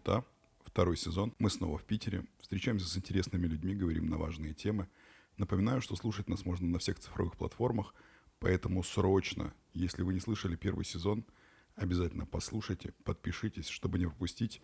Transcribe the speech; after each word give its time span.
Кита, 0.00 0.24
второй 0.64 0.96
сезон. 0.96 1.34
Мы 1.38 1.50
снова 1.50 1.76
в 1.76 1.84
Питере. 1.84 2.24
Встречаемся 2.40 2.88
с 2.88 2.96
интересными 2.96 3.46
людьми, 3.46 3.74
говорим 3.74 4.08
на 4.08 4.16
важные 4.16 4.54
темы. 4.54 4.88
Напоминаю, 5.36 5.82
что 5.82 5.94
слушать 5.94 6.26
нас 6.26 6.46
можно 6.46 6.66
на 6.66 6.78
всех 6.78 6.98
цифровых 6.98 7.36
платформах, 7.36 7.94
поэтому 8.38 8.82
срочно, 8.82 9.52
если 9.74 10.02
вы 10.02 10.14
не 10.14 10.20
слышали 10.20 10.56
первый 10.56 10.86
сезон, 10.86 11.26
обязательно 11.76 12.24
послушайте, 12.24 12.94
подпишитесь, 13.04 13.68
чтобы 13.68 13.98
не 13.98 14.06
пропустить 14.06 14.62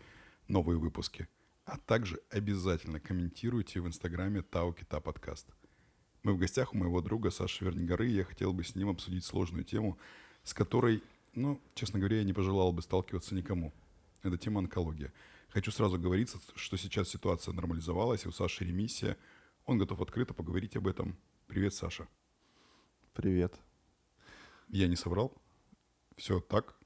новые 0.49 0.79
выпуски. 0.79 1.29
А 1.67 1.77
также 1.77 2.19
обязательно 2.31 2.99
комментируйте 2.99 3.83
в 3.83 3.87
инстаграме 3.87 4.41
Тау 4.41 4.73
Кита 4.73 5.01
подкаст. 5.01 5.49
Мы 6.23 6.33
в 6.33 6.39
гостях 6.39 6.73
у 6.73 6.79
моего 6.79 7.03
друга 7.03 7.31
Саши 7.31 7.63
Вернигоры, 7.63 8.09
и 8.09 8.15
я 8.15 8.25
хотел 8.25 8.55
бы 8.55 8.65
с 8.65 8.75
ним 8.75 8.89
обсудить 8.89 9.27
сложную 9.27 9.65
тему, 9.65 9.99
с 10.45 10.55
которой, 10.55 11.03
ну, 11.35 11.61
честно 11.75 11.99
говоря, 11.99 12.17
я 12.17 12.25
не 12.25 12.33
пожелал 12.33 12.73
бы 12.73 12.81
сталкиваться 12.81 13.35
никому. 13.35 13.75
Это 14.27 14.39
тема 14.39 14.59
онкология. 14.59 15.13
Хочу 15.51 15.71
сразу 15.71 16.01
говориться, 16.01 16.41
что 16.57 16.77
сейчас 16.77 17.09
ситуация 17.09 17.55
нормализовалась, 17.55 18.25
и 18.25 18.29
у 18.29 18.33
Саши 18.33 18.65
ремиссия. 18.65 19.17
Он 19.67 19.79
готов 19.79 20.01
открыто 20.01 20.35
поговорить 20.35 20.77
об 20.77 20.89
этом. 20.89 21.17
Привет, 21.47 21.75
Саша. 21.75 22.09
Привет. 23.15 23.55
Я 24.67 24.89
не 24.89 24.97
соврал? 24.97 25.33
Все 26.17 26.41
так? 26.41 26.77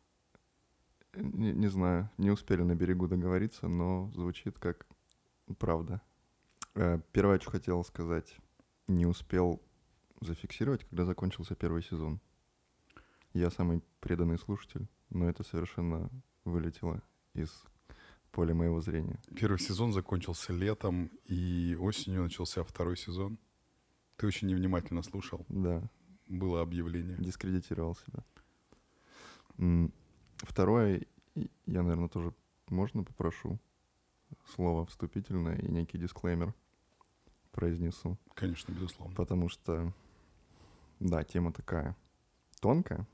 Не, 1.15 1.53
не 1.55 1.69
знаю, 1.69 2.11
не 2.19 2.31
успели 2.31 2.61
на 2.61 2.75
берегу 2.75 3.09
договориться, 3.09 3.69
но 3.69 4.11
звучит 4.15 4.59
как 4.59 4.87
правда. 5.59 6.03
Э, 6.75 7.01
первое, 7.12 7.41
что 7.41 7.53
хотел 7.53 7.83
сказать, 7.84 8.37
не 8.86 9.07
успел 9.07 9.62
зафиксировать, 10.20 10.84
когда 10.84 11.07
закончился 11.07 11.55
первый 11.55 11.83
сезон. 11.83 12.20
Я 13.33 13.51
самый 13.51 13.83
преданный 14.01 14.39
слушатель, 14.39 14.89
но 15.09 15.27
это 15.27 15.42
совершенно 15.42 16.11
вылетело 16.45 17.03
из 17.34 17.62
поля 18.33 18.55
моего 18.55 18.81
зрения. 18.81 19.19
Первый 19.36 19.59
сезон 19.59 19.92
закончился 19.92 20.53
летом, 20.53 21.11
и 21.27 21.77
осенью 21.81 22.23
начался 22.23 22.62
второй 22.62 22.97
сезон. 22.97 23.39
Ты 24.17 24.27
очень 24.27 24.48
невнимательно 24.48 25.03
слушал. 25.03 25.45
Да. 25.48 25.83
Было 26.28 26.62
объявление. 26.62 27.17
Дискредитировал 27.19 27.97
себя. 27.97 28.25
Второе, 30.36 31.06
я, 31.34 31.83
наверное, 31.83 32.08
тоже 32.08 32.33
можно 32.69 33.03
попрошу 33.03 33.58
слово 34.55 34.86
вступительное 34.86 35.56
и 35.56 35.69
некий 35.69 35.98
дисклеймер 35.98 36.55
произнесу. 37.51 38.17
Конечно, 38.34 38.73
безусловно. 38.73 39.14
Потому 39.14 39.48
что, 39.48 39.92
да, 41.01 41.25
тема 41.25 41.53
такая 41.53 41.97
тонкая. 42.61 43.06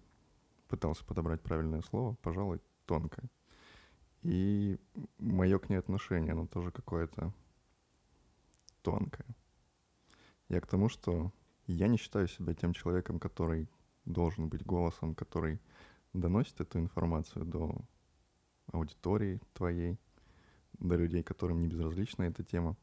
Пытался 0.69 1.05
подобрать 1.05 1.41
правильное 1.41 1.81
слово, 1.83 2.17
пожалуй, 2.22 2.61
тонкая. 2.87 3.31
И 4.27 4.77
мое 5.19 5.56
к 5.60 5.70
ней 5.70 5.77
отношение, 5.77 6.32
оно 6.32 6.48
тоже 6.48 6.72
какое-то 6.72 7.32
тонкое. 8.82 9.27
Я 10.48 10.60
к 10.60 10.66
тому, 10.66 10.88
что 10.88 11.32
я 11.69 11.86
не 11.86 11.96
считаю 11.96 12.27
себя 12.27 12.52
тем 12.52 12.72
человеком, 12.72 13.20
который 13.20 13.69
должен 14.04 14.48
быть 14.48 14.66
голосом, 14.66 15.14
который 15.14 15.60
доносит 16.12 16.60
эту 16.60 16.80
информацию 16.80 17.44
до 17.44 17.77
аудитории 18.72 19.41
твоей, 19.54 19.97
до 20.80 20.97
людей, 20.97 21.22
которым 21.22 21.60
не 21.60 21.69
безразлична 21.69 22.24
эта 22.24 22.42
тема. 22.42 22.77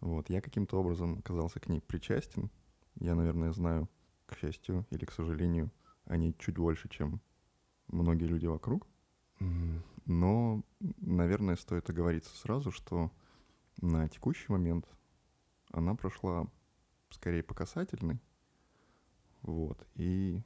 Вот. 0.00 0.28
Я 0.28 0.42
каким-то 0.42 0.78
образом 0.78 1.20
оказался 1.20 1.60
к 1.60 1.68
ней 1.70 1.80
причастен. 1.80 2.50
Я, 2.96 3.14
наверное, 3.14 3.52
знаю, 3.52 3.88
к 4.26 4.36
счастью 4.36 4.84
или 4.90 5.06
к 5.06 5.12
сожалению, 5.12 5.70
о 6.04 6.18
ней 6.18 6.36
чуть 6.38 6.58
больше, 6.58 6.90
чем 6.90 7.22
многие 7.88 8.26
люди 8.26 8.44
вокруг. 8.44 8.86
Но, 10.10 10.64
наверное, 10.80 11.54
стоит 11.54 11.88
оговориться 11.88 12.36
сразу, 12.36 12.72
что 12.72 13.12
на 13.80 14.08
текущий 14.08 14.50
момент 14.50 14.88
она 15.70 15.94
прошла 15.94 16.48
скорее 17.10 17.44
по 17.44 17.54
касательной. 17.54 18.20
Вот. 19.42 19.86
И 19.94 20.42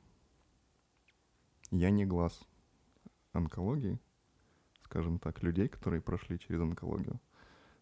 я 1.70 1.88
не 1.88 2.04
глаз 2.04 2.38
онкологии, 3.32 3.98
скажем 4.82 5.18
так, 5.18 5.42
людей, 5.42 5.68
которые 5.68 6.02
прошли 6.02 6.38
через 6.38 6.60
онкологию. 6.60 7.18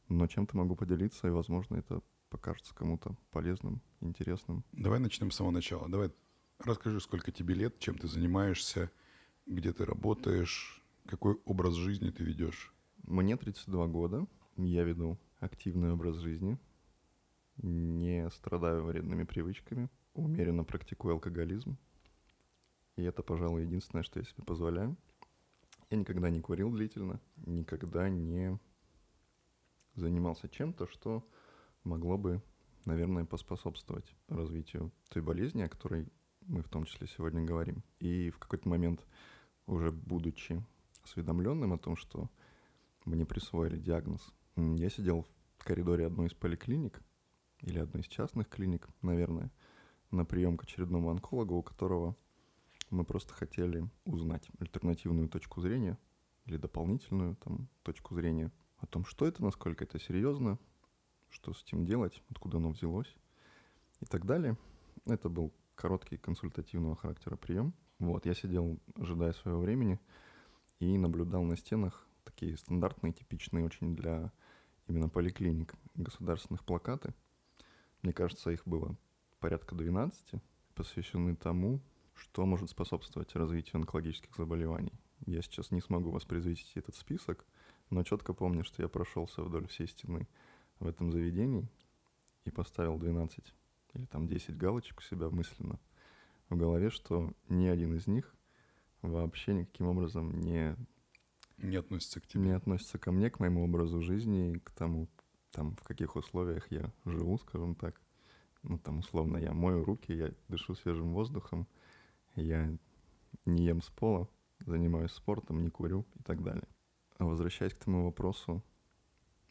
Но 0.08 0.28
чем-то 0.28 0.56
могу 0.56 0.76
поделиться, 0.76 1.26
и, 1.26 1.32
возможно, 1.32 1.74
это 1.74 2.00
покажется 2.28 2.76
кому-то 2.76 3.16
полезным, 3.32 3.82
интересным. 3.98 4.64
Давай 4.70 5.00
начнем 5.00 5.32
с 5.32 5.34
самого 5.34 5.50
начала. 5.50 5.88
Давай 5.88 6.12
расскажи, 6.60 7.00
сколько 7.00 7.32
тебе 7.32 7.56
лет, 7.56 7.80
чем 7.80 7.98
ты 7.98 8.06
занимаешься, 8.06 8.88
где 9.46 9.72
ты 9.72 9.84
работаешь, 9.84 10.81
какой 11.06 11.34
образ 11.44 11.74
жизни 11.74 12.10
ты 12.10 12.24
ведешь. 12.24 12.74
Мне 13.04 13.36
32 13.36 13.86
года. 13.88 14.26
Я 14.56 14.84
веду 14.84 15.18
активный 15.40 15.92
образ 15.92 16.16
жизни. 16.16 16.58
Не 17.56 18.30
страдаю 18.30 18.84
вредными 18.84 19.24
привычками. 19.24 19.88
Умеренно 20.14 20.64
практикую 20.64 21.14
алкоголизм. 21.14 21.78
И 22.96 23.02
это, 23.02 23.22
пожалуй, 23.22 23.62
единственное, 23.62 24.02
что 24.02 24.20
я 24.20 24.24
себе 24.24 24.44
позволяю. 24.44 24.96
Я 25.90 25.98
никогда 25.98 26.30
не 26.30 26.40
курил 26.40 26.70
длительно, 26.70 27.20
никогда 27.36 28.08
не 28.08 28.58
занимался 29.94 30.48
чем-то, 30.48 30.86
что 30.86 31.26
могло 31.84 32.16
бы, 32.16 32.42
наверное, 32.86 33.24
поспособствовать 33.26 34.14
развитию 34.28 34.90
той 35.10 35.22
болезни, 35.22 35.62
о 35.62 35.68
которой 35.68 36.08
мы 36.46 36.62
в 36.62 36.68
том 36.68 36.84
числе 36.84 37.06
сегодня 37.06 37.44
говорим. 37.44 37.82
И 37.98 38.30
в 38.30 38.38
какой-то 38.38 38.68
момент, 38.68 39.06
уже 39.66 39.90
будучи 39.90 40.64
осведомленным 41.04 41.72
о 41.72 41.78
том, 41.78 41.96
что 41.96 42.30
мне 43.04 43.24
присвоили 43.26 43.78
диагноз, 43.78 44.32
я 44.56 44.90
сидел 44.90 45.26
в 45.58 45.64
коридоре 45.64 46.06
одной 46.06 46.26
из 46.26 46.34
поликлиник, 46.34 47.02
или 47.60 47.78
одной 47.78 48.02
из 48.02 48.08
частных 48.08 48.48
клиник, 48.48 48.88
наверное, 49.02 49.50
на 50.10 50.24
прием 50.24 50.56
к 50.56 50.64
очередному 50.64 51.10
онкологу, 51.10 51.56
у 51.56 51.62
которого 51.62 52.16
мы 52.90 53.04
просто 53.04 53.32
хотели 53.32 53.88
узнать 54.04 54.50
альтернативную 54.58 55.28
точку 55.28 55.60
зрения 55.60 55.98
или 56.44 56.56
дополнительную 56.56 57.36
там, 57.36 57.68
точку 57.82 58.14
зрения 58.14 58.50
о 58.78 58.86
том, 58.86 59.04
что 59.04 59.26
это, 59.26 59.42
насколько 59.42 59.84
это 59.84 59.98
серьезно, 59.98 60.58
что 61.30 61.54
с 61.54 61.62
этим 61.62 61.86
делать, 61.86 62.22
откуда 62.28 62.58
оно 62.58 62.70
взялось 62.70 63.16
и 64.00 64.04
так 64.04 64.26
далее. 64.26 64.58
Это 65.06 65.28
был 65.28 65.52
короткий 65.74 66.16
консультативного 66.16 66.96
характера 66.96 67.36
прием. 67.36 67.72
Вот, 67.98 68.26
я 68.26 68.34
сидел, 68.34 68.78
ожидая 68.96 69.32
своего 69.32 69.60
времени, 69.60 70.00
и 70.82 70.98
наблюдал 70.98 71.44
на 71.44 71.56
стенах 71.56 72.08
такие 72.24 72.56
стандартные, 72.56 73.12
типичные 73.12 73.64
очень 73.64 73.94
для 73.94 74.32
именно 74.88 75.08
поликлиник 75.08 75.74
государственных 75.94 76.64
плакаты. 76.64 77.14
Мне 78.02 78.12
кажется, 78.12 78.50
их 78.50 78.66
было 78.66 78.96
порядка 79.38 79.76
12, 79.76 80.42
посвящены 80.74 81.36
тому, 81.36 81.80
что 82.14 82.44
может 82.46 82.68
способствовать 82.68 83.34
развитию 83.36 83.76
онкологических 83.76 84.34
заболеваний. 84.36 84.92
Я 85.24 85.40
сейчас 85.42 85.70
не 85.70 85.80
смогу 85.80 86.10
воспроизвести 86.10 86.80
этот 86.80 86.96
список, 86.96 87.46
но 87.90 88.02
четко 88.02 88.32
помню, 88.34 88.64
что 88.64 88.82
я 88.82 88.88
прошелся 88.88 89.42
вдоль 89.42 89.68
всей 89.68 89.86
стены 89.86 90.26
в 90.80 90.88
этом 90.88 91.12
заведении 91.12 91.68
и 92.44 92.50
поставил 92.50 92.98
12 92.98 93.54
или 93.94 94.06
там 94.06 94.26
10 94.26 94.56
галочек 94.56 94.98
у 94.98 95.02
себя 95.02 95.30
мысленно 95.30 95.78
в 96.48 96.56
голове, 96.56 96.90
что 96.90 97.32
ни 97.48 97.66
один 97.66 97.94
из 97.94 98.08
них 98.08 98.34
вообще 99.02 99.54
никаким 99.54 99.88
образом 99.88 100.40
не 100.40 100.76
не 101.58 101.76
относится 101.76 102.20
к 102.20 102.26
тебе. 102.26 102.44
Не 102.44 102.52
относится 102.52 102.98
ко 102.98 103.12
мне, 103.12 103.30
к 103.30 103.40
моему 103.40 103.64
образу 103.64 104.02
жизни, 104.02 104.58
к 104.58 104.70
тому, 104.72 105.08
там, 105.52 105.76
в 105.76 105.84
каких 105.84 106.16
условиях 106.16 106.70
я 106.70 106.92
живу, 107.04 107.38
скажем 107.38 107.74
так. 107.74 108.00
Ну, 108.62 108.78
там, 108.78 108.98
условно, 108.98 109.38
я 109.38 109.52
мою 109.52 109.84
руки, 109.84 110.12
я 110.12 110.32
дышу 110.48 110.74
свежим 110.74 111.12
воздухом, 111.12 111.66
я 112.36 112.76
не 113.44 113.64
ем 113.64 113.82
с 113.82 113.90
пола, 113.90 114.28
занимаюсь 114.60 115.12
спортом, 115.12 115.62
не 115.62 115.70
курю 115.70 116.04
и 116.14 116.22
так 116.22 116.42
далее. 116.42 116.68
А 117.18 117.24
возвращаясь 117.24 117.74
к 117.74 117.84
тому 117.84 118.04
вопросу 118.04 118.62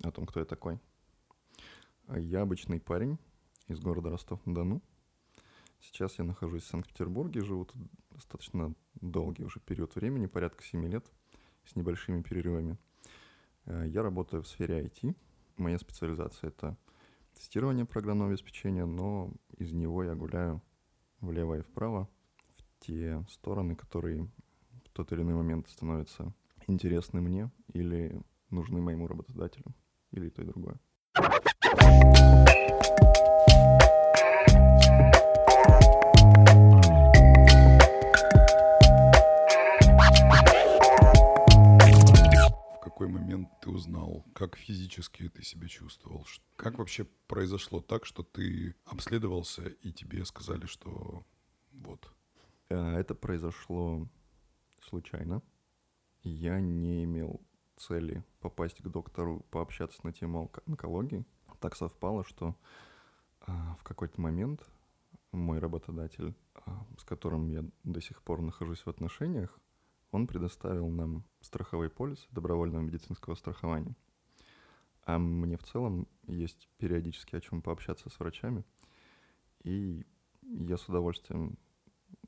о 0.04 0.12
том, 0.12 0.25
кто 0.25 0.40
я 0.40 0.46
такой. 0.46 0.80
Я 2.08 2.42
обычный 2.42 2.80
парень 2.80 3.18
из 3.68 3.80
города 3.80 4.10
Ростов-на-Дону. 4.10 4.81
Сейчас 5.81 6.18
я 6.19 6.25
нахожусь 6.25 6.63
в 6.63 6.68
Санкт-Петербурге, 6.68 7.42
живу 7.42 7.66
тут 7.66 7.81
достаточно 8.12 8.74
долгий 8.95 9.44
уже 9.44 9.60
период 9.60 9.95
времени, 9.95 10.28
порядка 10.28 10.63
7 10.63 10.88
лет, 10.88 11.06
с 11.66 11.75
небольшими 11.75 12.22
перерывами. 12.22 12.78
Э, 13.66 13.86
я 13.88 14.04
работаю 14.04 14.44
в 14.44 14.48
сфере 14.48 14.83
IT. 14.83 15.16
Моя 15.57 15.78
специализация— 15.80 16.48
это 16.50 16.78
тестирование 17.33 17.86
программного 17.86 18.31
обеспечения, 18.31 18.86
но 18.86 19.33
из 19.57 19.72
него 19.72 20.04
я 20.04 20.16
гуляю 20.16 20.62
влево 21.19 21.57
и 21.57 21.62
вправо— 21.62 22.07
те 22.81 23.24
стороны, 23.30 23.75
которые 23.75 24.27
в 24.86 24.89
тот 24.92 25.12
или 25.12 25.22
иной 25.22 25.36
момент 25.36 25.69
становятся 25.69 26.34
интересны 26.68 27.22
мне 27.22 27.50
или 27.74 28.22
нужны 28.50 28.81
моему 28.81 29.07
работодателю, 29.07 29.74
или 30.12 30.30
то 30.30 30.42
и 30.42 30.45
другое. 30.45 30.80
Узнал 43.81 44.24
физически 44.56 45.28
ты 45.30 45.44
себя 45.44 45.68
чувствовал? 45.68 46.24
Как 46.56 46.78
вообще 46.78 47.06
произошло 47.28 47.81
так, 47.81 48.06
что 48.06 48.22
ты 48.22 48.75
обследовался 48.86 49.63
и 49.63 49.92
тебе 49.92 50.24
сказали, 50.24 50.68
что 50.68 51.25
вот? 51.72 52.13
Э, 52.69 53.00
это 53.00 53.16
произошло 53.16 54.07
случайно. 54.83 55.42
Я 56.22 56.60
не 56.60 57.06
имел 57.06 57.42
цели 57.75 58.24
попасть 58.39 58.83
к 58.83 58.88
доктору, 58.88 59.39
пообщаться 59.50 60.00
на 60.04 60.13
тему 60.13 60.51
онкологии. 60.68 61.25
Так 61.60 61.75
совпало, 61.75 62.24
что 62.24 62.56
а, 63.42 63.75
в 63.80 63.84
какой-то 63.84 64.22
момент 64.22 64.63
мой 65.31 65.57
работодатель, 65.57 66.36
а, 66.54 66.86
с 67.00 67.04
которым 67.04 67.48
я 67.50 67.63
до 67.84 68.00
сих 68.00 68.22
пор 68.22 68.42
нахожусь 68.42 68.86
в 68.86 68.89
отношениях, 68.89 69.60
он 70.12 70.28
предоставил 70.28 70.90
нам 70.90 71.24
страховой 71.40 71.90
полис 71.90 72.28
добровольного 72.31 72.81
медицинского 72.81 73.36
страхования. 73.36 73.96
А 75.04 75.18
мне 75.18 75.58
в 75.58 75.63
целом 75.63 76.08
есть 76.28 76.69
периодически 76.78 77.36
о 77.36 77.42
чем 77.42 77.62
пообщаться 77.62 78.10
с 78.10 78.19
врачами. 78.19 78.63
И 79.63 80.06
я 80.44 80.78
с 80.78 80.88
удовольствием 80.88 81.58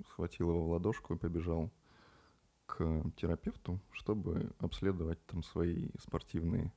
схватил 0.08 0.50
его 0.50 0.64
в 0.64 0.72
ладошку 0.72 1.14
и 1.14 1.18
побежал 1.18 1.72
к 2.66 3.04
терапевту, 3.18 3.80
чтобы 3.92 4.52
обследовать 4.60 5.24
там 5.26 5.44
свои 5.44 5.90
спортивные 6.00 6.74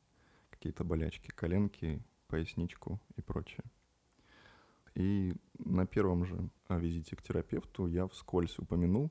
какие-то 0.50 0.85
болячки, 0.85 1.31
коленки, 1.31 2.03
поясничку 2.26 3.00
и 3.17 3.23
прочее. 3.23 3.64
И 4.94 5.35
на 5.58 5.87
первом 5.87 6.25
же 6.25 6.50
визите 6.69 7.17
к 7.17 7.23
терапевту 7.23 7.87
я 7.87 8.08
вскользь 8.08 8.58
упомянул 8.58 9.11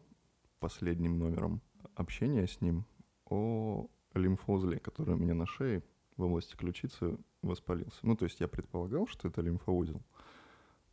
последним 0.59 1.19
номером 1.19 1.61
общения 1.95 2.47
с 2.47 2.61
ним 2.61 2.85
о 3.25 3.87
лимфоузле, 4.13 4.79
который 4.79 5.15
у 5.15 5.17
меня 5.17 5.33
на 5.33 5.45
шее 5.45 5.83
в 6.17 6.23
области 6.23 6.55
ключицы 6.55 7.17
воспалился. 7.41 7.99
Ну, 8.03 8.15
то 8.15 8.25
есть 8.25 8.39
я 8.39 8.47
предполагал, 8.47 9.07
что 9.07 9.27
это 9.27 9.41
лимфоузел, 9.41 10.01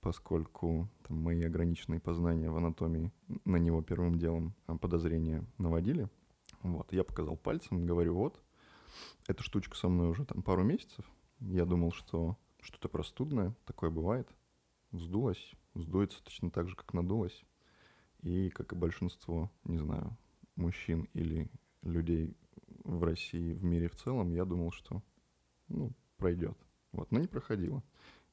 поскольку 0.01 0.89
там, 1.07 1.19
мои 1.19 1.43
ограниченные 1.45 2.01
познания 2.01 2.51
в 2.51 2.57
анатомии 2.57 3.13
на 3.45 3.57
него 3.57 3.83
первым 3.83 4.19
делом 4.19 4.55
а, 4.67 4.77
подозрения 4.77 5.45
наводили. 5.59 6.09
Вот, 6.63 6.93
я 6.93 7.05
показал 7.05 7.37
пальцем, 7.37 7.87
говорю, 7.87 8.15
вот, 8.15 8.41
эта 9.27 9.43
штучка 9.43 9.77
со 9.77 9.89
мной 9.89 10.09
уже 10.09 10.25
там 10.25 10.43
пару 10.43 10.63
месяцев. 10.63 11.05
Я 11.41 11.65
думал, 11.65 11.93
что 11.93 12.37
что-то 12.61 12.89
простудное, 12.89 13.55
такое 13.65 13.91
бывает. 13.91 14.29
Вздулась, 14.91 15.53
вздуется 15.75 16.23
точно 16.23 16.51
так 16.51 16.69
же, 16.69 16.77
как 16.77 16.93
надулась. 16.93 17.45
И, 18.21 18.51
как 18.51 18.73
и 18.73 18.77
большинство, 18.77 19.51
не 19.65 19.79
знаю, 19.79 20.17
мужчин 20.57 21.09
или 21.15 21.51
людей 21.83 22.37
в 22.85 23.03
России, 23.05 23.55
в 23.55 23.65
мире 23.65 23.89
в 23.89 23.97
целом, 23.97 24.33
я 24.33 24.45
думал, 24.45 24.73
что 24.73 25.03
ну, 25.69 25.93
пройдет. 26.17 26.57
Вот, 26.93 27.11
но 27.11 27.21
не 27.21 27.27
проходило. 27.27 27.83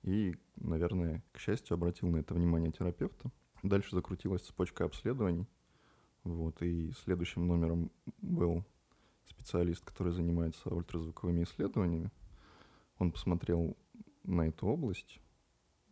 И, 0.04 0.36
наверное, 0.56 1.24
к 1.31 1.39
счастью, 1.39 1.75
обратил 1.75 2.10
на 2.10 2.18
это 2.18 2.33
внимание 2.33 2.71
терапевта. 2.71 3.31
Дальше 3.63 3.95
закрутилась 3.95 4.44
цепочка 4.44 4.86
обследований. 4.86 5.48
Вот, 6.24 6.62
и 6.62 6.92
следующим 7.04 7.48
номером 7.48 7.92
был 8.21 8.66
специалист, 9.25 9.83
который 9.83 10.13
занимается 10.13 10.69
ультразвуковыми 10.69 11.44
исследованиями. 11.44 12.12
Он 12.98 13.12
посмотрел 13.12 13.77
на 14.24 14.48
эту 14.48 14.68
область, 14.68 15.19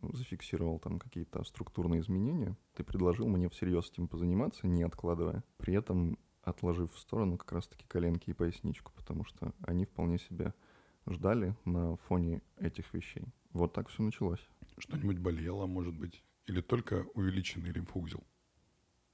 зафиксировал 0.02 0.78
там 0.78 0.98
какие-то 0.98 1.42
структурные 1.44 2.00
изменения 2.00 2.56
и 2.76 2.82
предложил 2.82 3.28
мне 3.28 3.48
всерьез 3.48 3.90
этим 3.90 4.08
позаниматься, 4.08 4.66
не 4.66 4.82
откладывая. 4.82 5.42
При 5.56 5.74
этом 5.74 6.18
отложив 6.42 6.92
в 6.92 6.98
сторону 6.98 7.36
как 7.36 7.52
раз-таки 7.52 7.84
коленки 7.86 8.30
и 8.30 8.34
поясничку, 8.34 8.92
потому 8.94 9.24
что 9.24 9.52
они 9.60 9.84
вполне 9.84 10.18
себе 10.18 10.54
ждали 11.06 11.54
на 11.64 11.96
фоне 11.96 12.42
этих 12.58 12.92
вещей. 12.94 13.24
Вот 13.52 13.72
так 13.72 13.88
все 13.88 14.02
началось. 14.02 14.46
Что-нибудь 14.78 15.18
болело, 15.18 15.66
может 15.66 15.94
быть? 15.94 16.22
Или 16.46 16.60
только 16.60 17.06
увеличенный 17.14 17.70
лимфоузел? 17.70 18.24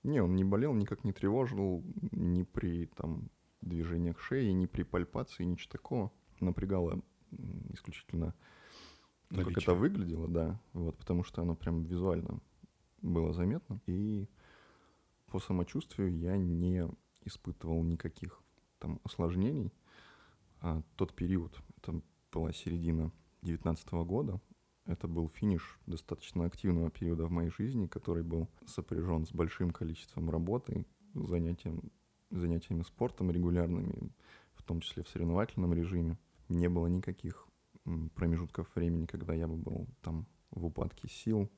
Не, 0.02 0.20
он 0.20 0.36
не 0.36 0.44
болел, 0.44 0.74
никак 0.74 1.02
не 1.04 1.12
тревожил, 1.12 1.82
ни 2.12 2.42
при 2.42 2.86
там, 2.86 3.30
движениях 3.62 4.20
шеи, 4.20 4.50
ни 4.50 4.66
при 4.66 4.82
пальпации, 4.82 5.44
ничего 5.44 5.72
такого. 5.72 6.12
Напрягало 6.40 7.00
исключительно 7.72 8.34
то, 9.28 9.44
как 9.44 9.58
это 9.58 9.74
выглядело, 9.74 10.28
да, 10.28 10.60
вот, 10.72 10.96
потому 10.96 11.24
что 11.24 11.42
оно 11.42 11.54
прям 11.54 11.82
визуально 11.84 12.40
было 13.02 13.32
заметно. 13.32 13.80
И 13.86 14.28
по 15.26 15.38
самочувствию 15.38 16.16
я 16.16 16.36
не 16.36 16.88
испытывал 17.24 17.82
никаких 17.82 18.40
там 18.78 19.00
осложнений. 19.04 19.72
А 20.60 20.82
тот 20.96 21.14
период, 21.14 21.58
это 21.78 22.00
была 22.32 22.52
середина 22.52 23.12
2019 23.42 23.92
года, 24.06 24.40
это 24.86 25.08
был 25.08 25.28
финиш 25.28 25.78
достаточно 25.86 26.44
активного 26.44 26.90
периода 26.90 27.26
в 27.26 27.30
моей 27.30 27.50
жизни, 27.50 27.86
который 27.86 28.22
был 28.22 28.48
сопряжен 28.66 29.26
с 29.26 29.32
большим 29.32 29.70
количеством 29.70 30.30
работы, 30.30 30.86
занятием, 31.14 31.90
занятиями 32.30 32.82
спортом 32.82 33.30
регулярными, 33.30 34.10
в 34.54 34.62
том 34.62 34.80
числе 34.80 35.02
в 35.02 35.08
соревновательном 35.08 35.72
режиме. 35.72 36.18
Не 36.48 36.68
было 36.68 36.86
никаких 36.86 37.46
промежутков 38.14 38.74
времени, 38.74 39.06
когда 39.06 39.34
я 39.34 39.46
бы 39.46 39.56
был 39.56 39.86
там 40.02 40.26
в 40.50 40.64
упадке 40.64 41.08
сил, 41.08 41.50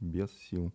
без 0.00 0.30
сил. 0.32 0.72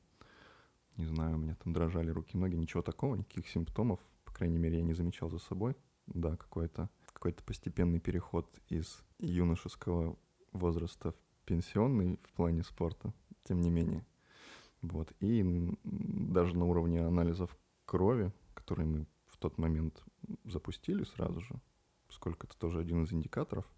Не 0.97 1.05
знаю, 1.05 1.35
у 1.35 1.39
меня 1.39 1.55
там 1.55 1.73
дрожали 1.73 2.09
руки, 2.09 2.38
ноги, 2.38 2.55
ничего 2.55 2.81
такого, 2.83 3.15
никаких 3.15 3.47
симптомов 3.47 4.00
по 4.33 4.38
крайней 4.39 4.57
мере, 4.57 4.77
я 4.77 4.83
не 4.83 4.94
замечал 4.94 5.29
за 5.29 5.38
собой. 5.38 5.75
Да, 6.07 6.35
какой-то 6.35 6.89
какой-то 7.13 7.44
постепенный 7.44 8.00
переход 8.00 8.59
из 8.67 9.03
юношеского 9.19 10.17
возраста 10.51 11.11
в 11.11 11.45
пенсионный 11.45 12.19
в 12.23 12.33
плане 12.33 12.63
спорта, 12.63 13.13
тем 13.44 13.61
не 13.61 13.69
менее. 13.69 14.03
Вот. 14.81 15.13
И 15.19 15.44
даже 15.83 16.57
на 16.57 16.65
уровне 16.65 17.06
анализов 17.06 17.56
крови, 17.85 18.33
которые 18.56 18.88
мы 18.88 19.07
в 19.27 19.38
тот 19.38 19.59
момент 19.59 20.03
запустили 20.45 21.03
сразу 21.03 21.41
же, 21.41 21.61
поскольку 22.07 22.47
это 22.47 22.57
тоже 22.57 22.79
один 22.79 23.03
из 23.03 23.13
индикаторов, 23.13 23.69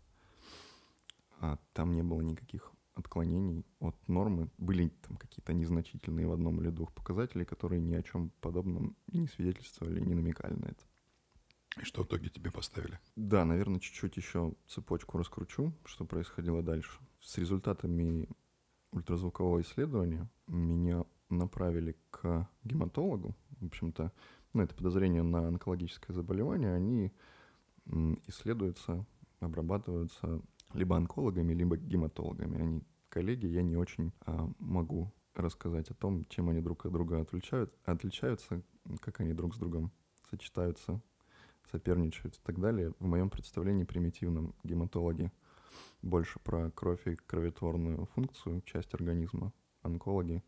а 1.45 1.59
там 1.74 1.94
не 1.94 2.01
было 2.01 2.21
никаких 2.21 2.71
отклонений 2.95 3.66
от 3.80 3.95
нормы. 4.07 4.49
Были 4.57 4.90
там 5.07 5.16
какие-то 5.18 5.54
незначительные 5.54 6.28
в 6.28 6.31
одном 6.31 6.59
или 6.59 6.69
двух 6.69 6.92
показателей, 6.92 7.45
которые 7.45 7.81
ни 7.81 7.94
о 7.94 8.02
чем 8.02 8.31
подобном 8.42 8.95
не 9.07 9.28
свидетельствовали, 9.28 9.99
не 9.99 10.16
намекали 10.16 10.56
на 10.56 10.66
это. 10.66 10.83
И 11.80 11.83
что 11.83 12.04
в 12.04 12.07
итоге 12.07 12.30
тебе 12.30 12.52
поставили? 12.52 12.99
Да, 13.16 13.45
наверное, 13.45 13.80
чуть-чуть 13.80 14.18
еще 14.18 14.54
цепочку 14.68 15.18
раскручу, 15.18 15.73
что 15.83 16.06
происходило 16.06 16.64
дальше. 16.64 16.99
С 17.21 17.37
результатами 17.37 18.28
ультразвукового 18.92 19.61
исследования 19.61 20.28
меня 20.47 21.04
направили 21.30 21.95
к 22.09 22.49
гематологу. 22.64 23.35
В 23.59 23.66
общем-то, 23.66 24.11
ну, 24.54 24.64
это 24.64 24.73
подозрение 24.73 25.21
на 25.21 25.47
онкологическое 25.47 26.16
заболевание, 26.16 26.73
они 26.73 27.11
исследуются, 28.25 29.06
обрабатываются 29.42 30.42
либо 30.76 30.98
онкологами, 30.98 31.54
либо 31.54 31.78
гематологами. 31.78 32.62
Они 32.62 32.82
коллеги, 33.10 33.48
я 33.48 33.64
не 33.64 33.78
очень 33.78 34.12
а, 34.22 34.50
могу 34.60 35.12
рассказать 35.34 35.90
о 35.90 35.94
том, 35.94 36.26
чем 36.26 36.50
они 36.50 36.62
друг 36.62 36.86
от 36.86 36.92
друга 36.92 37.22
отличают, 37.22 37.74
отличаются, 37.86 38.62
как 39.00 39.20
они 39.20 39.34
друг 39.34 39.56
с 39.56 39.58
другом 39.58 39.92
сочетаются, 40.30 41.02
соперничают 41.72 42.36
и 42.36 42.40
так 42.44 42.60
далее. 42.60 42.94
В 43.00 43.06
моем 43.06 43.30
представлении 43.30 43.84
примитивном 43.84 44.54
гематологи 44.64 45.32
больше 46.02 46.40
про 46.40 46.72
кровь 46.72 47.08
и 47.08 47.16
кроветворную 47.16 48.06
функцию, 48.08 48.62
часть 48.62 48.94
организма. 48.94 49.52
Онкологи, 49.82 50.44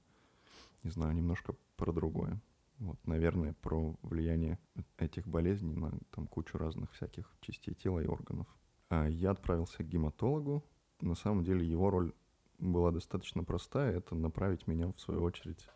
не 0.84 0.92
знаю, 0.92 1.14
немножко 1.14 1.56
про 1.76 1.92
другое. 1.92 2.42
Вот, 2.80 3.00
наверное, 3.08 3.54
про 3.54 3.96
влияние 4.04 4.60
этих 4.98 5.28
болезней 5.28 5.76
на 5.76 5.92
там, 6.12 6.28
кучу 6.28 6.58
разных 6.58 6.92
всяких 6.94 7.32
частей 7.42 7.74
тела 7.74 8.00
и 8.00 8.08
органов. 8.08 8.48
А 8.90 9.08
я 9.08 9.32
отправился 9.32 9.84
к 9.84 9.88
гематологу. 9.88 10.64
На 11.02 11.16
самом 11.16 11.44
деле 11.44 11.66
его 11.66 11.90
роль 11.90 12.14
была 12.58 12.92
достаточно 12.92 13.44
простая. 13.44 13.98
Это 13.98 14.16
направить 14.16 14.68
меня, 14.68 14.92
в 14.92 15.00
свою 15.00 15.24
очередь, 15.24 15.68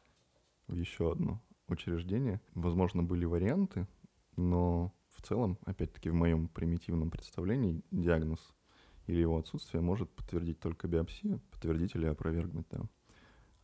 в 0.67 0.75
еще 0.75 1.11
одно 1.11 1.41
учреждение. 1.67 2.41
Возможно, 2.53 3.03
были 3.03 3.25
варианты, 3.25 3.87
но 4.35 4.93
в 5.09 5.21
целом, 5.21 5.57
опять-таки, 5.65 6.09
в 6.09 6.15
моем 6.15 6.47
примитивном 6.47 7.11
представлении, 7.11 7.83
диагноз 7.91 8.39
или 9.07 9.19
его 9.19 9.37
отсутствие 9.37 9.81
может 9.81 10.09
подтвердить 10.11 10.59
только 10.59 10.87
биопсия, 10.87 11.39
подтвердить 11.51 11.95
или 11.95 12.05
опровергнуть, 12.05 12.67
да. 12.69 12.81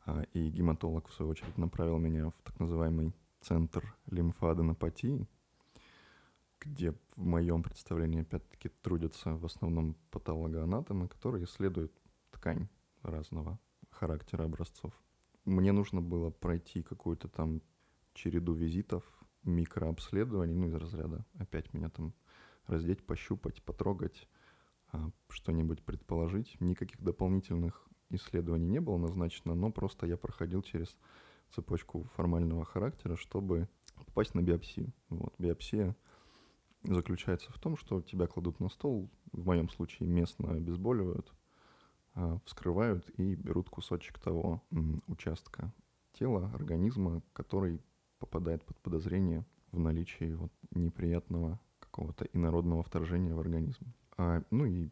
А, 0.05 0.23
и 0.33 0.49
гематолог, 0.49 1.07
в 1.07 1.13
свою 1.13 1.31
очередь, 1.31 1.57
направил 1.57 1.97
меня 1.97 2.29
в 2.29 2.41
так 2.43 2.59
называемый 2.59 3.13
центр 3.41 3.95
лимфоаденопатии, 4.07 5.27
где 6.59 6.93
в 7.15 7.25
моем 7.25 7.63
представлении, 7.63 8.21
опять-таки, 8.21 8.69
трудятся 8.69 9.35
в 9.35 9.45
основном 9.45 9.95
патологоанатомы, 10.11 11.07
которые 11.07 11.45
исследуют 11.45 11.93
ткань 12.31 12.67
разного 13.01 13.59
характера 13.89 14.43
образцов. 14.43 14.93
Мне 15.45 15.71
нужно 15.71 16.01
было 16.01 16.29
пройти 16.29 16.83
какую-то 16.83 17.27
там 17.27 17.61
череду 18.13 18.53
визитов, 18.53 19.03
микрообследований, 19.43 20.55
ну, 20.55 20.67
из 20.67 20.75
разряда 20.75 21.25
опять 21.37 21.73
меня 21.73 21.89
там 21.89 22.13
раздеть, 22.65 23.05
пощупать, 23.05 23.63
потрогать, 23.63 24.27
а, 24.91 25.09
что-нибудь 25.29 25.83
предположить. 25.83 26.59
Никаких 26.59 27.01
дополнительных 27.01 27.87
исследований 28.09 28.67
не 28.67 28.81
было 28.81 28.97
назначено, 28.97 29.55
но 29.55 29.71
просто 29.71 30.05
я 30.05 30.17
проходил 30.17 30.61
через 30.61 30.97
цепочку 31.49 32.03
формального 32.15 32.65
характера, 32.65 33.15
чтобы 33.15 33.69
попасть 33.95 34.33
на 34.33 34.41
биопсию. 34.41 34.93
Вот. 35.09 35.33
Биопсия 35.37 35.95
заключается 36.93 37.51
в 37.51 37.59
том, 37.59 37.77
что 37.77 38.01
тебя 38.01 38.27
кладут 38.27 38.59
на 38.59 38.69
стол, 38.69 39.09
в 39.31 39.45
моем 39.45 39.69
случае 39.69 40.07
местно 40.09 40.51
обезболивают, 40.51 41.33
а, 42.13 42.39
вскрывают 42.45 43.09
и 43.19 43.35
берут 43.35 43.69
кусочек 43.69 44.19
того 44.19 44.63
участка 45.07 45.73
тела, 46.13 46.51
организма, 46.53 47.21
который 47.33 47.81
попадает 48.19 48.65
под 48.65 48.77
подозрение 48.79 49.45
в 49.71 49.79
наличии 49.79 50.33
вот 50.33 50.51
неприятного 50.71 51.59
какого-то 51.79 52.25
инородного 52.33 52.83
вторжения 52.83 53.33
в 53.33 53.39
организм. 53.39 53.93
А, 54.17 54.41
ну 54.49 54.65
и 54.65 54.89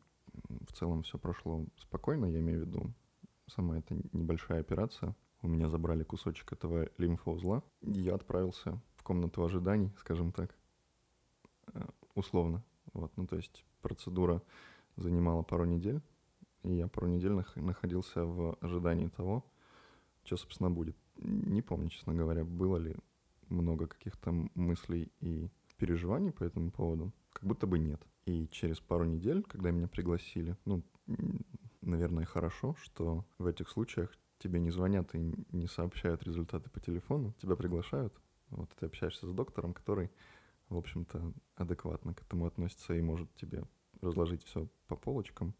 в 0.68 0.74
целом 0.74 1.04
все 1.04 1.18
прошло 1.18 1.66
спокойно, 1.78 2.25
я 2.25 2.40
имею 2.40 2.64
в 2.64 2.68
виду 2.68 2.94
сама 3.48 3.78
эта 3.78 3.96
небольшая 4.12 4.60
операция. 4.60 5.16
У 5.42 5.48
меня 5.48 5.70
забрали 5.70 6.04
кусочек 6.04 6.52
этого 6.52 6.90
лимфоузла. 6.98 7.64
Я 7.82 8.16
отправился 8.16 8.82
в 8.96 9.04
комнату 9.04 9.44
ожиданий, 9.44 9.92
скажем 10.00 10.32
так, 10.32 10.56
условно. 12.13 12.63
Вот, 12.93 13.12
ну 13.17 13.27
то 13.27 13.36
есть 13.36 13.65
процедура 13.81 14.41
занимала 14.95 15.43
пару 15.43 15.65
недель, 15.65 16.01
и 16.63 16.74
я 16.74 16.88
пару 16.88 17.07
недель 17.07 17.34
находился 17.55 18.25
в 18.25 18.57
ожидании 18.62 19.07
того, 19.07 19.45
что, 20.24 20.38
собственно, 20.38 20.72
будет. 20.72 20.98
Не 21.17 21.62
помню, 21.62 21.89
честно 21.89 22.13
говоря, 22.13 22.43
было 22.43 22.77
ли 22.77 22.95
много 23.50 23.88
каких-то 23.88 24.31
мыслей 24.55 25.12
и 25.19 25.50
переживаний 25.77 26.31
по 26.31 26.43
этому 26.43 26.72
поводу. 26.72 27.13
Как 27.34 27.43
будто 27.43 27.67
бы 27.67 27.79
нет. 27.79 28.01
И 28.25 28.48
через 28.48 28.79
пару 28.79 29.05
недель, 29.05 29.43
когда 29.43 29.72
меня 29.72 29.88
пригласили, 29.88 30.57
ну, 30.65 30.84
наверное, 31.81 32.25
хорошо, 32.25 32.75
что 32.81 33.25
в 33.38 33.45
этих 33.45 33.69
случаях 33.69 34.17
тебе 34.39 34.60
не 34.60 34.72
звонят 34.72 35.13
и 35.13 35.34
не 35.51 35.67
сообщают 35.67 36.24
результаты 36.24 36.69
по 36.69 36.79
телефону, 36.79 37.34
тебя 37.41 37.55
приглашают. 37.55 38.13
Вот 38.50 38.69
ты 38.79 38.88
общаешься 38.88 39.27
с 39.27 39.31
доктором, 39.31 39.74
который, 39.74 40.10
в 40.69 40.77
общем-то, 40.77 41.34
адекватно 41.55 42.13
к 42.13 42.22
этому 42.22 42.45
относится 42.45 42.93
и 42.93 43.01
может 43.01 43.34
тебе 43.36 43.63
разложить 44.01 44.43
все 44.43 44.67
по 44.88 44.95
полочкам, 44.95 45.55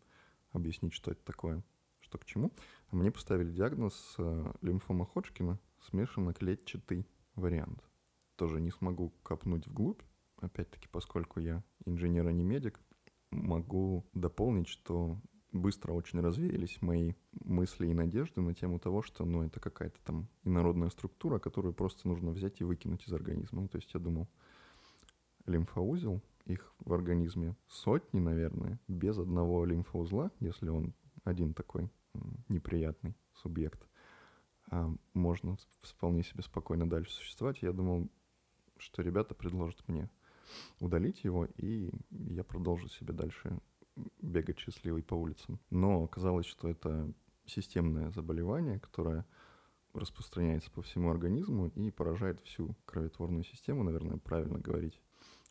объяснить, 0.52 0.94
что 0.94 1.12
это 1.12 1.24
такое, 1.24 1.64
что 2.00 2.18
к 2.18 2.26
чему. 2.26 2.52
А 2.90 2.96
мне 2.96 3.12
поставили 3.12 3.52
диагноз 3.52 4.16
э, 4.18 4.54
лимфома 4.62 5.06
Ходжкина, 5.06 5.60
смешанно-клетчатый 5.90 7.08
вариант. 7.36 7.84
Тоже 8.36 8.62
не 8.62 8.72
смогу 8.72 9.14
копнуть 9.24 9.68
вглубь, 9.68 10.02
опять-таки, 10.38 10.88
поскольку 10.92 11.40
я 11.40 11.64
инженер, 11.86 12.28
а 12.28 12.32
не 12.32 12.44
медик, 12.44 12.80
могу 13.32 14.06
дополнить, 14.14 14.68
что 14.68 15.20
быстро 15.52 15.94
очень 15.94 16.20
развеялись 16.20 16.82
мои 16.82 17.14
мысли 17.44 17.88
и 17.88 17.94
надежды 17.94 18.42
на 18.42 18.54
тему 18.54 18.80
того, 18.80 19.02
что 19.02 19.26
ну, 19.26 19.44
это 19.44 19.60
какая-то 19.60 19.98
там 20.04 20.28
инородная 20.44 20.90
структура, 20.90 21.40
которую 21.40 21.74
просто 21.74 22.08
нужно 22.08 22.32
взять 22.32 22.60
и 22.62 22.64
выкинуть 22.64 23.08
из 23.08 23.14
организма. 23.14 23.62
Ну, 23.62 23.68
то 23.68 23.78
есть 23.78 23.94
я 23.94 24.00
думал, 24.00 24.28
лимфоузел, 25.46 26.22
их 26.46 26.74
в 26.80 26.94
организме 26.94 27.56
сотни, 27.68 28.20
наверное, 28.20 28.80
без 28.88 29.18
одного 29.18 29.66
лимфоузла, 29.66 30.32
если 30.40 30.70
он 30.70 30.94
один 31.24 31.54
такой 31.54 31.90
неприятный 32.50 33.16
субъект, 33.34 33.88
а 34.70 34.94
можно 35.14 35.58
вполне 35.82 36.24
себе 36.24 36.44
спокойно 36.44 36.90
дальше 36.90 37.12
существовать. 37.12 37.62
Я 37.62 37.72
думал, 37.72 38.10
что 38.78 39.02
ребята 39.02 39.34
предложат 39.34 39.88
мне 39.88 40.10
удалить 40.80 41.24
его, 41.24 41.46
и 41.58 41.92
я 42.12 42.44
продолжу 42.44 42.88
себе 42.88 43.14
дальше 43.14 43.60
бегать 44.22 44.60
счастливый 44.60 45.04
по 45.04 45.16
улицам. 45.16 45.60
Но 45.70 46.04
оказалось, 46.04 46.46
что 46.46 46.70
это 46.70 47.12
системное 47.46 48.12
заболевание, 48.12 48.80
которое 48.80 49.26
распространяется 49.94 50.70
по 50.72 50.82
всему 50.82 51.10
организму 51.10 51.68
и 51.68 51.90
поражает 51.90 52.42
всю 52.42 52.76
кроветворную 52.86 53.44
систему, 53.44 53.84
наверное, 53.84 54.18
правильно 54.18 54.60
говорить. 54.60 55.02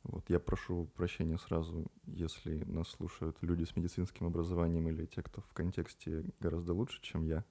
Вот, 0.05 0.29
я 0.29 0.39
прошу 0.39 0.87
прощения 0.95 1.39
сразу, 1.39 1.87
если 2.05 2.63
нас 2.65 2.89
слушают 2.89 3.39
люди 3.41 3.65
с 3.65 3.75
медицинским 3.75 4.27
образованием 4.27 4.89
или 4.89 5.07
те, 5.07 5.23
кто 5.23 5.41
в 5.41 5.53
контексте 5.55 6.25
гораздо 6.41 6.75
лучше, 6.75 7.01
чем 7.01 7.25
я. 7.25 7.45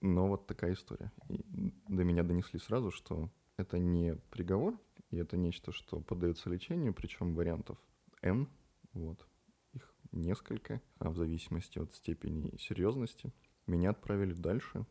Но 0.00 0.28
вот 0.28 0.46
такая 0.46 0.74
история. 0.74 1.12
И 1.28 1.44
до 1.88 2.04
меня 2.04 2.22
донесли 2.22 2.60
сразу, 2.60 2.92
что 2.92 3.28
это 3.56 3.78
не 3.78 4.14
приговор, 4.30 4.78
и 5.10 5.16
это 5.16 5.36
нечто, 5.36 5.72
что 5.72 6.00
поддается 6.00 6.48
лечению, 6.48 6.94
причем 6.94 7.34
вариантов 7.34 7.78
N, 8.22 8.48
вот, 8.92 9.26
их 9.72 9.92
несколько, 10.12 10.80
а 10.98 11.10
в 11.10 11.16
зависимости 11.16 11.80
от 11.80 11.92
степени 11.94 12.56
серьезности. 12.56 13.32
Меня 13.66 13.90
отправили 13.90 14.32
дальше, 14.32 14.86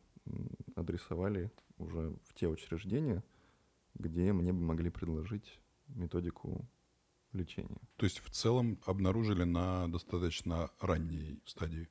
адресовали 0.75 1.49
уже 1.77 2.13
в 2.25 2.33
те 2.33 2.47
учреждения, 2.47 3.23
где 3.93 4.33
мне 4.33 4.51
бы 4.51 4.59
могли 4.59 4.89
предложить 4.89 5.59
методику 5.87 6.67
лечения. 7.31 7.81
То 7.97 8.05
есть 8.05 8.19
в 8.19 8.29
целом 8.29 8.79
обнаружили 8.85 9.43
на 9.43 9.87
достаточно 9.87 10.69
ранней 10.79 11.41
стадии? 11.45 11.89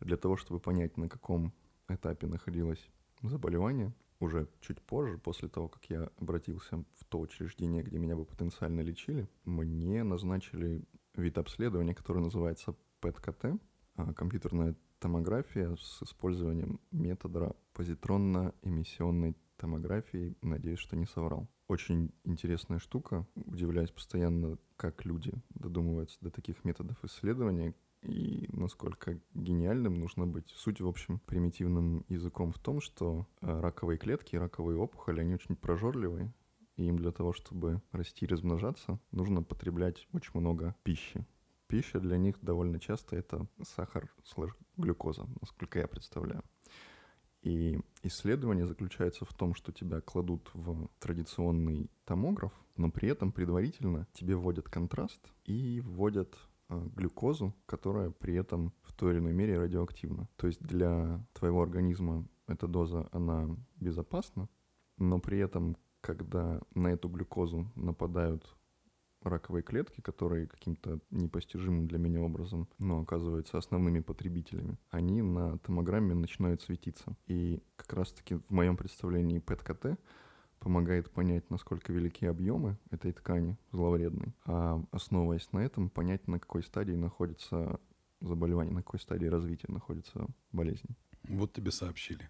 Для 0.00 0.16
того, 0.16 0.36
чтобы 0.36 0.60
понять, 0.60 0.96
на 0.96 1.08
каком 1.08 1.52
этапе 1.88 2.26
находилось 2.26 2.90
заболевание, 3.22 3.92
уже 4.18 4.48
чуть 4.60 4.80
позже, 4.82 5.18
после 5.18 5.48
того, 5.48 5.68
как 5.68 5.84
я 5.86 6.10
обратился 6.18 6.84
в 6.98 7.04
то 7.08 7.20
учреждение, 7.20 7.82
где 7.82 7.98
меня 7.98 8.16
бы 8.16 8.24
потенциально 8.24 8.80
лечили, 8.80 9.28
мне 9.44 10.02
назначили 10.04 10.84
вид 11.14 11.38
обследования, 11.38 11.94
который 11.94 12.22
называется 12.22 12.74
ПЭТ-КТ, 13.00 13.60
а, 13.96 14.12
компьютерная 14.12 14.76
томография 14.98 15.74
с 15.76 16.02
использованием 16.02 16.80
метода 16.90 17.56
позитронно-эмиссионной 17.74 19.34
томографии. 19.56 20.36
Надеюсь, 20.42 20.78
что 20.78 20.96
не 20.96 21.06
соврал. 21.06 21.48
Очень 21.70 22.10
интересная 22.24 22.80
штука. 22.80 23.24
Удивляюсь 23.36 23.92
постоянно, 23.92 24.58
как 24.74 25.04
люди 25.04 25.32
додумываются 25.50 26.18
до 26.20 26.28
таких 26.32 26.64
методов 26.64 26.96
исследования, 27.04 27.76
и 28.02 28.48
насколько 28.48 29.20
гениальным 29.34 29.94
нужно 29.94 30.26
быть. 30.26 30.50
Суть, 30.56 30.80
в 30.80 30.88
общем, 30.88 31.20
примитивным 31.20 32.04
языком 32.08 32.50
в 32.50 32.58
том, 32.58 32.80
что 32.80 33.28
э, 33.40 33.60
раковые 33.60 33.98
клетки, 33.98 34.34
раковые 34.34 34.78
опухоли, 34.78 35.20
они 35.20 35.34
очень 35.34 35.54
прожорливые, 35.54 36.34
и 36.74 36.86
им 36.86 36.98
для 36.98 37.12
того, 37.12 37.32
чтобы 37.32 37.80
расти 37.92 38.24
и 38.24 38.28
размножаться, 38.28 38.98
нужно 39.12 39.44
потреблять 39.44 40.08
очень 40.12 40.40
много 40.40 40.74
пищи. 40.82 41.24
Пища 41.68 42.00
для 42.00 42.18
них 42.18 42.34
довольно 42.42 42.80
часто 42.80 43.14
это 43.14 43.46
сахар 43.62 44.12
слэш 44.24 44.56
глюкоза, 44.76 45.28
насколько 45.40 45.78
я 45.78 45.86
представляю. 45.86 46.42
И 47.42 47.80
исследование 48.02 48.66
заключается 48.66 49.24
в 49.24 49.32
том, 49.32 49.54
что 49.54 49.72
тебя 49.72 50.00
кладут 50.00 50.50
в 50.52 50.88
традиционный 50.98 51.90
томограф, 52.04 52.52
но 52.76 52.90
при 52.90 53.08
этом 53.08 53.32
предварительно 53.32 54.06
тебе 54.12 54.36
вводят 54.36 54.68
контраст 54.68 55.20
и 55.44 55.80
вводят 55.80 56.36
э, 56.68 56.88
глюкозу, 56.96 57.54
которая 57.66 58.10
при 58.10 58.34
этом 58.34 58.74
в 58.82 58.92
той 58.92 59.12
или 59.12 59.20
иной 59.20 59.32
мере 59.32 59.58
радиоактивна. 59.58 60.28
То 60.36 60.48
есть 60.48 60.60
для 60.60 61.24
твоего 61.32 61.62
организма 61.62 62.26
эта 62.46 62.66
доза, 62.66 63.08
она 63.12 63.48
безопасна, 63.76 64.48
но 64.98 65.18
при 65.18 65.38
этом, 65.38 65.76
когда 66.02 66.60
на 66.74 66.88
эту 66.88 67.08
глюкозу 67.08 67.70
нападают 67.74 68.54
раковые 69.22 69.62
клетки, 69.62 70.00
которые 70.00 70.46
каким-то 70.46 71.00
непостижимым 71.10 71.86
для 71.86 71.98
меня 71.98 72.20
образом, 72.20 72.68
но 72.78 73.00
оказываются 73.00 73.58
основными 73.58 74.00
потребителями, 74.00 74.78
они 74.90 75.22
на 75.22 75.58
томограмме 75.58 76.14
начинают 76.14 76.62
светиться. 76.62 77.16
И 77.26 77.62
как 77.76 77.92
раз-таки 77.92 78.36
в 78.36 78.50
моем 78.50 78.76
представлении 78.76 79.38
ПЭТ-КТ 79.38 79.98
помогает 80.58 81.10
понять, 81.10 81.48
насколько 81.50 81.92
велики 81.92 82.26
объемы 82.26 82.78
этой 82.90 83.12
ткани 83.12 83.58
зловредной, 83.72 84.34
а 84.44 84.82
основываясь 84.90 85.50
на 85.52 85.60
этом, 85.60 85.88
понять, 85.90 86.28
на 86.28 86.38
какой 86.38 86.62
стадии 86.62 86.92
находится 86.92 87.80
заболевание, 88.20 88.74
на 88.74 88.82
какой 88.82 89.00
стадии 89.00 89.26
развития 89.26 89.72
находится 89.72 90.26
болезнь. 90.52 90.96
Вот 91.24 91.52
тебе 91.52 91.70
сообщили. 91.70 92.28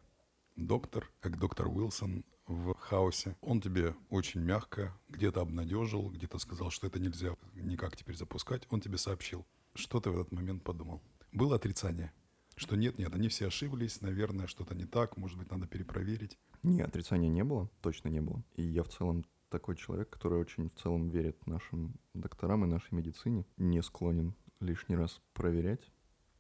Доктор, 0.57 1.11
как 1.21 1.39
доктор 1.39 1.69
Уилсон, 1.69 2.25
в 2.51 2.75
хаосе. 2.75 3.37
Он 3.41 3.61
тебе 3.61 3.95
очень 4.11 4.41
мягко 4.41 4.93
где-то 5.09 5.41
обнадежил, 5.41 6.11
где-то 6.11 6.39
сказал, 6.39 6.71
что 6.71 6.89
это 6.89 6.99
нельзя 6.99 7.37
никак 7.55 7.97
теперь 7.97 8.17
запускать. 8.17 8.67
Он 8.71 8.81
тебе 8.81 8.99
сообщил. 8.99 9.47
Что 9.75 10.01
ты 10.01 10.11
в 10.11 10.21
этот 10.21 10.33
момент 10.33 10.65
подумал? 10.65 11.01
Было 11.33 11.57
отрицание? 11.57 12.13
Что 12.57 12.77
нет, 12.77 12.99
нет, 12.99 13.15
они 13.15 13.29
все 13.29 13.47
ошиблись, 13.47 14.01
наверное, 14.01 14.47
что-то 14.49 14.75
не 14.75 14.85
так, 14.85 15.17
может 15.17 15.39
быть, 15.39 15.51
надо 15.51 15.67
перепроверить. 15.67 16.39
Не, 16.63 16.83
отрицания 16.83 17.29
не 17.29 17.45
было, 17.45 17.71
точно 17.81 18.09
не 18.09 18.21
было. 18.21 18.43
И 18.57 18.63
я 18.63 18.83
в 18.83 18.89
целом 18.89 19.25
такой 19.49 19.77
человек, 19.77 20.11
который 20.11 20.41
очень 20.41 20.69
в 20.69 20.75
целом 20.75 21.09
верит 21.09 21.47
нашим 21.47 21.95
докторам 22.15 22.65
и 22.65 22.69
нашей 22.69 22.95
медицине, 22.95 23.47
не 23.57 23.81
склонен 23.81 24.35
лишний 24.59 24.97
раз 24.97 25.23
проверять. 25.33 25.91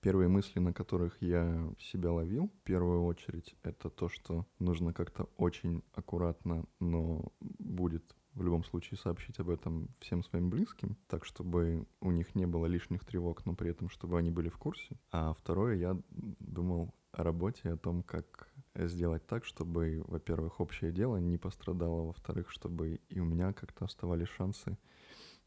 Первые 0.00 0.28
мысли, 0.28 0.60
на 0.60 0.72
которых 0.72 1.20
я 1.20 1.74
себя 1.78 2.10
ловил, 2.10 2.48
в 2.48 2.64
первую 2.64 3.04
очередь, 3.04 3.54
это 3.62 3.90
то, 3.90 4.08
что 4.08 4.46
нужно 4.58 4.94
как-то 4.94 5.28
очень 5.36 5.82
аккуратно, 5.92 6.64
но 6.78 7.32
будет 7.40 8.16
в 8.32 8.42
любом 8.42 8.64
случае 8.64 8.96
сообщить 8.96 9.38
об 9.40 9.50
этом 9.50 9.88
всем 9.98 10.22
своим 10.22 10.48
близким, 10.48 10.96
так 11.06 11.26
чтобы 11.26 11.86
у 12.00 12.10
них 12.12 12.34
не 12.34 12.46
было 12.46 12.64
лишних 12.64 13.04
тревог, 13.04 13.44
но 13.44 13.54
при 13.54 13.70
этом 13.70 13.90
чтобы 13.90 14.18
они 14.18 14.30
были 14.30 14.48
в 14.48 14.56
курсе. 14.56 14.96
А 15.10 15.34
второе, 15.34 15.76
я 15.76 15.96
думал 16.08 16.94
о 17.12 17.22
работе, 17.22 17.70
о 17.70 17.76
том, 17.76 18.02
как 18.02 18.50
сделать 18.74 19.26
так, 19.26 19.44
чтобы, 19.44 20.02
во-первых, 20.06 20.60
общее 20.60 20.92
дело 20.92 21.16
не 21.18 21.36
пострадало, 21.36 22.06
во-вторых, 22.06 22.50
чтобы 22.50 23.00
и 23.08 23.20
у 23.20 23.24
меня 23.24 23.52
как-то 23.52 23.84
оставались 23.84 24.28
шансы 24.28 24.78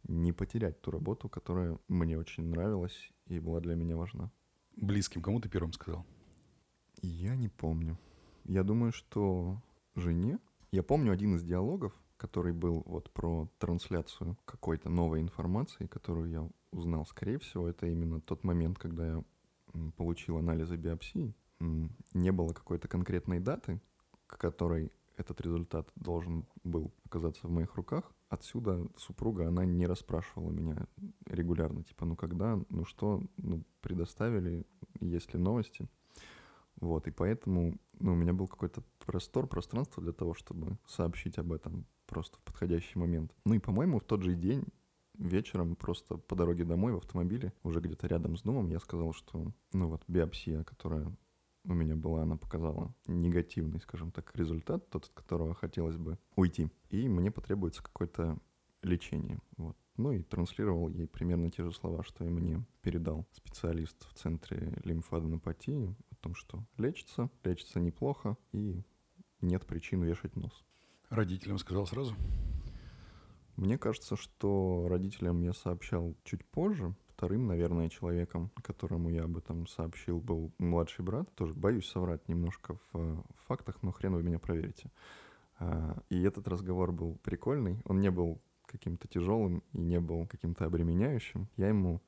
не 0.03 0.33
потерять 0.33 0.81
ту 0.81 0.91
работу, 0.91 1.29
которая 1.29 1.79
мне 1.87 2.19
очень 2.19 2.43
нравилась 2.43 3.11
и 3.27 3.39
была 3.39 3.61
для 3.61 3.75
меня 3.75 3.95
важна. 3.95 4.31
Близким 4.75 5.21
кому 5.21 5.39
ты 5.39 5.49
первым 5.49 5.73
сказал? 5.73 6.05
Я 7.01 7.35
не 7.35 7.49
помню. 7.49 7.97
Я 8.45 8.63
думаю, 8.63 8.91
что 8.91 9.61
жене. 9.95 10.39
Я 10.71 10.83
помню 10.83 11.11
один 11.11 11.35
из 11.35 11.43
диалогов, 11.43 11.93
который 12.17 12.53
был 12.53 12.83
вот 12.85 13.11
про 13.11 13.49
трансляцию 13.59 14.37
какой-то 14.45 14.89
новой 14.89 15.21
информации, 15.21 15.87
которую 15.87 16.29
я 16.29 16.49
узнал, 16.71 17.05
скорее 17.05 17.37
всего, 17.39 17.67
это 17.67 17.87
именно 17.87 18.19
тот 18.21 18.43
момент, 18.43 18.79
когда 18.79 19.05
я 19.05 19.23
получил 19.97 20.37
анализы 20.37 20.75
биопсии. 20.75 21.35
Не 21.59 22.31
было 22.31 22.53
какой-то 22.53 22.87
конкретной 22.87 23.39
даты, 23.39 23.81
к 24.27 24.37
которой 24.37 24.91
этот 25.17 25.39
результат 25.41 25.87
должен 25.95 26.45
был 26.63 26.91
оказаться 27.05 27.47
в 27.47 27.51
моих 27.51 27.75
руках. 27.75 28.11
Отсюда 28.33 28.87
супруга, 28.97 29.47
она 29.47 29.63
не 29.63 29.85
расспрашивала 29.85 30.49
меня 30.49 30.87
регулярно, 31.27 31.83
типа, 31.83 32.03
ну 32.05 32.15
когда, 32.15 32.59
ну 32.69 32.83
что, 32.83 33.21
ну 33.37 33.63
предоставили, 33.79 34.65
есть 34.99 35.35
ли 35.35 35.39
новости. 35.39 35.87
Вот, 36.77 37.05
и 37.05 37.11
поэтому 37.11 37.77
ну, 37.99 38.13
у 38.13 38.15
меня 38.15 38.33
был 38.33 38.47
какой-то 38.47 38.81
простор, 39.05 39.45
пространство 39.45 40.01
для 40.01 40.13
того, 40.13 40.33
чтобы 40.33 40.79
сообщить 40.87 41.37
об 41.37 41.53
этом 41.53 41.85
просто 42.07 42.39
в 42.39 42.41
подходящий 42.41 42.97
момент. 42.97 43.31
Ну 43.45 43.53
и, 43.53 43.59
по-моему, 43.59 43.99
в 43.99 44.03
тот 44.03 44.23
же 44.23 44.33
день 44.33 44.63
вечером 45.19 45.75
просто 45.75 46.17
по 46.17 46.35
дороге 46.35 46.65
домой 46.65 46.93
в 46.93 46.97
автомобиле, 46.97 47.53
уже 47.61 47.81
где-то 47.81 48.07
рядом 48.07 48.35
с 48.35 48.41
домом, 48.41 48.71
я 48.71 48.79
сказал, 48.79 49.13
что, 49.13 49.51
ну 49.73 49.89
вот, 49.89 50.01
биопсия, 50.07 50.63
которая 50.63 51.15
у 51.65 51.73
меня 51.73 51.95
была, 51.95 52.23
она 52.23 52.35
показала 52.35 52.93
негативный, 53.07 53.79
скажем 53.79 54.11
так, 54.11 54.35
результат, 54.35 54.89
тот, 54.89 55.05
от 55.05 55.11
которого 55.11 55.53
хотелось 55.53 55.97
бы 55.97 56.17
уйти. 56.35 56.69
И 56.89 57.07
мне 57.07 57.31
потребуется 57.31 57.81
какое-то 57.81 58.37
лечение. 58.81 59.39
Вот. 59.57 59.77
Ну 59.95 60.11
и 60.11 60.23
транслировал 60.23 60.89
ей 60.89 61.07
примерно 61.07 61.51
те 61.51 61.63
же 61.63 61.71
слова, 61.71 62.03
что 62.03 62.25
и 62.25 62.29
мне 62.29 62.65
передал 62.81 63.27
специалист 63.31 64.05
в 64.09 64.13
центре 64.13 64.73
лимфаденопатии 64.83 65.95
о 66.11 66.15
том, 66.15 66.35
что 66.35 66.65
лечится, 66.77 67.29
лечится 67.43 67.79
неплохо 67.79 68.35
и 68.51 68.83
нет 69.41 69.65
причин 69.65 70.03
вешать 70.03 70.35
нос. 70.35 70.63
Родителям 71.09 71.59
сказал 71.59 71.85
сразу? 71.85 72.15
Мне 73.55 73.77
кажется, 73.77 74.15
что 74.15 74.87
родителям 74.89 75.41
я 75.41 75.53
сообщал 75.53 76.17
чуть 76.23 76.43
позже, 76.43 76.95
Вторым, 77.23 77.47
наверное, 77.47 77.87
человеком, 77.87 78.51
которому 78.61 79.09
я 79.09 79.23
об 79.23 79.37
этом 79.37 79.65
сообщил, 79.65 80.19
был 80.19 80.51
младший 80.57 81.05
брат. 81.05 81.33
Тоже 81.35 81.53
боюсь 81.53 81.87
соврать 81.87 82.27
немножко 82.27 82.77
в, 82.91 83.23
фактах, 83.47 83.81
но 83.81 83.93
хрен 83.93 84.13
вы 84.13 84.23
меня 84.23 84.39
проверите. 84.39 84.91
А, 85.57 86.03
и 86.09 86.21
этот 86.21 86.49
разговор 86.49 86.91
был 86.91 87.15
прикольный. 87.23 87.81
Он 87.85 88.01
не 88.01 88.11
был 88.11 88.41
каким-то 88.65 89.07
тяжелым 89.07 89.63
и 89.71 89.77
не 89.79 90.01
был 90.01 90.27
каким-то 90.27 90.65
обременяющим. 90.65 91.47
Я 91.55 91.69
ему 91.69 92.01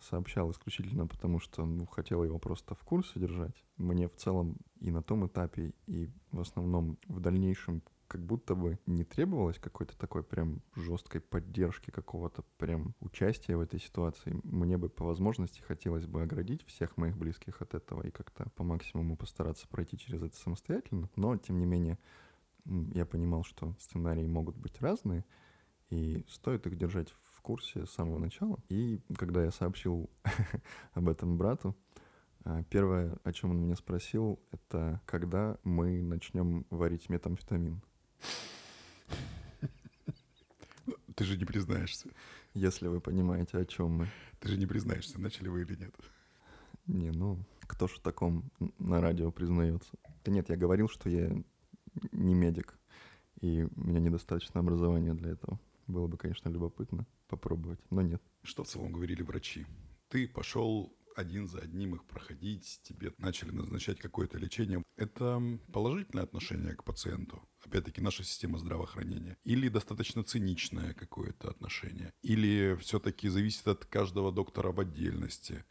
сообщал 0.00 0.50
исключительно 0.50 1.06
потому, 1.06 1.40
что 1.40 1.66
ну, 1.66 1.84
хотел 1.84 2.24
его 2.24 2.38
просто 2.38 2.74
в 2.74 2.82
курсе 2.84 3.20
держать. 3.20 3.62
Мне 3.76 4.08
в 4.08 4.16
целом 4.16 4.56
и 4.80 4.90
на 4.90 5.02
том 5.02 5.26
этапе, 5.26 5.74
и 5.86 6.08
в 6.32 6.40
основном 6.40 6.96
в 7.06 7.20
дальнейшем 7.20 7.82
как 8.08 8.24
будто 8.24 8.54
бы 8.54 8.78
не 8.86 9.04
требовалось 9.04 9.58
какой-то 9.58 9.96
такой 9.96 10.22
прям 10.22 10.62
жесткой 10.74 11.20
поддержки, 11.20 11.90
какого-то 11.90 12.44
прям 12.58 12.94
участия 13.00 13.56
в 13.56 13.60
этой 13.60 13.80
ситуации. 13.80 14.38
Мне 14.44 14.76
бы 14.76 14.88
по 14.88 15.04
возможности 15.04 15.60
хотелось 15.60 16.06
бы 16.06 16.22
оградить 16.22 16.64
всех 16.66 16.96
моих 16.96 17.16
близких 17.16 17.62
от 17.62 17.74
этого 17.74 18.02
и 18.02 18.10
как-то 18.10 18.48
по 18.50 18.64
максимуму 18.64 19.16
постараться 19.16 19.68
пройти 19.68 19.98
через 19.98 20.22
это 20.22 20.36
самостоятельно. 20.36 21.08
Но, 21.16 21.36
тем 21.36 21.58
не 21.58 21.66
менее, 21.66 21.98
я 22.64 23.04
понимал, 23.04 23.44
что 23.44 23.74
сценарии 23.78 24.26
могут 24.26 24.56
быть 24.56 24.80
разные, 24.80 25.24
и 25.90 26.24
стоит 26.28 26.66
их 26.66 26.76
держать 26.76 27.14
в 27.32 27.40
курсе 27.42 27.86
с 27.86 27.90
самого 27.90 28.18
начала. 28.18 28.58
И 28.68 29.00
когда 29.16 29.44
я 29.44 29.50
сообщил 29.50 30.10
об 30.92 31.08
этом 31.08 31.36
брату, 31.36 31.76
а, 32.44 32.62
первое, 32.64 33.18
о 33.24 33.32
чем 33.32 33.50
он 33.50 33.60
меня 33.60 33.74
спросил, 33.74 34.40
это 34.50 35.00
когда 35.06 35.58
мы 35.64 36.02
начнем 36.02 36.66
варить 36.70 37.08
метамфетамин. 37.08 37.82
Ты 41.14 41.24
же 41.24 41.36
не 41.36 41.44
признаешься. 41.44 42.08
Если 42.54 42.88
вы 42.88 43.00
понимаете, 43.00 43.58
о 43.58 43.64
чем 43.64 43.90
мы. 43.90 44.08
Ты 44.40 44.48
же 44.48 44.58
не 44.58 44.66
признаешься, 44.66 45.20
начали 45.20 45.48
вы 45.48 45.62
или 45.62 45.76
нет. 45.76 45.94
Не, 46.86 47.10
ну, 47.10 47.38
кто 47.60 47.86
ж 47.86 47.92
в 47.92 48.00
таком 48.00 48.50
на 48.78 49.00
радио 49.00 49.30
признается? 49.30 49.90
Да 50.24 50.32
нет, 50.32 50.48
я 50.48 50.56
говорил, 50.56 50.88
что 50.88 51.08
я 51.08 51.30
не 52.12 52.34
медик, 52.34 52.74
и 53.40 53.62
у 53.62 53.80
меня 53.80 54.00
недостаточно 54.00 54.60
образования 54.60 55.14
для 55.14 55.30
этого. 55.30 55.58
Было 55.86 56.06
бы, 56.06 56.16
конечно, 56.16 56.48
любопытно 56.48 57.06
попробовать, 57.28 57.80
но 57.90 58.02
нет. 58.02 58.22
Что 58.42 58.64
в 58.64 58.68
целом 58.68 58.92
говорили 58.92 59.22
врачи? 59.22 59.66
Ты 60.08 60.28
пошел 60.28 60.92
один 61.14 61.46
за 61.46 61.60
одним 61.60 61.94
их 61.94 62.04
проходить, 62.04 62.80
тебе 62.82 63.12
начали 63.18 63.50
назначать 63.50 63.98
какое-то 63.98 64.38
лечение. 64.38 64.82
Это 64.96 65.40
положительное 65.72 66.24
отношение 66.24 66.74
к 66.74 66.84
пациенту, 66.84 67.42
опять-таки 67.64 68.00
наша 68.00 68.24
система 68.24 68.58
здравоохранения, 68.58 69.36
или 69.44 69.68
достаточно 69.68 70.22
циничное 70.24 70.94
какое-то 70.94 71.50
отношение, 71.50 72.12
или 72.22 72.76
все-таки 72.80 73.28
зависит 73.28 73.66
от 73.68 73.84
каждого 73.84 74.32
доктора 74.32 74.72
в 74.72 74.80
отдельности. 74.80 75.64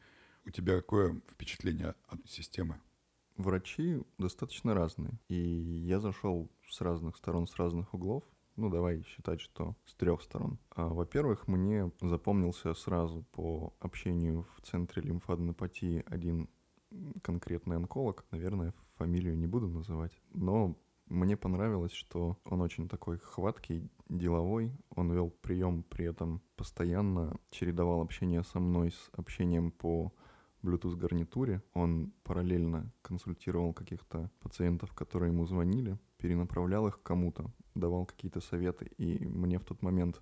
У 0.46 0.50
тебя 0.50 0.76
какое 0.76 1.22
впечатление 1.32 1.96
от 2.08 2.30
системы? 2.30 2.82
Врачи 3.38 4.02
достаточно 4.18 4.74
разные. 4.74 5.20
И 5.28 5.36
я 5.36 6.00
зашел 6.00 6.52
с 6.70 6.82
разных 6.82 7.18
сторон, 7.18 7.48
с 7.48 7.56
разных 7.56 7.94
углов 7.94 8.24
ну, 8.56 8.70
давай 8.70 9.04
считать, 9.04 9.42
что 9.42 9.76
с 9.86 9.96
трех 9.96 10.22
сторон. 10.22 10.60
А, 10.76 10.88
во-первых, 10.88 11.48
мне 11.48 11.92
запомнился 12.02 12.74
сразу 12.74 13.24
по 13.32 13.74
общению 13.80 14.46
в 14.56 14.62
центре 14.62 15.02
лимфаденопатии 15.02 16.04
один 16.08 16.50
конкретный 17.24 17.78
онколог, 17.78 18.26
наверное, 18.32 18.74
фамилию 18.98 19.38
не 19.38 19.48
буду 19.48 19.68
называть, 19.68 20.22
но 20.32 20.78
мне 21.08 21.36
понравилось, 21.36 21.92
что 21.92 22.40
он 22.46 22.62
очень 22.62 22.88
такой 22.88 23.18
хваткий, 23.18 23.90
деловой. 24.10 24.72
Он 24.96 25.12
вел 25.12 25.30
прием, 25.30 25.84
при 25.84 26.06
этом 26.06 26.42
постоянно 26.56 27.38
чередовал 27.50 28.02
общение 28.02 28.44
со 28.44 28.60
мной 28.60 28.92
с 28.92 29.10
общением 29.14 29.72
по 29.72 30.14
Bluetooth 30.64 30.96
гарнитуре. 30.96 31.62
Он 31.74 32.14
параллельно 32.24 32.92
консультировал 33.02 33.74
каких-то 33.74 34.32
пациентов, 34.40 34.94
которые 34.94 35.32
ему 35.32 35.46
звонили, 35.46 36.00
перенаправлял 36.18 36.88
их 36.88 37.02
кому-то 37.04 37.52
давал 37.76 38.06
какие-то 38.06 38.42
советы, 38.42 38.92
и 38.98 39.26
мне 39.26 39.60
в 39.60 39.66
тот 39.66 39.82
момент 39.82 40.22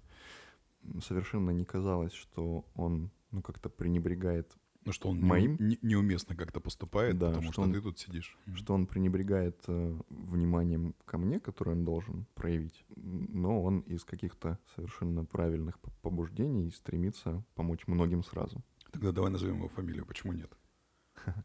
совершенно 1.01 1.51
не 1.51 1.65
казалось, 1.65 2.13
что 2.13 2.65
он 2.75 3.11
ну 3.31 3.41
как-то 3.41 3.69
пренебрегает 3.69 4.55
ну, 4.83 4.93
что 4.93 5.09
он 5.09 5.19
моим 5.19 5.57
не, 5.59 5.77
неуместно 5.83 6.35
как-то 6.35 6.59
поступает, 6.59 7.19
да, 7.19 7.27
потому 7.27 7.43
что, 7.43 7.53
что 7.53 7.61
он, 7.61 7.73
ты 7.73 7.81
тут 7.81 7.99
сидишь. 7.99 8.35
Что 8.55 8.73
он 8.73 8.87
пренебрегает 8.87 9.61
э, 9.67 9.99
вниманием 10.09 10.95
ко 11.05 11.19
мне, 11.19 11.39
которое 11.39 11.73
он 11.73 11.85
должен 11.85 12.25
проявить, 12.33 12.83
но 12.95 13.61
он 13.61 13.81
из 13.81 14.03
каких-то 14.03 14.57
совершенно 14.75 15.23
правильных 15.23 15.79
побуждений 16.01 16.71
стремится 16.71 17.45
помочь 17.53 17.85
многим 17.85 18.23
сразу. 18.23 18.63
Тогда 18.91 19.11
давай 19.11 19.29
назовем 19.29 19.57
его 19.57 19.67
фамилию, 19.67 20.05
почему 20.05 20.33
нет? 20.33 20.51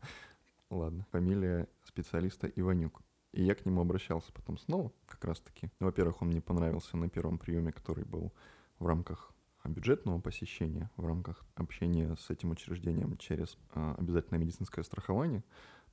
Ладно, 0.70 1.06
фамилия 1.12 1.68
специалиста 1.84 2.46
Иванюк. 2.46 3.02
И 3.36 3.42
я 3.42 3.54
к 3.54 3.66
нему 3.66 3.82
обращался 3.82 4.32
потом 4.32 4.56
снова, 4.56 4.90
как 5.06 5.22
раз-таки. 5.26 5.70
Во-первых, 5.78 6.22
он 6.22 6.28
мне 6.28 6.40
понравился 6.40 6.96
на 6.96 7.10
первом 7.10 7.36
приеме, 7.36 7.70
который 7.70 8.06
был 8.06 8.32
в 8.78 8.86
рамках 8.86 9.30
бюджетного 9.62 10.18
посещения, 10.18 10.90
в 10.96 11.04
рамках 11.04 11.44
общения 11.54 12.16
с 12.16 12.30
этим 12.30 12.52
учреждением 12.52 13.18
через 13.18 13.58
а, 13.74 13.94
обязательное 13.98 14.40
медицинское 14.40 14.82
страхование, 14.82 15.44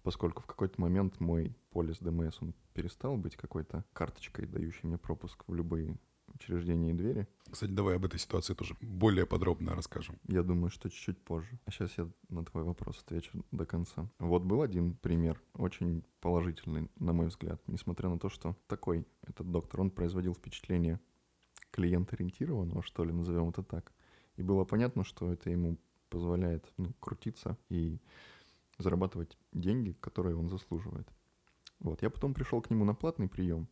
поскольку 0.04 0.42
в 0.42 0.46
какой-то 0.46 0.80
момент 0.80 1.20
мой 1.20 1.54
полис 1.72 1.98
ДМС, 1.98 2.42
он 2.42 2.54
перестал 2.74 3.18
быть 3.18 3.36
какой-то 3.36 3.84
карточкой, 3.92 4.46
дающей 4.46 4.88
мне 4.88 4.98
пропуск 4.98 5.44
в 5.46 5.54
любые 5.54 5.98
учреждения 6.36 6.92
и 6.92 6.94
двери. 6.94 7.28
Кстати, 7.50 7.72
давай 7.72 7.96
об 7.96 8.06
этой 8.06 8.20
ситуации 8.20 8.54
тоже 8.54 8.76
более 8.82 9.26
подробно 9.26 9.76
расскажем. 9.76 10.18
Я 10.28 10.44
думаю, 10.44 10.70
что 10.70 10.90
чуть-чуть 10.90 11.20
позже. 11.24 11.60
А 11.66 11.72
сейчас 11.72 11.98
я 11.98 12.10
на 12.30 12.44
твой 12.46 12.64
вопрос 12.64 13.02
отвечу 13.06 13.46
до 13.52 13.66
конца. 13.66 14.10
Вот 14.20 14.44
был 14.44 14.62
один 14.62 14.96
пример, 14.96 15.42
очень 15.54 16.04
положительный, 16.20 16.90
на 16.98 17.14
мой 17.14 17.28
взгляд, 17.28 17.62
несмотря 17.68 18.10
на 18.10 18.20
то, 18.20 18.30
что 18.30 18.58
такой 18.68 19.06
этот 19.22 19.52
доктор, 19.52 19.82
он 19.82 19.92
производил 19.92 20.34
впечатление 20.34 21.00
клиент-ориентированного, 21.72 22.84
что 22.84 23.04
ли, 23.04 23.12
назовем 23.12 23.50
это 23.50 23.64
так. 23.64 23.92
И 24.36 24.44
было 24.44 24.64
понятно, 24.64 25.04
что 25.04 25.32
это 25.32 25.50
ему 25.50 25.78
позволяет 26.10 26.72
ну, 26.78 26.94
крутиться 27.00 27.58
и 27.70 28.00
зарабатывать 28.78 29.38
деньги, 29.52 29.96
которые 30.00 30.36
он 30.36 30.50
заслуживает. 30.50 31.08
Вот, 31.80 32.02
я 32.02 32.10
потом 32.10 32.34
пришел 32.34 32.62
к 32.62 32.70
нему 32.70 32.86
на 32.86 32.96
платный 32.96 33.28
прием, 33.28 33.68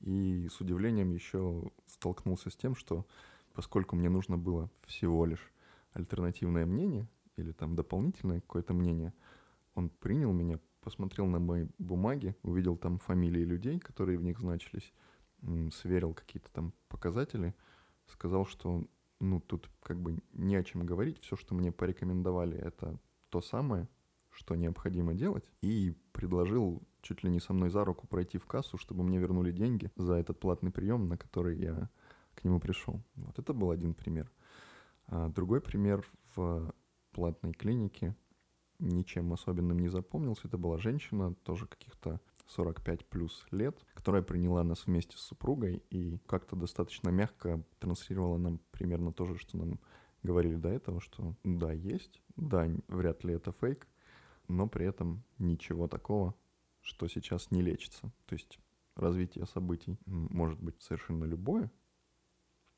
И 0.00 0.48
с 0.50 0.60
удивлением 0.60 1.10
еще 1.10 1.70
столкнулся 1.86 2.50
с 2.50 2.56
тем, 2.56 2.74
что 2.74 3.06
поскольку 3.52 3.96
мне 3.96 4.08
нужно 4.08 4.38
было 4.38 4.70
всего 4.86 5.26
лишь 5.26 5.52
альтернативное 5.92 6.66
мнение 6.66 7.08
или 7.36 7.52
там 7.52 7.76
дополнительное 7.76 8.40
какое-то 8.40 8.72
мнение, 8.72 9.12
он 9.74 9.90
принял 9.90 10.32
меня, 10.32 10.58
посмотрел 10.80 11.26
на 11.26 11.38
мои 11.38 11.66
бумаги, 11.78 12.34
увидел 12.42 12.76
там 12.76 12.98
фамилии 12.98 13.44
людей, 13.44 13.78
которые 13.78 14.18
в 14.18 14.22
них 14.22 14.40
значились, 14.40 14.92
сверил 15.72 16.14
какие-то 16.14 16.50
там 16.52 16.72
показатели, 16.88 17.54
сказал, 18.06 18.46
что 18.46 18.84
ну 19.20 19.40
тут 19.40 19.68
как 19.82 20.00
бы 20.00 20.18
не 20.32 20.56
о 20.56 20.64
чем 20.64 20.86
говорить, 20.86 21.20
все, 21.20 21.36
что 21.36 21.54
мне 21.54 21.72
порекомендовали, 21.72 22.56
это 22.58 22.98
то 23.28 23.40
самое, 23.40 23.88
что 24.40 24.54
необходимо 24.54 25.12
делать, 25.12 25.44
и 25.60 25.94
предложил 26.12 26.82
чуть 27.02 27.22
ли 27.22 27.30
не 27.30 27.40
со 27.40 27.52
мной 27.52 27.68
за 27.68 27.84
руку 27.84 28.06
пройти 28.06 28.38
в 28.38 28.46
кассу, 28.46 28.78
чтобы 28.78 29.02
мне 29.04 29.18
вернули 29.18 29.52
деньги 29.52 29.90
за 29.96 30.14
этот 30.14 30.40
платный 30.40 30.70
прием, 30.70 31.08
на 31.08 31.18
который 31.18 31.58
я 31.58 31.90
к 32.34 32.42
нему 32.42 32.58
пришел. 32.58 33.02
Вот 33.16 33.38
это 33.38 33.52
был 33.52 33.70
один 33.70 33.92
пример. 33.92 34.32
А 35.08 35.28
другой 35.28 35.60
пример 35.60 36.06
в 36.34 36.72
платной 37.12 37.52
клинике 37.52 38.16
ничем 38.78 39.30
особенным 39.34 39.78
не 39.78 39.88
запомнился. 39.88 40.48
Это 40.48 40.56
была 40.56 40.78
женщина, 40.78 41.34
тоже 41.44 41.66
каких-то 41.66 42.18
45 42.46 43.04
плюс 43.10 43.46
лет, 43.50 43.78
которая 43.92 44.22
приняла 44.22 44.64
нас 44.64 44.86
вместе 44.86 45.18
с 45.18 45.20
супругой 45.20 45.82
и 45.90 46.16
как-то 46.26 46.56
достаточно 46.56 47.10
мягко 47.10 47.62
транслировала 47.78 48.38
нам 48.38 48.58
примерно 48.70 49.12
то 49.12 49.26
же, 49.26 49.36
что 49.36 49.58
нам 49.58 49.78
говорили 50.22 50.56
до 50.56 50.70
этого, 50.70 51.02
что 51.02 51.34
да, 51.44 51.72
есть, 51.72 52.22
да, 52.36 52.66
вряд 52.88 53.22
ли 53.22 53.34
это 53.34 53.52
фейк, 53.52 53.86
но 54.50 54.68
при 54.68 54.86
этом 54.86 55.24
ничего 55.38 55.88
такого, 55.88 56.34
что 56.80 57.08
сейчас 57.08 57.50
не 57.50 57.62
лечится. 57.62 58.12
То 58.26 58.34
есть 58.34 58.58
развитие 58.96 59.46
событий 59.46 59.98
может 60.06 60.60
быть 60.60 60.80
совершенно 60.80 61.24
любое. 61.24 61.70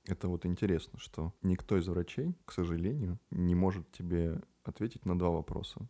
Это 0.04 0.28
вот 0.28 0.46
интересно, 0.46 0.98
что 0.98 1.32
никто 1.42 1.76
из 1.78 1.86
врачей, 1.86 2.36
к 2.44 2.52
сожалению, 2.52 3.18
не 3.30 3.54
может 3.54 3.90
тебе 3.92 4.40
ответить 4.64 5.06
на 5.06 5.18
два 5.18 5.30
вопроса. 5.30 5.88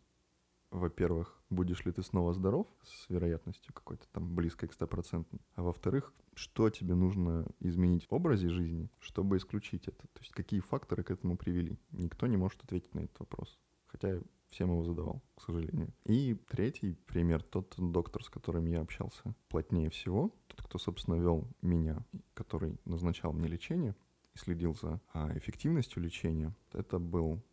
Во-первых, 0.69 1.39
будешь 1.49 1.85
ли 1.85 1.91
ты 1.91 2.01
снова 2.01 2.33
здоров 2.33 2.67
с 2.83 3.09
вероятностью 3.09 3.73
какой-то 3.73 4.07
там 4.11 4.33
близкой 4.33 4.67
к 4.67 4.73
100%. 4.73 5.25
А 5.55 5.61
во-вторых, 5.61 6.13
что 6.33 6.69
тебе 6.69 6.95
нужно 6.95 7.45
изменить 7.59 8.07
в 8.09 8.13
образе 8.13 8.49
жизни, 8.49 8.89
чтобы 8.99 9.37
исключить 9.37 9.87
это. 9.87 10.07
То 10.07 10.21
есть 10.21 10.31
какие 10.31 10.61
факторы 10.61 11.03
к 11.03 11.11
этому 11.11 11.37
привели. 11.37 11.77
Никто 11.91 12.25
не 12.25 12.37
может 12.37 12.63
ответить 12.63 12.93
на 12.95 13.01
этот 13.01 13.19
вопрос. 13.19 13.59
Хотя 13.85 14.19
всем 14.53 14.69
его 14.69 14.83
задавал, 14.83 15.21
к 15.35 15.41
сожалению. 15.41 15.93
И 16.05 16.35
третий 16.47 16.93
пример, 16.93 17.43
тот 17.43 17.73
доктор, 17.77 18.23
с 18.23 18.29
которым 18.29 18.65
я 18.65 18.81
общался 18.81 19.35
плотнее 19.49 19.89
всего, 19.89 20.33
тот, 20.47 20.61
кто, 20.61 20.77
собственно, 20.77 21.15
вел 21.15 21.47
меня, 21.61 22.05
который 22.33 22.77
назначал 22.85 23.33
мне 23.33 23.47
лечение 23.47 23.95
и 24.33 24.37
следил 24.37 24.75
за 24.75 25.01
а, 25.13 25.35
эффективностью 25.37 26.01
лечения, 26.01 26.55
это 26.71 26.99
был 26.99 27.43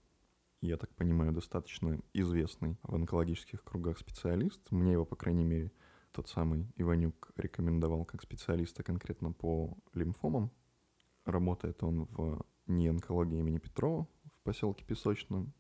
я 0.62 0.76
так 0.76 0.94
понимаю, 0.94 1.32
достаточно 1.32 1.98
известный 2.12 2.76
в 2.82 2.94
онкологических 2.94 3.64
кругах 3.64 3.98
специалист. 3.98 4.60
Мне 4.70 4.92
его, 4.92 5.06
по 5.06 5.16
крайней 5.16 5.44
мере, 5.44 5.72
тот 6.12 6.28
самый 6.28 6.70
Иванюк 6.76 7.32
рекомендовал 7.36 8.04
как 8.04 8.22
специалиста 8.22 8.82
конкретно 8.82 9.32
по 9.32 9.78
лимфомам. 9.94 10.50
Работает 11.24 11.82
он 11.82 12.04
в 12.10 12.44
неонкологии 12.66 13.38
имени 13.38 13.58
Петрова 13.58 14.06
в 14.24 14.42
поселке 14.42 14.84
Песочном, 14.84 15.54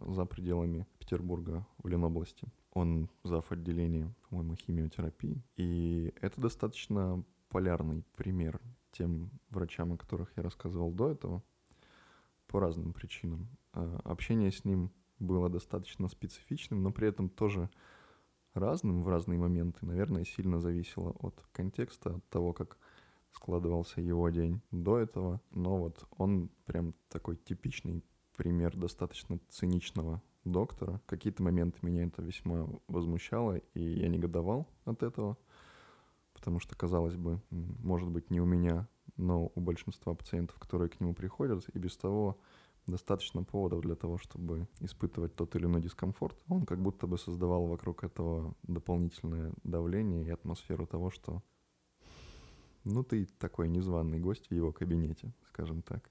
за 0.00 0.24
пределами 0.24 0.86
Петербурга 0.98 1.66
в 1.78 1.88
Ленобласти. 1.88 2.48
Он 2.72 3.10
зав. 3.24 3.50
отделение, 3.52 4.14
по-моему, 4.28 4.56
химиотерапии. 4.56 5.42
И 5.56 6.12
это 6.20 6.40
достаточно 6.40 7.24
полярный 7.48 8.04
пример 8.16 8.60
тем 8.92 9.30
врачам, 9.50 9.92
о 9.92 9.96
которых 9.96 10.32
я 10.36 10.42
рассказывал 10.42 10.90
до 10.90 11.10
этого, 11.10 11.42
по 12.46 12.60
разным 12.60 12.92
причинам. 12.92 13.48
А, 13.72 14.00
общение 14.04 14.50
с 14.50 14.64
ним 14.64 14.92
было 15.18 15.48
достаточно 15.48 16.08
специфичным, 16.08 16.82
но 16.82 16.92
при 16.92 17.08
этом 17.08 17.28
тоже 17.28 17.70
разным 18.54 19.02
в 19.02 19.08
разные 19.08 19.38
моменты. 19.38 19.84
Наверное, 19.84 20.24
сильно 20.24 20.60
зависело 20.60 21.10
от 21.10 21.46
контекста, 21.52 22.16
от 22.16 22.28
того, 22.28 22.52
как 22.52 22.78
складывался 23.30 24.00
его 24.00 24.28
день 24.30 24.62
до 24.70 24.98
этого. 24.98 25.40
Но 25.50 25.76
вот 25.76 26.04
он 26.16 26.50
прям 26.64 26.94
такой 27.08 27.36
типичный 27.36 28.02
пример 28.36 28.76
достаточно 28.76 29.38
циничного 29.48 30.22
доктора. 30.44 31.00
В 31.04 31.06
какие-то 31.06 31.42
моменты 31.42 31.78
меня 31.82 32.04
это 32.04 32.22
весьма 32.22 32.68
возмущало, 32.88 33.56
и 33.74 33.80
я 33.80 34.08
негодовал 34.08 34.68
от 34.84 35.02
этого, 35.02 35.36
потому 36.32 36.60
что, 36.60 36.76
казалось 36.76 37.16
бы, 37.16 37.40
может 37.50 38.08
быть, 38.08 38.30
не 38.30 38.40
у 38.40 38.44
меня, 38.44 38.88
но 39.16 39.50
у 39.54 39.60
большинства 39.60 40.14
пациентов, 40.14 40.58
которые 40.58 40.88
к 40.88 41.00
нему 41.00 41.14
приходят, 41.14 41.68
и 41.72 41.78
без 41.78 41.96
того 41.96 42.38
достаточно 42.86 43.42
поводов 43.42 43.80
для 43.80 43.96
того, 43.96 44.18
чтобы 44.18 44.68
испытывать 44.80 45.34
тот 45.34 45.56
или 45.56 45.64
иной 45.64 45.82
дискомфорт. 45.82 46.36
Он 46.48 46.64
как 46.64 46.80
будто 46.80 47.06
бы 47.06 47.18
создавал 47.18 47.66
вокруг 47.66 48.04
этого 48.04 48.54
дополнительное 48.62 49.52
давление 49.64 50.24
и 50.24 50.30
атмосферу 50.30 50.86
того, 50.86 51.10
что 51.10 51.42
ну 52.84 53.02
ты 53.02 53.26
такой 53.38 53.68
незваный 53.68 54.20
гость 54.20 54.48
в 54.48 54.54
его 54.54 54.72
кабинете, 54.72 55.32
скажем 55.48 55.82
так. 55.82 56.08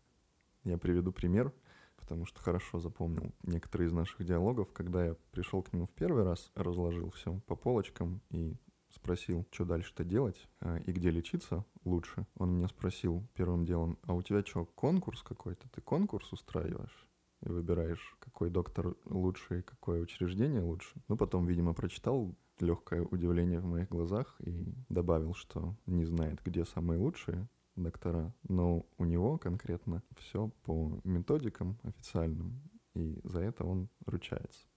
Я 0.66 0.78
приведу 0.78 1.14
пример 1.14 1.54
потому 1.98 2.26
что 2.26 2.42
хорошо 2.42 2.80
запомнил 2.80 3.34
некоторые 3.44 3.88
из 3.88 3.94
наших 3.94 4.24
диалогов, 4.26 4.72
когда 4.74 5.06
я 5.06 5.16
пришел 5.32 5.64
к 5.64 5.74
нему 5.74 5.88
в 5.88 5.92
первый 5.92 6.24
раз, 6.24 6.52
разложил 6.56 7.12
все 7.12 7.40
по 7.48 7.56
полочкам 7.56 8.22
и 8.30 8.56
спросил, 8.96 9.46
что 9.52 9.66
дальше-то 9.66 10.04
делать 10.04 10.48
а, 10.62 10.78
и 10.78 10.92
где 10.92 11.10
лечиться 11.10 11.66
лучше. 11.84 12.26
Он 12.38 12.56
меня 12.56 12.68
спросил 12.68 13.28
первым 13.34 13.66
делом, 13.66 14.00
а 14.04 14.14
у 14.14 14.22
тебя 14.22 14.42
что, 14.42 14.66
конкурс 14.66 15.22
какой-то? 15.22 15.70
Ты 15.70 15.82
конкурс 15.82 16.32
устраиваешь? 16.32 17.08
И 17.46 17.50
выбираешь, 17.50 18.18
какой 18.20 18.50
доктор 18.50 18.96
лучше 19.06 19.60
и 19.60 19.62
какое 19.62 20.02
учреждение 20.02 20.62
лучше. 20.62 20.96
Ну, 21.08 21.18
потом, 21.18 21.46
видимо, 21.46 21.74
прочитал 21.74 22.34
легкое 22.60 23.04
удивление 23.04 23.60
в 23.60 23.66
моих 23.66 23.90
глазах 23.90 24.36
и 24.40 24.74
добавил, 24.90 25.34
что 25.34 25.76
не 25.86 26.06
знает, 26.06 26.42
где 26.44 26.66
самые 26.66 27.00
лучшие, 27.00 27.48
доктора, 27.76 28.34
но 28.48 28.86
у 28.98 29.06
него 29.06 29.38
конкретно 29.38 30.04
все 30.18 30.50
по 30.64 31.00
методикам 31.04 31.78
официальным, 31.84 32.62
и 32.94 33.20
за 33.24 33.42
это 33.42 33.66
он 33.66 33.90
ручается. 34.06 34.68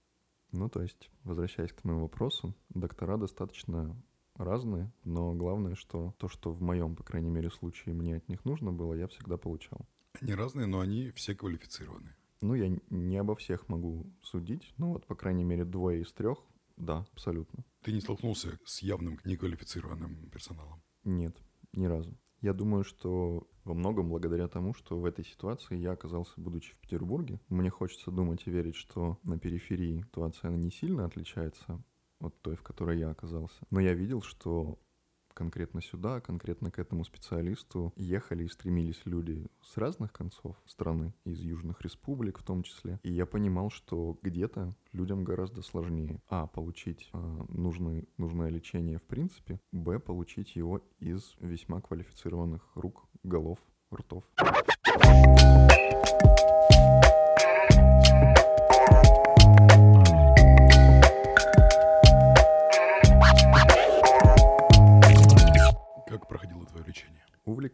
Ну, 0.51 0.69
то 0.69 0.81
есть, 0.81 1.09
возвращаясь 1.23 1.71
к 1.71 1.81
твоему 1.81 2.01
вопросу, 2.01 2.55
доктора 2.69 3.17
достаточно 3.17 3.95
разные, 4.35 4.91
но 5.03 5.33
главное, 5.33 5.75
что 5.75 6.15
то, 6.17 6.27
что 6.27 6.51
в 6.51 6.61
моем, 6.61 6.95
по 6.95 7.03
крайней 7.03 7.29
мере, 7.29 7.49
случае 7.51 7.93
мне 7.93 8.17
от 8.17 8.27
них 8.29 8.45
нужно 8.45 8.71
было, 8.71 8.93
я 8.93 9.07
всегда 9.07 9.37
получал. 9.37 9.87
Они 10.21 10.33
разные, 10.33 10.65
но 10.65 10.79
они 10.79 11.11
все 11.11 11.35
квалифицированы. 11.35 12.15
Ну, 12.41 12.53
я 12.55 12.69
не 12.89 13.17
обо 13.17 13.35
всех 13.35 13.67
могу 13.67 14.11
судить, 14.21 14.73
но 14.77 14.93
вот, 14.93 15.05
по 15.05 15.15
крайней 15.15 15.43
мере, 15.43 15.65
двое 15.65 16.01
из 16.01 16.11
трех, 16.13 16.39
да, 16.77 17.05
абсолютно. 17.11 17.65
Ты 17.83 17.91
не 17.91 17.99
столкнулся 17.99 18.57
с 18.65 18.81
явным 18.81 19.19
неквалифицированным 19.25 20.29
персоналом? 20.29 20.81
Нет, 21.03 21.37
ни 21.73 21.85
разу. 21.85 22.17
Я 22.41 22.53
думаю, 22.53 22.83
что 22.83 23.47
во 23.65 23.73
многом 23.73 24.09
благодаря 24.09 24.47
тому, 24.47 24.73
что 24.73 24.97
в 24.97 25.05
этой 25.05 25.25
ситуации 25.25 25.77
я 25.77 25.91
оказался, 25.91 26.33
будучи 26.37 26.73
в 26.73 26.77
Петербурге. 26.77 27.39
Мне 27.49 27.69
хочется 27.69 28.11
думать 28.11 28.43
и 28.45 28.51
верить, 28.51 28.75
что 28.75 29.19
на 29.23 29.37
периферии 29.37 30.03
ситуация 30.03 30.51
не 30.51 30.71
сильно 30.71 31.05
отличается 31.05 31.83
от 32.19 32.41
той, 32.41 32.55
в 32.55 32.63
которой 32.63 32.97
я 32.97 33.09
оказался. 33.09 33.57
Но 33.69 33.79
я 33.79 33.93
видел, 33.93 34.21
что 34.21 34.79
конкретно 35.39 35.81
сюда, 35.81 36.19
конкретно 36.19 36.69
к 36.69 36.79
этому 36.79 37.05
специалисту 37.05 37.93
ехали 37.95 38.43
и 38.43 38.49
стремились 38.49 39.01
люди 39.05 39.47
с 39.63 39.77
разных 39.77 40.11
концов 40.11 40.57
страны, 40.65 41.13
из 41.23 41.39
южных 41.39 41.81
республик 41.81 42.39
в 42.39 42.43
том 42.43 42.61
числе. 42.61 42.99
И 43.03 43.11
я 43.13 43.25
понимал, 43.25 43.69
что 43.69 44.19
где-то 44.21 44.75
людям 44.91 45.23
гораздо 45.23 45.61
сложнее, 45.61 46.21
а, 46.27 46.47
получить 46.47 47.09
а, 47.13 47.45
нужный, 47.47 48.09
нужное 48.17 48.49
лечение 48.49 48.97
в 48.97 49.03
принципе, 49.03 49.61
б, 49.71 49.99
получить 49.99 50.57
его 50.57 50.81
из 50.99 51.35
весьма 51.39 51.79
квалифицированных 51.79 52.69
рук, 52.75 53.07
голов, 53.23 53.59
ртов. 53.93 54.25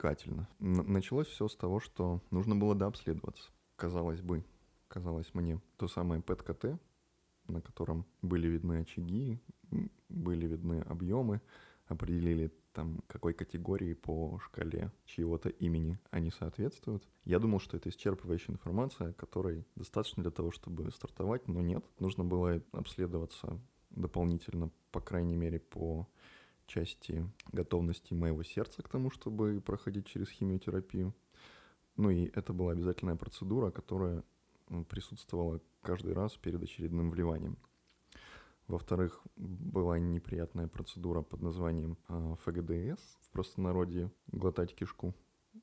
Увлекательно. 0.06 0.48
Началось 0.60 1.28
все 1.28 1.48
с 1.48 1.56
того, 1.56 1.80
что 1.80 2.22
нужно 2.32 2.56
было 2.56 2.76
дообследоваться. 2.76 3.52
Казалось 3.76 4.22
бы, 4.22 4.44
казалось 4.88 5.34
мне, 5.34 5.60
то 5.78 5.88
самое 5.88 6.22
ПЭТ-КТ, 6.22 6.80
на 7.48 7.62
котором 7.62 8.06
были 8.22 8.48
видны 8.48 8.82
очаги, 8.82 9.40
были 10.10 10.48
видны 10.48 10.82
объемы, 10.82 11.42
определили 11.88 12.52
там 12.74 13.00
какой 13.08 13.34
категории 13.34 13.94
по 13.94 14.40
шкале 14.40 14.92
чьего-то 15.06 15.50
имени 15.50 16.00
они 16.12 16.32
соответствуют. 16.32 17.08
Я 17.24 17.40
думал, 17.40 17.60
что 17.60 17.78
это 17.78 17.90
исчерпывающая 17.90 18.52
информация, 18.52 19.14
которой 19.14 19.66
достаточно 19.76 20.24
для 20.24 20.32
того, 20.32 20.52
чтобы 20.52 20.92
стартовать, 20.92 21.48
но 21.48 21.62
нет. 21.62 21.86
Нужно 22.00 22.24
было 22.24 22.62
обследоваться 22.72 23.60
дополнительно, 23.92 24.72
по 24.92 25.00
крайней 25.00 25.38
мере, 25.38 25.60
по 25.60 26.08
части 26.68 27.30
готовности 27.52 28.14
моего 28.14 28.44
сердца 28.44 28.82
к 28.82 28.90
тому, 28.90 29.10
чтобы 29.10 29.62
проходить 29.62 30.08
через 30.08 30.30
химиотерапию. 30.30 31.14
Ну 31.98 32.10
и 32.10 32.26
это 32.34 32.54
была 32.54 32.72
обязательная 32.72 33.16
процедура, 33.16 33.72
которая 33.72 34.24
присутствовала 34.90 35.62
каждый 35.82 36.14
раз 36.14 36.36
перед 36.38 36.62
очередным 36.62 37.12
вливанием. 37.12 37.58
Во-вторых, 38.68 39.22
была 39.36 40.00
неприятная 40.00 40.68
процедура 40.68 41.22
под 41.22 41.42
названием 41.42 41.98
а, 42.08 42.36
ФГДС, 42.38 43.00
в 43.22 43.30
простонародье 43.32 44.12
глотать 44.32 44.74
кишку, 44.74 45.14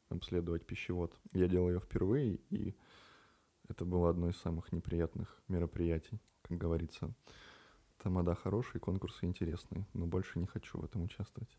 обследовать 0.09 0.65
пищевод. 0.65 1.19
Я 1.33 1.49
делал 1.49 1.69
ее 1.69 1.81
впервые, 1.81 2.37
и 2.51 2.77
это 3.69 3.85
было 3.85 4.11
одно 4.11 4.29
из 4.29 4.37
самых 4.37 4.71
неприятных 4.71 5.43
мероприятий, 5.49 6.21
как 6.43 6.59
говорится. 6.59 7.13
Тамада 8.03 8.35
хорошие, 8.35 8.81
конкурсы 8.81 9.27
интересные, 9.27 9.87
но 9.93 10.07
больше 10.07 10.41
не 10.41 10.47
хочу 10.47 10.77
в 10.77 10.85
этом 10.85 11.05
участвовать. 11.05 11.57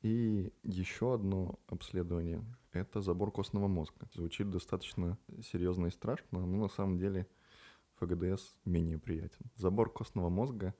И 0.00 0.50
еще 0.62 1.14
одно 1.14 1.58
обследование— 1.66 2.42
это 2.72 3.02
забор 3.02 3.30
костного 3.30 3.68
мозга. 3.68 4.08
Звучит 4.14 4.48
достаточно 4.50 5.18
серьезно 5.42 5.86
и 5.86 5.90
страшно, 5.90 6.46
но 6.46 6.56
на 6.56 6.68
самом 6.68 6.96
деле 6.96 7.26
ФГДС 7.96 8.56
менее 8.64 8.98
приятен. 8.98 9.50
Забор 9.56 9.92
костного 9.92 10.30
мозга 10.30 10.74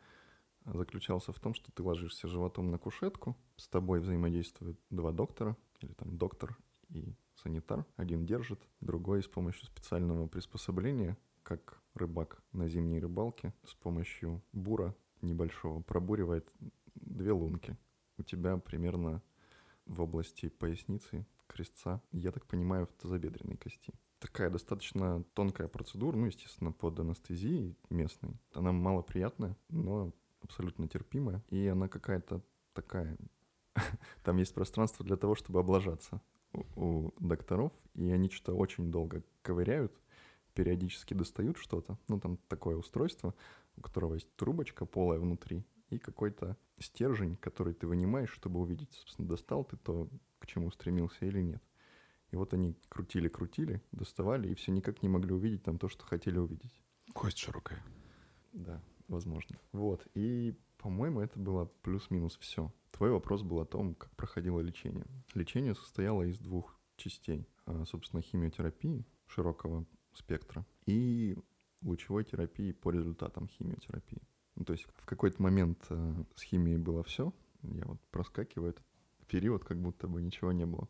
заключался 0.64 1.32
в 1.32 1.40
том, 1.40 1.52
что 1.52 1.70
ты 1.72 1.82
ложишься 1.82 2.26
животом 2.26 2.70
на 2.70 2.78
кушетку, 2.78 3.36
с 3.56 3.68
тобой 3.68 4.00
взаимодействуют 4.00 4.80
два 4.88 5.12
доктора, 5.12 5.58
или 5.80 5.92
там 5.92 6.16
доктор 6.16 6.56
и 6.88 7.14
санитар. 7.34 7.84
Один 7.96 8.24
держит, 8.24 8.60
другой 8.80 9.22
с 9.22 9.28
помощью 9.28 9.66
специального 9.66 10.26
приспособления, 10.26 11.18
как 11.46 11.80
рыбак 11.94 12.42
на 12.52 12.68
зимней 12.68 12.98
рыбалке, 12.98 13.54
с 13.64 13.72
помощью 13.74 14.42
бура 14.52 14.96
небольшого 15.22 15.80
пробуривает 15.80 16.52
две 16.96 17.30
лунки. 17.30 17.76
У 18.18 18.24
тебя 18.24 18.56
примерно 18.56 19.22
в 19.84 20.00
области 20.00 20.48
поясницы, 20.48 21.24
крестца, 21.46 22.02
я 22.10 22.32
так 22.32 22.46
понимаю, 22.46 22.86
в 22.86 22.92
тазобедренной 23.00 23.56
кости 23.56 23.94
такая 24.18 24.50
достаточно 24.50 25.22
тонкая 25.34 25.68
процедура, 25.68 26.16
ну, 26.16 26.26
естественно, 26.26 26.72
под 26.72 26.98
анестезией 26.98 27.76
местной. 27.90 28.40
Она 28.52 28.72
малоприятная, 28.72 29.56
но 29.68 30.12
абсолютно 30.40 30.88
терпимая. 30.88 31.44
И 31.50 31.66
она 31.68 31.88
какая-то 31.88 32.42
такая... 32.72 33.16
Там 34.24 34.38
есть 34.38 34.54
пространство 34.54 35.04
для 35.04 35.16
того, 35.16 35.36
чтобы 35.36 35.60
облажаться 35.60 36.20
у, 36.52 36.64
у 36.74 37.14
докторов, 37.20 37.72
и 37.94 38.10
они 38.10 38.30
что-то 38.30 38.56
очень 38.56 38.90
долго 38.90 39.22
ковыряют, 39.42 39.96
периодически 40.56 41.14
достают 41.14 41.58
что-то. 41.58 41.98
Ну, 42.08 42.18
там 42.18 42.38
такое 42.48 42.76
устройство, 42.76 43.34
у 43.76 43.82
которого 43.82 44.14
есть 44.14 44.34
трубочка 44.36 44.86
полая 44.86 45.20
внутри, 45.20 45.64
и 45.90 45.98
какой-то 45.98 46.56
стержень, 46.78 47.36
который 47.36 47.74
ты 47.74 47.86
вынимаешь, 47.86 48.32
чтобы 48.32 48.60
увидеть, 48.60 48.92
собственно, 48.94 49.28
достал 49.28 49.64
ты 49.64 49.76
то, 49.76 50.08
к 50.40 50.46
чему 50.46 50.70
стремился 50.70 51.26
или 51.26 51.40
нет. 51.40 51.62
И 52.30 52.36
вот 52.36 52.54
они 52.54 52.74
крутили-крутили, 52.88 53.82
доставали, 53.92 54.48
и 54.48 54.54
все 54.54 54.72
никак 54.72 55.02
не 55.02 55.08
могли 55.08 55.32
увидеть 55.32 55.62
там 55.62 55.78
то, 55.78 55.88
что 55.88 56.04
хотели 56.04 56.38
увидеть. 56.38 56.82
Кость 57.12 57.38
широкая. 57.38 57.84
Да, 58.52 58.82
возможно. 59.06 59.56
Вот, 59.72 60.06
и, 60.14 60.58
по-моему, 60.78 61.20
это 61.20 61.38
было 61.38 61.66
плюс-минус 61.82 62.36
все. 62.40 62.72
Твой 62.90 63.10
вопрос 63.10 63.42
был 63.42 63.60
о 63.60 63.66
том, 63.66 63.94
как 63.94 64.10
проходило 64.16 64.58
лечение. 64.60 65.06
Лечение 65.34 65.74
состояло 65.74 66.22
из 66.22 66.38
двух 66.38 66.76
частей. 66.96 67.46
А, 67.66 67.84
собственно, 67.84 68.22
химиотерапии 68.22 69.04
широкого 69.26 69.84
спектра 70.16 70.64
и 70.86 71.36
лучевой 71.82 72.24
терапии 72.24 72.72
по 72.72 72.90
результатам 72.90 73.48
химиотерапии. 73.48 74.22
Ну, 74.56 74.64
то 74.64 74.72
есть 74.72 74.86
в 74.94 75.06
какой-то 75.06 75.42
момент 75.42 75.84
э, 75.90 76.24
с 76.34 76.42
химией 76.42 76.78
было 76.78 77.02
все. 77.02 77.32
Я 77.62 77.84
вот 77.84 78.00
проскакиваю 78.10 78.70
этот 78.70 78.84
период, 79.28 79.64
как 79.64 79.80
будто 79.80 80.08
бы 80.08 80.22
ничего 80.22 80.52
не 80.52 80.66
было. 80.66 80.88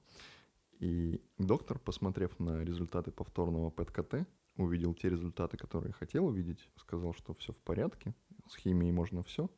И 0.79 1.21
доктор, 1.39 1.79
посмотрев 1.79 2.39
на 2.39 2.63
результаты 2.63 3.11
повторного 3.11 3.71
ПЭТ-КТ, 3.71 4.27
увидел 4.57 4.95
те 4.95 5.09
результаты, 5.09 5.57
которые 5.57 5.93
хотел 5.93 6.27
увидеть, 6.27 6.69
сказал, 6.77 7.15
что 7.15 7.35
все 7.35 7.53
в 7.53 7.59
порядке, 7.59 8.15
с 8.49 8.57
химией 8.57 8.93
можно 8.93 9.23
все, 9.23 9.51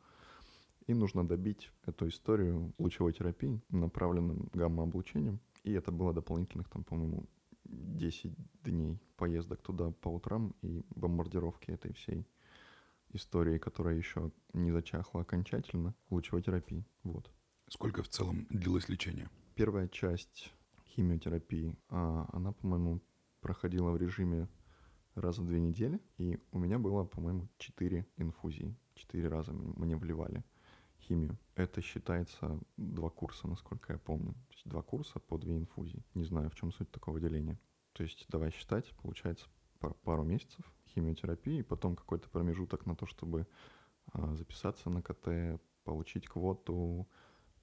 и 0.86 0.94
нужно 0.94 1.26
добить 1.26 1.70
эту 1.84 2.08
историю 2.08 2.72
лучевой 2.78 3.12
терапии, 3.12 3.60
направленным 3.68 4.48
гамма-облучением. 4.54 5.40
И 5.64 5.72
это 5.72 5.92
было 5.92 6.14
дополнительных, 6.14 6.68
там, 6.68 6.84
по-моему, 6.84 7.26
10 7.68 8.32
дней 8.62 8.98
поездок 9.16 9.62
туда 9.62 9.90
по 9.90 10.08
утрам 10.08 10.54
и 10.62 10.84
бомбардировки 10.90 11.70
этой 11.70 11.92
всей 11.92 12.26
истории, 13.12 13.58
которая 13.58 13.96
еще 13.96 14.32
не 14.52 14.72
зачахла 14.72 15.22
окончательно, 15.22 15.94
лучевой 16.10 16.42
терапии. 16.42 16.84
Вот. 17.02 17.30
Сколько 17.68 18.02
в 18.02 18.08
целом 18.08 18.46
длилось 18.50 18.88
лечение? 18.88 19.28
Первая 19.54 19.88
часть 19.88 20.52
химиотерапии, 20.86 21.76
а 21.88 22.28
она, 22.32 22.52
по-моему, 22.52 23.00
проходила 23.40 23.90
в 23.90 23.96
режиме 23.96 24.48
раз 25.14 25.38
в 25.38 25.46
две 25.46 25.60
недели, 25.60 26.00
и 26.16 26.38
у 26.52 26.58
меня 26.58 26.78
было, 26.78 27.04
по-моему, 27.04 27.48
четыре 27.58 28.06
инфузии. 28.16 28.74
Четыре 28.94 29.28
раза 29.28 29.52
мне 29.52 29.96
вливали 29.96 30.44
химию. 31.08 31.38
Это 31.54 31.80
считается 31.80 32.60
два 32.76 33.10
курса, 33.10 33.48
насколько 33.48 33.92
я 33.92 33.98
помню. 33.98 34.32
То 34.32 34.54
есть 34.54 34.68
два 34.68 34.82
курса 34.82 35.18
по 35.18 35.38
две 35.38 35.56
инфузии. 35.56 36.04
Не 36.14 36.24
знаю, 36.24 36.50
в 36.50 36.54
чем 36.54 36.72
суть 36.72 36.90
такого 36.90 37.18
деления. 37.20 37.58
То 37.92 38.02
есть 38.02 38.26
давай 38.28 38.50
считать, 38.50 38.92
получается 39.02 39.46
пару 40.02 40.24
месяцев 40.24 40.64
химиотерапии, 40.88 41.62
потом 41.62 41.96
какой-то 41.96 42.28
промежуток 42.28 42.86
на 42.86 42.94
то, 42.96 43.06
чтобы 43.06 43.46
а, 44.12 44.34
записаться 44.34 44.90
на 44.90 45.02
КТ, 45.02 45.60
получить 45.84 46.26
квоту, 46.26 47.08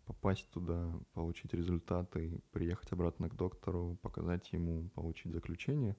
попасть 0.06 0.50
туда, 0.52 0.94
получить 1.14 1.54
результаты, 1.54 2.40
приехать 2.52 2.92
обратно 2.92 3.30
к 3.30 3.36
доктору, 3.36 3.98
показать 4.02 4.52
ему, 4.54 4.90
получить 4.90 5.32
заключение. 5.32 5.96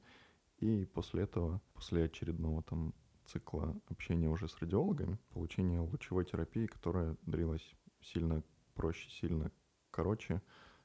И 0.59 0.87
после 0.87 1.25
этого, 1.25 1.61
после 1.75 2.05
очередного 2.05 2.63
там 2.63 2.95
цикла 3.27 3.79
общения 3.89 4.29
уже 4.29 4.49
с 4.49 4.59
радиологами, 4.59 5.19
получение 5.31 5.81
лучевой 5.81 6.25
терапии, 6.25 6.67
которая 6.67 7.17
длилась 7.23 7.75
сильно 8.01 8.43
проще, 8.75 9.11
сильно 9.11 9.51
короче 9.91 10.43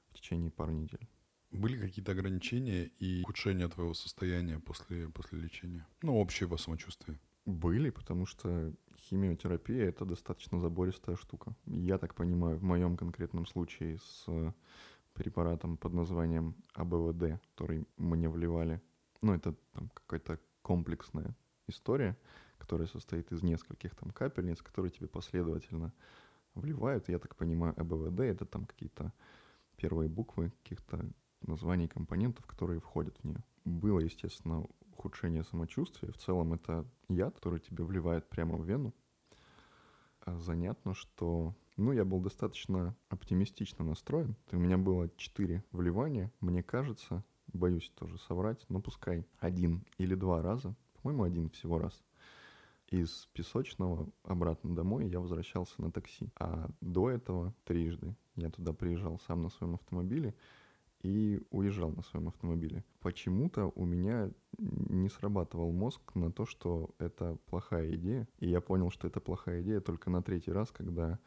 в 0.10 0.13
течение 0.15 0.51
пары 0.51 0.73
недель. 0.73 1.08
Были 1.51 1.80
какие-то 1.80 2.13
ограничения 2.13 2.86
и 2.86 3.21
ухудшения 3.23 3.67
твоего 3.67 3.93
состояния 3.93 4.60
после, 4.60 5.10
после 5.10 5.39
лечения? 5.39 5.86
Ну, 6.01 6.21
общего 6.21 6.56
самочувствия. 6.56 7.19
Были, 7.45 7.89
потому 7.89 8.25
что 8.25 8.73
химиотерапия— 8.95 9.86
это 9.89 10.06
достаточно 10.06 10.60
забористая 10.60 11.17
штука. 11.17 11.54
Я 11.65 11.97
так 11.97 12.15
понимаю, 12.15 12.58
в 12.58 12.63
моем 12.63 12.95
конкретном 12.95 13.45
случае 13.45 13.97
с 13.99 14.54
препаратом 15.13 15.77
под 15.77 15.93
названием 15.93 16.56
АБВД, 16.73 17.41
который 17.51 17.86
мне 17.97 18.30
вливали, 18.30 18.82
ну, 19.21 19.34
это 19.34 19.54
там 19.73 19.89
какая-то 19.89 20.39
комплексная 20.62 21.36
история, 21.71 22.17
которая 22.57 22.88
состоит 22.88 23.31
из 23.31 23.41
нескольких 23.43 23.95
там 23.95 24.12
капельниц, 24.12 24.62
которые 24.62 24.91
тебе 24.91 25.07
последовательно 25.07 25.93
вливают. 26.53 27.10
Я 27.10 27.19
так 27.19 27.36
понимаю, 27.36 27.73
АБВД— 27.77 28.19
это 28.21 28.45
там 28.45 28.65
какие-то 28.65 29.13
первые 29.77 30.10
буквы 30.10 30.51
каких-то 30.63 31.10
названий 31.41 31.88
компонентов, 31.88 32.45
которые 32.45 32.79
входят 32.79 33.17
в 33.17 33.23
нее. 33.23 33.43
Было, 33.65 33.99
естественно, 33.99 34.65
ухудшение 34.93 35.43
самочувствия. 35.43 36.12
В 36.12 36.17
целом 36.17 36.53
это 36.53 36.86
яд, 37.10 37.36
который 37.36 37.60
тебе 37.60 37.84
вливают 37.84 38.29
прямо 38.29 38.57
в 38.57 38.65
вену. 38.65 38.93
А 40.21 40.38
занятно, 40.38 40.93
что 40.93 41.55
ну, 41.77 41.91
я 41.93 42.05
был 42.05 42.19
достаточно 42.19 42.95
оптимистично 43.10 43.84
настроен. 43.84 44.36
У 44.51 44.57
меня 44.57 44.77
было 44.77 45.10
4 45.17 45.63
вливания, 45.71 46.31
мне 46.39 46.62
кажется, 46.62 47.23
боюсь 47.53 47.89
тоже 47.95 48.19
соврать, 48.19 48.63
но 48.69 48.81
пускай 48.81 49.25
один 49.39 49.84
или 49.97 50.13
два 50.13 50.41
раза, 50.41 50.75
по-моему, 51.02 51.24
один 51.24 51.50
всего 51.50 51.80
раз. 51.80 52.02
Из 52.90 53.28
Песочного 53.34 54.10
обратно 54.24 54.76
домой 54.76 55.08
я 55.08 55.20
возвращался 55.20 55.82
на 55.82 55.92
такси. 55.92 56.30
А 56.36 56.70
до 56.82 57.10
этого 57.10 57.54
трижды 57.64 58.16
я 58.36 58.50
туда 58.50 58.74
приезжал 58.74 59.20
сам 59.20 59.44
на 59.44 59.50
своем 59.50 59.76
автомобиле 59.76 60.36
и 61.02 61.42
уезжал 61.50 61.92
на 61.92 62.04
своем 62.04 62.28
автомобиле. 62.28 62.84
Почему-то 63.00 63.72
у 63.76 63.86
меня 63.86 64.30
не 64.58 65.10
срабатывал 65.10 65.72
мозг 65.72 66.02
на 66.16 66.32
то, 66.32 66.46
что 66.46 66.94
это 67.00 67.38
плохая 67.48 67.96
идея. 67.96 68.28
И 68.40 68.50
я 68.50 68.62
понял, 68.62 68.92
что 68.92 69.08
это 69.08 69.20
плохая 69.20 69.62
идея 69.62 69.80
только 69.80 70.10
на 70.10 70.22
третий 70.22 70.52
раз, 70.52 70.70
когда 70.72 71.18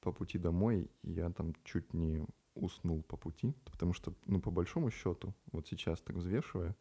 по 0.00 0.12
пути 0.12 0.38
домой 0.38 0.90
я 1.02 1.30
там 1.30 1.54
чуть 1.64 1.94
не 1.94 2.26
уснул 2.54 3.02
по 3.02 3.16
пути. 3.16 3.54
Потому 3.70 3.92
что, 3.92 4.12
ну, 4.26 4.40
по 4.40 4.50
большому 4.50 4.90
счету, 4.90 5.34
вот 5.52 5.66
сейчас 5.68 6.00
так 6.00 6.16
взвешивая, 6.16 6.74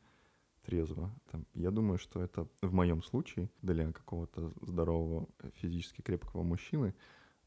трезво. 0.65 1.11
Там, 1.31 1.45
я 1.53 1.71
думаю, 1.71 1.97
что 1.97 2.21
это 2.21 2.47
в 2.61 2.73
моем 2.73 3.03
случае 3.03 3.49
для 3.61 3.91
какого-то 3.91 4.51
здорового 4.61 5.27
физически 5.55 6.01
крепкого 6.01 6.43
мужчины 6.43 6.93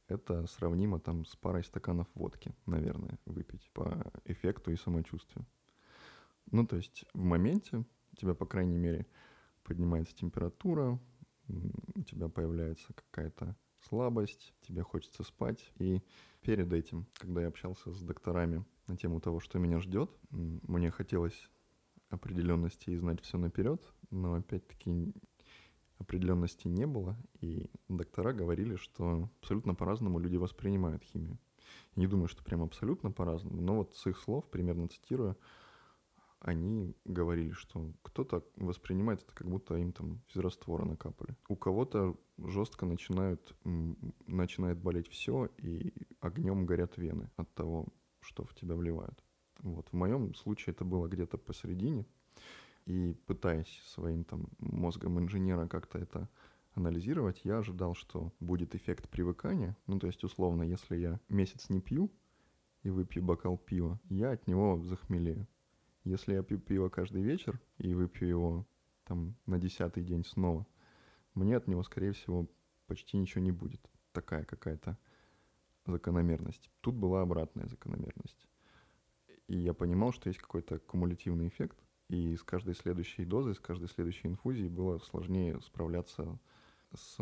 это 0.08 0.46
сравнимо 0.46 0.98
там 0.98 1.24
с 1.26 1.36
парой 1.36 1.62
стаканов 1.62 2.08
водки, 2.14 2.54
наверное, 2.66 3.18
выпить 3.26 3.70
по 3.74 4.10
эффекту 4.24 4.72
и 4.72 4.76
самочувствию. 4.76 5.46
Ну, 6.50 6.66
то 6.66 6.76
есть 6.76 7.04
в 7.12 7.22
моменте 7.22 7.84
у 8.12 8.16
тебя, 8.16 8.34
по 8.34 8.46
крайней 8.46 8.78
мере, 8.78 9.06
поднимается 9.64 10.16
температура, 10.16 10.98
у 11.48 12.02
тебя 12.04 12.28
появляется 12.28 12.92
какая-то 12.94 13.54
слабость, 13.80 14.54
тебе 14.62 14.82
хочется 14.82 15.22
спать. 15.22 15.70
И 15.76 16.02
перед 16.40 16.72
этим, 16.72 17.06
когда 17.18 17.42
я 17.42 17.48
общался 17.48 17.92
с 17.92 18.00
докторами 18.02 18.64
на 18.86 18.96
тему 18.96 19.20
того, 19.20 19.40
что 19.40 19.58
меня 19.58 19.78
ждет, 19.78 20.10
мне 20.30 20.90
хотелось 20.90 21.50
определенности 22.10 22.90
и 22.90 22.96
знать 22.96 23.20
все 23.20 23.38
наперед, 23.38 23.82
но 24.10 24.34
опять-таки 24.34 25.12
определенности 25.98 26.68
не 26.68 26.86
было, 26.86 27.16
и 27.40 27.70
доктора 27.88 28.32
говорили, 28.32 28.76
что 28.76 29.28
абсолютно 29.40 29.74
по-разному 29.74 30.18
люди 30.18 30.36
воспринимают 30.36 31.02
химию. 31.02 31.38
Я 31.96 32.00
не 32.00 32.06
думаю, 32.06 32.28
что 32.28 32.44
прям 32.44 32.62
абсолютно 32.62 33.10
по-разному, 33.10 33.60
но 33.60 33.76
вот 33.76 33.96
с 33.96 34.06
их 34.06 34.18
слов, 34.18 34.48
примерно 34.48 34.88
цитируя, 34.88 35.36
они 36.40 36.94
говорили, 37.04 37.50
что 37.50 37.92
кто-то 38.02 38.44
воспринимает 38.56 39.22
это 39.22 39.34
как 39.34 39.48
будто 39.48 39.74
им 39.74 39.92
там 39.92 40.22
физраствора 40.28 40.84
накапали. 40.84 41.36
У 41.48 41.56
кого-то 41.56 42.16
жестко 42.38 42.86
начинают, 42.86 43.56
начинает 44.26 44.78
болеть 44.78 45.08
все, 45.08 45.48
и 45.58 45.92
огнем 46.20 46.64
горят 46.64 46.96
вены 46.96 47.30
от 47.36 47.52
того, 47.54 47.88
что 48.20 48.44
в 48.44 48.54
тебя 48.54 48.76
вливают. 48.76 49.22
Вот. 49.58 49.88
В 49.90 49.92
моем 49.94 50.34
случае 50.34 50.74
это 50.74 50.84
было 50.84 51.08
где-то 51.08 51.38
посередине, 51.38 52.06
и 52.86 53.14
пытаясь 53.26 53.82
своим 53.86 54.24
там 54.24 54.48
мозгом 54.58 55.18
инженера 55.18 55.66
как-то 55.66 55.98
это 55.98 56.28
анализировать, 56.74 57.40
я 57.44 57.58
ожидал, 57.58 57.94
что 57.94 58.32
будет 58.40 58.74
эффект 58.74 59.08
привыкания. 59.08 59.76
Ну, 59.86 59.98
то 59.98 60.06
есть, 60.06 60.24
условно, 60.24 60.62
если 60.62 60.96
я 60.96 61.20
месяц 61.28 61.68
не 61.68 61.80
пью 61.80 62.10
и 62.82 62.90
выпью 62.90 63.22
бокал 63.22 63.58
пива, 63.58 64.00
я 64.08 64.32
от 64.32 64.46
него 64.46 64.80
захмелею. 64.82 65.46
Если 66.04 66.34
я 66.34 66.42
пью 66.42 66.58
пиво 66.58 66.88
каждый 66.88 67.22
вечер 67.22 67.60
и 67.78 67.92
выпью 67.92 68.28
его 68.28 68.66
там 69.04 69.34
на 69.46 69.58
десятый 69.58 70.02
день 70.02 70.24
снова, 70.24 70.66
мне 71.34 71.56
от 71.56 71.68
него, 71.68 71.82
скорее 71.82 72.12
всего, 72.12 72.46
почти 72.86 73.18
ничего 73.18 73.42
не 73.42 73.52
будет. 73.52 73.80
Такая 74.12 74.44
какая-то 74.44 74.96
закономерность. 75.84 76.70
Тут 76.80 76.94
была 76.94 77.22
обратная 77.22 77.66
закономерность. 77.66 78.46
И 79.48 79.56
я 79.58 79.74
понимал, 79.74 80.12
что 80.12 80.28
есть 80.28 80.40
какой-то 80.40 80.78
кумулятивный 80.78 81.48
эффект, 81.48 81.78
и 82.08 82.36
с 82.36 82.42
каждой 82.42 82.74
следующей 82.74 83.24
дозой, 83.24 83.54
с 83.54 83.60
каждой 83.60 83.88
следующей 83.88 84.28
инфузией 84.28 84.68
было 84.68 84.98
сложнее 84.98 85.60
справляться 85.60 86.38
с 86.94 87.18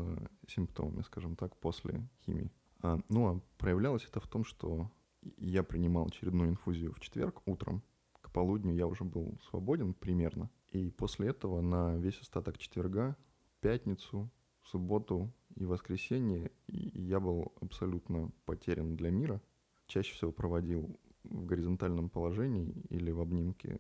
симптомами, 0.47 1.03
скажем 1.03 1.35
так, 1.35 1.57
после 1.57 2.07
химии. 2.25 2.53
А, 2.83 3.01
ну, 3.09 3.27
а 3.27 3.41
проявлялось 3.59 4.05
это 4.05 4.21
в 4.21 4.29
том, 4.29 4.45
что 4.45 4.91
я 5.37 5.63
принимал 5.63 6.07
очередную 6.07 6.51
инфузию 6.51 6.93
в 6.93 7.01
четверг 7.01 7.43
утром, 7.47 7.83
к 8.21 8.31
полудню 8.31 8.75
я 8.75 8.87
уже 8.87 9.05
был 9.05 9.39
свободен 9.51 9.95
примерно, 9.95 10.51
и 10.69 10.91
после 10.91 11.29
этого 11.29 11.61
на 11.61 11.97
весь 11.97 12.21
остаток 12.21 12.59
четверга, 12.59 13.17
пятницу, 13.61 14.31
субботу 14.63 15.33
и 15.55 15.65
воскресенье 15.65 16.51
я 16.67 17.21
был 17.21 17.53
абсолютно 17.61 18.31
потерян 18.45 18.97
для 18.97 19.11
мира. 19.11 19.41
Чаще 19.87 20.15
всего 20.15 20.33
проводил 20.33 20.99
в 21.31 21.47
горизонтальном 21.47 22.09
положении 22.09 22.75
или 22.91 23.11
в 23.11 23.21
обнимке 23.21 23.79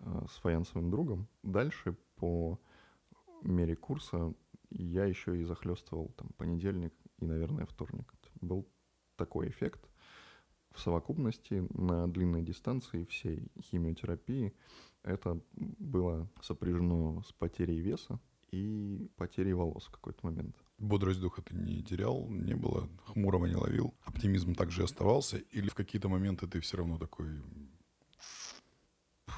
Э, 0.00 0.26
с 0.28 0.38
фаянсовым 0.38 0.90
другом. 0.90 1.28
Дальше 1.42 1.96
по 2.16 2.58
мере 3.42 3.76
курса 3.76 4.32
я 4.70 5.04
еще 5.04 5.38
и 5.38 5.44
захлестывал 5.44 6.08
там 6.16 6.28
понедельник 6.36 6.94
и, 7.18 7.26
наверное, 7.26 7.66
вторник. 7.66 8.14
Был 8.40 8.66
такой 9.16 9.48
эффект. 9.48 9.88
В 10.70 10.80
совокупности 10.80 11.66
на 11.74 12.08
длинной 12.08 12.42
дистанции 12.42 13.04
всей 13.04 13.48
химиотерапии 13.60 14.54
это 15.02 15.40
было 15.52 16.30
сопряжено 16.40 17.22
с 17.22 17.32
потерей 17.32 17.80
веса 17.80 18.20
и 18.52 19.10
потерей 19.16 19.52
волос 19.52 19.86
в 19.86 19.90
какой-то 19.90 20.20
момент. 20.22 20.56
Бодрость 20.80 21.20
духа 21.20 21.42
ты 21.42 21.54
не 21.54 21.82
терял, 21.82 22.26
не 22.28 22.54
было, 22.54 22.88
хмурого 23.04 23.46
не 23.46 23.54
ловил, 23.54 23.94
оптимизм 24.02 24.54
также 24.54 24.82
оставался, 24.82 25.36
или 25.36 25.68
в 25.68 25.74
какие-то 25.74 26.08
моменты 26.08 26.46
ты 26.46 26.58
все 26.60 26.78
равно 26.78 26.98
такой 26.98 27.28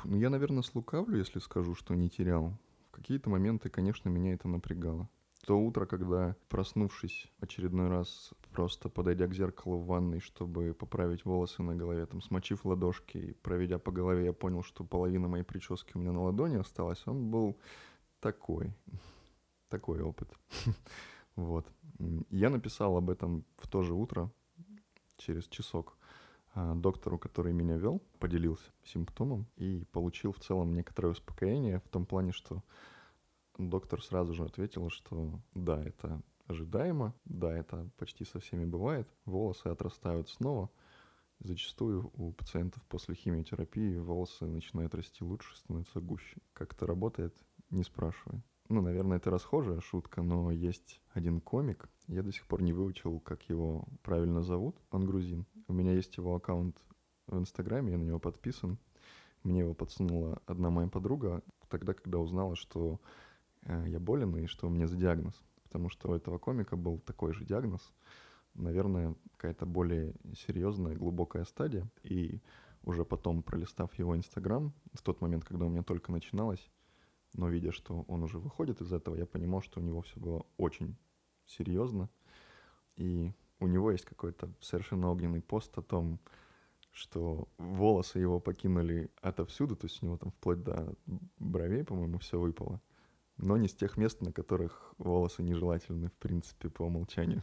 ну, 0.04 0.16
я, 0.16 0.30
наверное, 0.30 0.62
слукавлю, 0.62 1.18
если 1.18 1.38
скажу, 1.38 1.74
что 1.74 1.94
не 1.94 2.08
терял. 2.08 2.58
В 2.88 2.90
какие-то 2.90 3.30
моменты, 3.30 3.70
конечно, 3.70 4.08
меня 4.08 4.34
это 4.34 4.48
напрягало. 4.48 5.08
То 5.46 5.58
утро, 5.58 5.86
когда, 5.86 6.36
проснувшись 6.48 7.28
очередной 7.40 7.88
раз, 7.88 8.32
просто 8.52 8.88
подойдя 8.88 9.26
к 9.26 9.34
зеркалу 9.34 9.78
в 9.78 9.86
ванной, 9.86 10.20
чтобы 10.20 10.72
поправить 10.72 11.24
волосы 11.24 11.62
на 11.62 11.74
голове, 11.74 12.06
там, 12.06 12.22
смочив 12.22 12.64
ладошки 12.64 13.18
и 13.18 13.32
проведя 13.32 13.78
по 13.78 13.90
голове, 13.90 14.24
я 14.26 14.32
понял, 14.32 14.62
что 14.62 14.84
половина 14.84 15.28
моей 15.28 15.44
прически 15.44 15.92
у 15.94 15.98
меня 15.98 16.12
на 16.12 16.22
ладони 16.22 16.56
осталась. 16.56 17.02
Он 17.06 17.30
был 17.30 17.58
такой, 18.20 18.72
такой 19.68 20.00
опыт. 20.02 20.28
Вот. 21.36 21.66
Я 22.30 22.50
написал 22.50 22.96
об 22.96 23.10
этом 23.10 23.44
в 23.56 23.68
то 23.68 23.82
же 23.82 23.94
утро, 23.94 24.30
через 25.16 25.46
часок. 25.48 25.96
А, 26.54 26.74
доктору, 26.74 27.18
который 27.18 27.52
меня 27.54 27.76
вел, 27.76 28.02
поделился 28.18 28.70
симптомом 28.84 29.46
и 29.56 29.84
получил 29.92 30.32
в 30.32 30.38
целом 30.38 30.74
некоторое 30.74 31.08
успокоение 31.08 31.80
в 31.80 31.88
том 31.88 32.04
плане, 32.04 32.32
что 32.32 32.62
доктор 33.56 34.02
сразу 34.02 34.34
же 34.34 34.44
ответил, 34.44 34.90
что 34.90 35.40
да, 35.54 35.82
это 35.82 36.20
ожидаемо, 36.46 37.14
да, 37.24 37.56
это 37.56 37.88
почти 37.96 38.24
со 38.24 38.38
всеми 38.38 38.66
бывает, 38.66 39.08
волосы 39.24 39.68
отрастают 39.68 40.28
снова. 40.28 40.70
Зачастую 41.38 42.12
у 42.14 42.32
пациентов 42.32 42.84
после 42.84 43.14
химиотерапии 43.14 43.96
волосы 43.96 44.44
начинают 44.44 44.94
расти 44.94 45.24
лучше, 45.24 45.56
становятся 45.56 46.00
гуще. 46.00 46.36
Как 46.52 46.74
это 46.74 46.86
работает, 46.86 47.34
не 47.70 47.82
спрашивай. 47.82 48.42
Ну, 48.72 48.80
наверное, 48.80 49.18
это 49.18 49.30
расхожая 49.30 49.80
шутка, 49.80 50.22
но 50.22 50.50
есть 50.50 51.02
один 51.12 51.42
комик, 51.42 51.90
я 52.06 52.22
до 52.22 52.32
сих 52.32 52.46
пор 52.46 52.62
не 52.62 52.72
выучил, 52.72 53.20
как 53.20 53.42
его 53.50 53.84
правильно 54.02 54.40
зовут. 54.40 54.78
Он 54.90 55.04
грузин. 55.04 55.44
У 55.68 55.74
меня 55.74 55.92
есть 55.92 56.16
его 56.16 56.34
аккаунт 56.34 56.78
в 57.26 57.36
Инстаграме, 57.36 57.92
я 57.92 57.98
на 57.98 58.04
него 58.04 58.18
подписан. 58.18 58.78
Мне 59.42 59.58
его 59.60 59.74
подсунула 59.74 60.40
одна 60.46 60.70
моя 60.70 60.88
подруга 60.88 61.42
тогда, 61.68 61.92
когда 61.92 62.18
узнала, 62.18 62.56
что 62.56 62.98
э, 63.66 63.84
я 63.88 64.00
болен 64.00 64.34
и 64.36 64.46
что 64.46 64.68
у 64.68 64.70
меня 64.70 64.86
за 64.86 64.96
диагноз. 64.96 65.34
Потому 65.64 65.90
что 65.90 66.08
у 66.08 66.14
этого 66.14 66.38
комика 66.38 66.74
был 66.74 66.98
такой 66.98 67.34
же 67.34 67.44
диагноз. 67.44 67.92
Наверное, 68.54 69.14
какая-то 69.36 69.66
более 69.66 70.14
серьезная, 70.34 70.96
глубокая 70.96 71.44
стадия. 71.44 71.86
И 72.04 72.40
уже 72.84 73.04
потом, 73.04 73.42
пролистав 73.42 73.92
его 73.98 74.16
Инстаграм, 74.16 74.72
в 74.94 75.02
тот 75.02 75.20
момент, 75.20 75.44
когда 75.44 75.66
у 75.66 75.68
меня 75.68 75.82
только 75.82 76.10
начиналось, 76.10 76.70
но 77.34 77.48
видя, 77.48 77.72
что 77.72 78.04
он 78.08 78.22
уже 78.22 78.38
выходит 78.38 78.80
из 78.80 78.92
этого, 78.92 79.16
я 79.16 79.26
понимал, 79.26 79.62
что 79.62 79.80
у 79.80 79.82
него 79.82 80.02
все 80.02 80.18
было 80.18 80.44
очень 80.56 80.96
серьезно. 81.46 82.08
И 82.96 83.32
у 83.60 83.66
него 83.66 83.90
есть 83.90 84.04
какой-то 84.04 84.52
совершенно 84.60 85.10
огненный 85.10 85.40
пост 85.40 85.76
о 85.78 85.82
том, 85.82 86.20
что 86.90 87.48
волосы 87.56 88.18
его 88.18 88.38
покинули 88.38 89.10
отовсюду, 89.20 89.76
то 89.76 89.86
есть 89.86 90.02
у 90.02 90.06
него 90.06 90.18
там 90.18 90.30
вплоть 90.32 90.62
до 90.62 90.94
бровей, 91.38 91.84
по-моему, 91.84 92.18
все 92.18 92.38
выпало. 92.38 92.80
Но 93.38 93.56
не 93.56 93.68
с 93.68 93.74
тех 93.74 93.96
мест, 93.96 94.20
на 94.20 94.30
которых 94.30 94.94
волосы 94.98 95.42
нежелательны, 95.42 96.08
в 96.08 96.14
принципе, 96.14 96.68
по 96.68 96.82
умолчанию. 96.82 97.42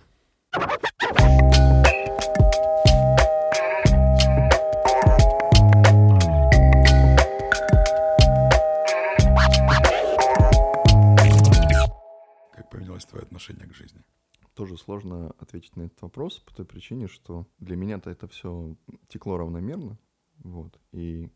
Тоже 14.59 14.75
сложно 14.75 15.33
ответить 15.39 15.77
на 15.77 15.83
этот 15.83 16.01
вопрос 16.01 16.39
по 16.39 16.53
той 16.53 16.65
причине, 16.65 17.07
что 17.07 17.47
для 17.59 17.77
меня-то 17.77 18.09
это 18.09 18.27
все 18.27 18.75
текло 19.07 19.37
равномерно, 19.37 19.97
вот, 20.39 20.77
и... 20.91 21.29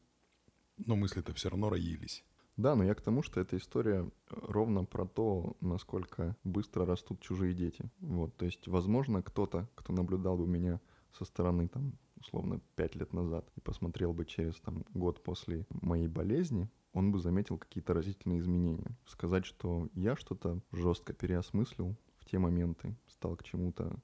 Но 0.85 0.97
мысли-то 0.97 1.33
все 1.33 1.47
равно 1.47 1.69
роились. 1.69 2.25
Да, 2.57 2.75
но 2.75 2.83
я 2.83 2.93
к 2.93 2.99
тому, 2.99 3.23
что 3.23 3.39
эта 3.39 3.55
история 3.55 4.11
ровно 4.29 4.83
про 4.83 5.05
то, 5.05 5.55
насколько 5.61 6.35
быстро 6.43 6.85
растут 6.85 7.21
чужие 7.21 7.53
дети. 7.53 7.89
Вот, 8.01 8.35
то 8.35 8.43
есть, 8.43 8.67
возможно, 8.67 9.23
кто-то, 9.23 9.69
кто 9.75 9.93
наблюдал 9.93 10.35
бы 10.35 10.45
меня 10.45 10.81
со 11.13 11.23
стороны, 11.23 11.69
там, 11.69 11.93
условно, 12.19 12.59
пять 12.75 12.95
лет 12.95 13.13
назад 13.13 13.49
и 13.55 13.61
посмотрел 13.61 14.11
бы 14.11 14.25
через, 14.25 14.59
там, 14.59 14.83
год 14.93 15.23
после 15.23 15.65
моей 15.69 16.09
болезни, 16.09 16.69
он 16.91 17.13
бы 17.13 17.19
заметил 17.19 17.57
какие-то 17.57 17.93
разительные 17.93 18.39
изменения. 18.39 18.97
Сказать, 19.05 19.45
что 19.45 19.87
я 19.93 20.17
что-то 20.17 20.59
жестко 20.73 21.13
переосмыслил 21.13 21.95
в 22.17 22.25
те 22.25 22.39
моменты, 22.39 22.95
стал 23.23 23.37
к 23.37 23.43
чему-то 23.43 23.97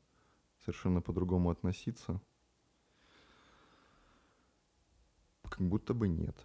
совершенно 0.64 1.02
по-другому 1.02 1.50
относиться, 1.50 2.22
как 5.44 5.60
будто 5.60 5.94
бы 5.94 6.08
нет. 6.08 6.38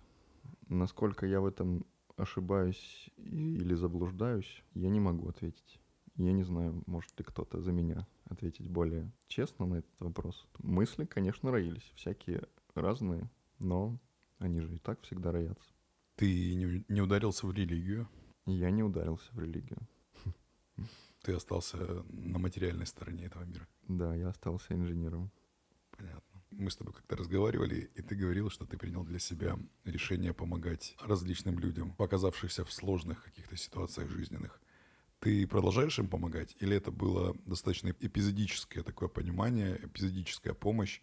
Насколько 0.69 1.25
я 1.25 1.41
в 1.41 1.47
этом 1.47 1.87
ошибаюсь 2.17 3.11
или 3.17 3.75
заблуждаюсь, 3.75 4.65
я 4.75 4.91
не 4.91 4.99
могу 4.99 5.29
ответить. 5.29 5.81
Я 6.17 6.33
не 6.33 6.43
знаю, 6.43 6.83
может 6.87 7.17
ли 7.17 7.25
кто-то 7.25 7.61
за 7.61 7.71
меня 7.71 8.09
ответить 8.25 8.69
более 8.69 9.13
честно 9.29 9.67
на 9.67 9.75
этот 9.77 10.01
вопрос. 10.01 10.49
Мысли, 10.59 11.05
конечно, 11.05 11.53
роились, 11.53 11.93
всякие 11.95 12.43
разные, 12.75 13.31
но 13.61 14.01
они 14.39 14.61
же 14.61 14.75
и 14.75 14.79
так 14.79 15.01
всегда 15.03 15.31
роятся. 15.31 15.71
Ты 16.17 16.55
не, 16.57 16.85
не 16.89 17.01
ударился 17.01 17.47
в 17.47 17.53
религию? 17.53 18.09
Я 18.47 18.73
не 18.73 18.83
ударился 18.83 19.33
в 19.33 19.39
религию. 19.39 19.79
Ты 21.25 21.33
остался 21.33 21.79
на 22.11 22.39
материальной 22.39 22.87
стороне 22.87 23.25
этого 23.25 23.45
мира. 23.45 23.67
Да, 23.89 24.15
я 24.15 24.29
остался 24.29 24.75
инженером. 24.75 25.31
Понятно. 25.91 26.43
Мы 26.51 26.71
с 26.71 26.77
тобой 26.77 26.93
как-то 26.93 27.17
разговаривали, 27.17 27.91
и 27.95 28.03
ты 28.03 28.15
говорил, 28.15 28.51
что 28.51 28.67
ты 28.67 28.77
принял 28.77 29.05
для 29.05 29.19
себя 29.19 29.59
решение 29.85 30.35
помогать 30.35 30.95
различным 31.01 31.59
людям, 31.59 31.95
оказавшихся 31.99 32.67
в 32.67 32.73
сложных 32.73 33.25
каких-то 33.25 33.57
ситуациях 33.57 34.11
жизненных. 34.11 34.61
Ты 35.19 35.47
продолжаешь 35.47 35.99
им 35.99 36.09
помогать? 36.09 36.55
Или 36.61 36.77
это 36.77 36.91
было 36.91 37.35
достаточно 37.47 37.89
эпизодическое 38.01 38.83
такое 38.83 39.09
понимание, 39.09 39.81
эпизодическая 39.83 40.53
помощь, 40.53 41.01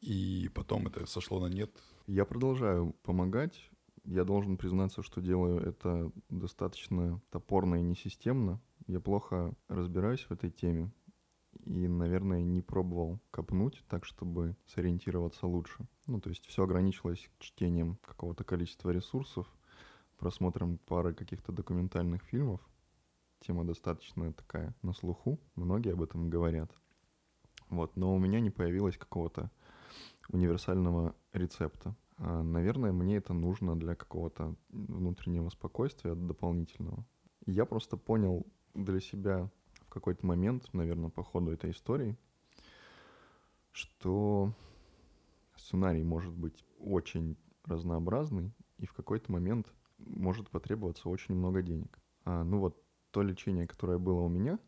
и 0.00 0.50
потом 0.54 0.86
это 0.86 1.04
сошло 1.04 1.46
на 1.46 1.52
нет? 1.52 1.70
Я 2.06 2.24
продолжаю 2.24 2.94
помогать. 3.02 3.70
Я 4.04 4.24
должен 4.24 4.56
признаться, 4.56 5.02
что 5.02 5.20
делаю 5.20 5.60
это 5.60 6.10
достаточно 6.30 7.20
топорно 7.30 7.74
и 7.74 7.82
несистемно. 7.82 8.62
Я 8.86 9.00
плохо 9.00 9.54
разбираюсь 9.68 10.22
в 10.22 10.30
этой 10.32 10.50
теме 10.50 10.90
и, 11.64 11.86
наверное, 11.86 12.42
не 12.42 12.62
пробовал 12.62 13.20
копнуть 13.30 13.84
так, 13.88 14.04
чтобы 14.04 14.56
сориентироваться 14.66 15.46
лучше. 15.46 15.86
Ну, 16.06 16.20
то 16.20 16.30
есть 16.30 16.46
все 16.46 16.64
ограничилось 16.64 17.30
чтением 17.38 17.98
какого-то 18.04 18.44
количества 18.44 18.90
ресурсов, 18.90 19.46
просмотром 20.18 20.78
пары 20.78 21.14
каких-то 21.14 21.52
документальных 21.52 22.22
фильмов, 22.22 22.60
тема 23.40 23.64
достаточно 23.64 24.32
такая 24.32 24.74
на 24.82 24.92
слуху, 24.92 25.40
многие 25.56 25.92
об 25.92 26.02
этом 26.02 26.30
говорят. 26.30 26.72
Вот, 27.68 27.96
но 27.96 28.14
у 28.14 28.18
меня 28.18 28.40
не 28.40 28.50
появилось 28.50 28.96
какого-то 28.96 29.50
универсального 30.28 31.14
рецепта. 31.32 31.96
А, 32.18 32.42
наверное, 32.42 32.92
мне 32.92 33.16
это 33.16 33.32
нужно 33.32 33.78
для 33.78 33.94
какого-то 33.94 34.54
внутреннего 34.68 35.48
спокойствия 35.48 36.14
дополнительного. 36.14 37.04
Я 37.46 37.64
просто 37.64 37.96
понял 37.96 38.46
для 38.74 39.00
себя 39.00 39.50
в 39.82 39.88
какой-то 39.88 40.26
момент, 40.26 40.72
наверное, 40.72 41.10
по 41.10 41.22
ходу 41.22 41.52
этой 41.52 41.70
истории, 41.70 42.16
что 43.72 44.52
сценарий 45.56 46.02
может 46.02 46.32
быть 46.32 46.64
очень 46.78 47.36
разнообразный, 47.64 48.52
и 48.78 48.86
в 48.86 48.92
какой-то 48.92 49.30
момент 49.30 49.72
может 49.98 50.50
потребоваться 50.50 51.08
очень 51.08 51.34
много 51.34 51.62
денег. 51.62 51.98
А, 52.24 52.44
ну 52.44 52.58
вот 52.58 52.82
то 53.10 53.22
лечение, 53.22 53.66
которое 53.66 53.98
было 53.98 54.20
у 54.20 54.28
меня, 54.28 54.58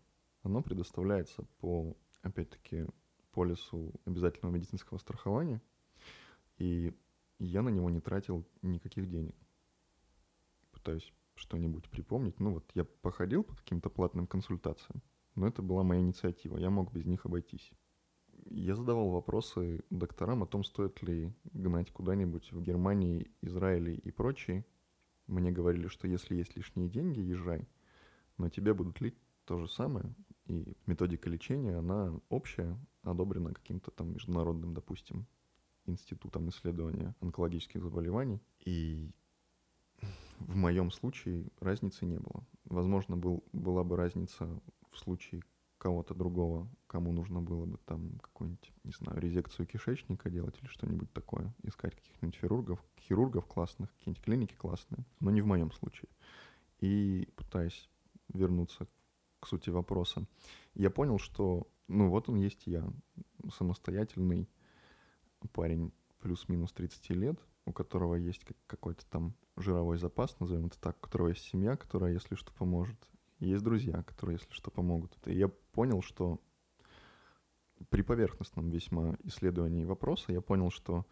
оно 0.43 0.63
предоставляется 0.63 1.45
по, 1.61 1.97
опять-таки, 2.23 2.87
полису 3.33 3.93
обязательного 4.05 4.55
медицинского 4.55 4.99
страхования, 4.99 5.61
и 6.59 6.95
я 7.39 7.63
на 7.63 7.71
него 7.71 7.91
не 7.91 8.01
тратил 8.01 8.47
никаких 8.63 9.09
денег. 9.09 9.35
Пытаюсь 10.71 11.13
что-нибудь 11.35 11.89
припомнить. 11.89 12.41
Ну 12.41 12.55
вот 12.55 12.70
я 12.74 12.85
походил 12.85 13.45
по 13.45 13.55
каким-то 13.57 13.91
платным 13.91 14.26
консультациям, 14.26 15.03
но 15.35 15.47
это 15.47 15.62
была 15.62 15.82
моя 15.82 16.01
инициатива, 16.01 16.57
я 16.59 16.70
мог 16.70 16.93
без 16.93 17.05
них 17.05 17.26
обойтись. 17.26 17.72
Я 18.51 18.74
задавал 18.74 19.11
вопросы 19.11 19.85
докторам 19.91 20.43
о 20.43 20.47
том, 20.47 20.64
стоит 20.64 21.03
ли 21.03 21.32
гнать 21.45 21.91
куда-нибудь 21.91 22.53
в 22.53 22.61
Германии, 22.61 23.30
Израиле 23.41 23.95
и 23.95 24.11
прочие. 24.11 24.66
Мне 25.26 25.51
говорили, 25.51 25.89
что 25.89 26.07
если 26.07 26.37
есть 26.37 26.55
лишние 26.57 26.89
деньги, 26.89 27.20
езжай– 27.20 27.66
но 28.39 28.49
тебе 28.49 28.74
будут 28.74 29.01
лить 29.01 29.16
то 29.45 29.59
же 29.59 29.68
самое, 29.68 30.14
и 30.47 30.76
методика 30.87 31.28
лечения, 31.28 31.76
она 31.76 32.12
общая, 32.28 32.78
одобрена 33.03 33.53
каким-то 33.53 33.91
там 33.91 34.12
международным, 34.12 34.74
допустим, 34.74 35.26
институтом 35.87 36.49
исследования 36.49 37.14
онкологических 37.20 37.82
заболеваний. 37.82 38.41
И 38.64 39.11
в 40.39 40.57
моем 40.57 40.91
случае 40.91 41.47
разницы 41.61 42.05
не 42.05 42.18
было. 42.18 42.47
Возможно, 42.64 43.16
был, 43.16 43.45
была 43.53 43.85
бы 43.85 43.97
разница 43.97 44.49
в 44.91 44.99
случае 44.99 45.43
кого-то 45.78 46.14
другого, 46.14 46.68
кому 46.87 47.12
нужно 47.12 47.43
было 47.43 47.66
бы 47.66 47.78
там 47.85 48.18
какую-нибудь, 48.20 48.72
не 48.85 48.93
знаю, 48.93 49.20
резекцию 49.20 49.66
кишечника 49.66 50.30
делать 50.30 50.57
или 50.62 50.68
что-нибудь 50.68 51.12
такое, 51.12 51.53
искать 51.62 51.95
каких-нибудь 51.95 52.37
хирургов, 52.37 52.82
хирургов 53.01 53.47
классных, 53.47 53.93
какие-нибудь 53.93 54.24
клиники 54.24 54.55
классные, 54.55 55.05
но 55.20 55.30
не 55.30 55.43
в 55.43 55.47
моем 55.47 55.70
случае. 55.72 56.09
И 56.78 57.28
пытаясь 57.37 57.91
вернуться 58.32 58.87
к 59.41 59.47
сути 59.47 59.68
вопроса, 59.68 60.26
я 60.74 60.89
понял, 60.89 61.18
что, 61.18 61.68
ну 61.89 62.09
вот 62.09 62.28
он 62.30 62.37
есть 62.37 62.66
я, 62.66 62.91
самостоятельный 63.55 64.49
парень 65.53 65.93
плюс-минус 66.20 66.72
30 66.72 67.11
лет, 67.11 67.39
у 67.66 67.72
которого 67.72 68.14
есть 68.14 68.45
какой-то 68.66 69.05
там 69.07 69.35
жировой 69.57 69.99
запас, 69.99 70.39
назовем 70.41 70.67
это 70.67 70.81
так, 70.81 70.97
у 70.99 71.01
которого 71.01 71.29
есть 71.29 71.45
семья, 71.45 71.77
которая, 71.77 72.13
если 72.13 72.35
что, 72.35 72.53
поможет. 72.53 72.97
есть 73.39 73.63
друзья, 73.63 74.03
которые, 74.03 74.39
если 74.41 74.53
что, 74.53 74.71
помогут. 74.71 75.17
И 75.27 75.35
я 75.35 75.49
понял, 75.49 76.03
что 76.03 76.41
при 77.91 78.03
поверхностном 78.03 78.71
весьма 78.71 79.17
исследовании 79.25 79.85
вопроса 79.85 80.33
я 80.33 80.41
понял, 80.41 80.71
что 80.71 81.07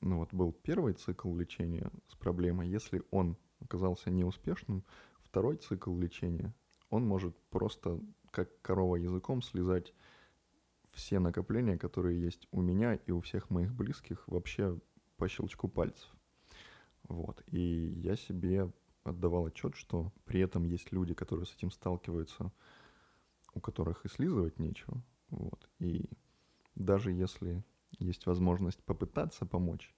ну 0.00 0.18
вот 0.18 0.32
был 0.32 0.52
первый 0.52 0.94
цикл 0.94 1.34
лечения 1.34 1.90
с 2.08 2.16
проблемой. 2.16 2.68
Если 2.68 3.02
он 3.10 3.36
оказался 3.60 4.10
неуспешным, 4.10 4.84
второй 5.18 5.56
цикл 5.56 5.96
лечения, 5.96 6.54
он 6.90 7.06
может 7.06 7.36
просто 7.50 8.00
как 8.30 8.60
корова 8.62 8.96
языком 8.96 9.42
слезать 9.42 9.94
все 10.92 11.18
накопления, 11.18 11.78
которые 11.78 12.20
есть 12.20 12.46
у 12.50 12.60
меня 12.60 12.94
и 12.94 13.10
у 13.10 13.20
всех 13.20 13.50
моих 13.50 13.74
близких 13.74 14.26
вообще 14.28 14.78
по 15.16 15.28
щелчку 15.28 15.68
пальцев. 15.68 16.13
Вот. 17.08 17.42
И 17.46 17.92
я 17.96 18.16
себе 18.16 18.70
отдавал 19.02 19.46
отчет, 19.46 19.74
что 19.76 20.12
при 20.24 20.40
этом 20.40 20.64
есть 20.64 20.92
люди, 20.92 21.14
которые 21.14 21.46
с 21.46 21.54
этим 21.54 21.70
сталкиваются, 21.70 22.52
у 23.54 23.60
которых 23.60 24.04
и 24.04 24.08
слизывать 24.08 24.58
нечего. 24.58 25.02
Вот. 25.28 25.68
И 25.78 26.08
даже 26.74 27.12
если 27.12 27.62
есть 27.98 28.26
возможность 28.26 28.82
попытаться 28.84 29.46
помочь, 29.46 29.94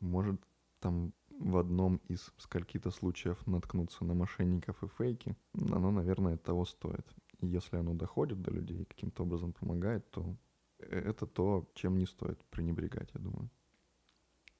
может 0.00 0.40
там 0.80 1.12
в 1.38 1.58
одном 1.58 1.96
из 2.08 2.32
скольки-то 2.38 2.90
случаев 2.90 3.46
наткнуться 3.46 4.04
на 4.04 4.14
мошенников 4.14 4.82
и 4.82 4.88
фейки, 4.88 5.36
оно, 5.54 5.90
наверное, 5.90 6.36
того 6.36 6.64
стоит. 6.64 7.06
И 7.40 7.46
если 7.46 7.76
оно 7.76 7.94
доходит 7.94 8.40
до 8.40 8.50
людей 8.50 8.82
и 8.82 8.86
каким-то 8.86 9.24
образом 9.24 9.52
помогает, 9.52 10.10
то 10.10 10.36
это 10.78 11.26
то, 11.26 11.70
чем 11.74 11.98
не 11.98 12.06
стоит 12.06 12.42
пренебрегать, 12.46 13.10
я 13.14 13.20
думаю. 13.20 13.50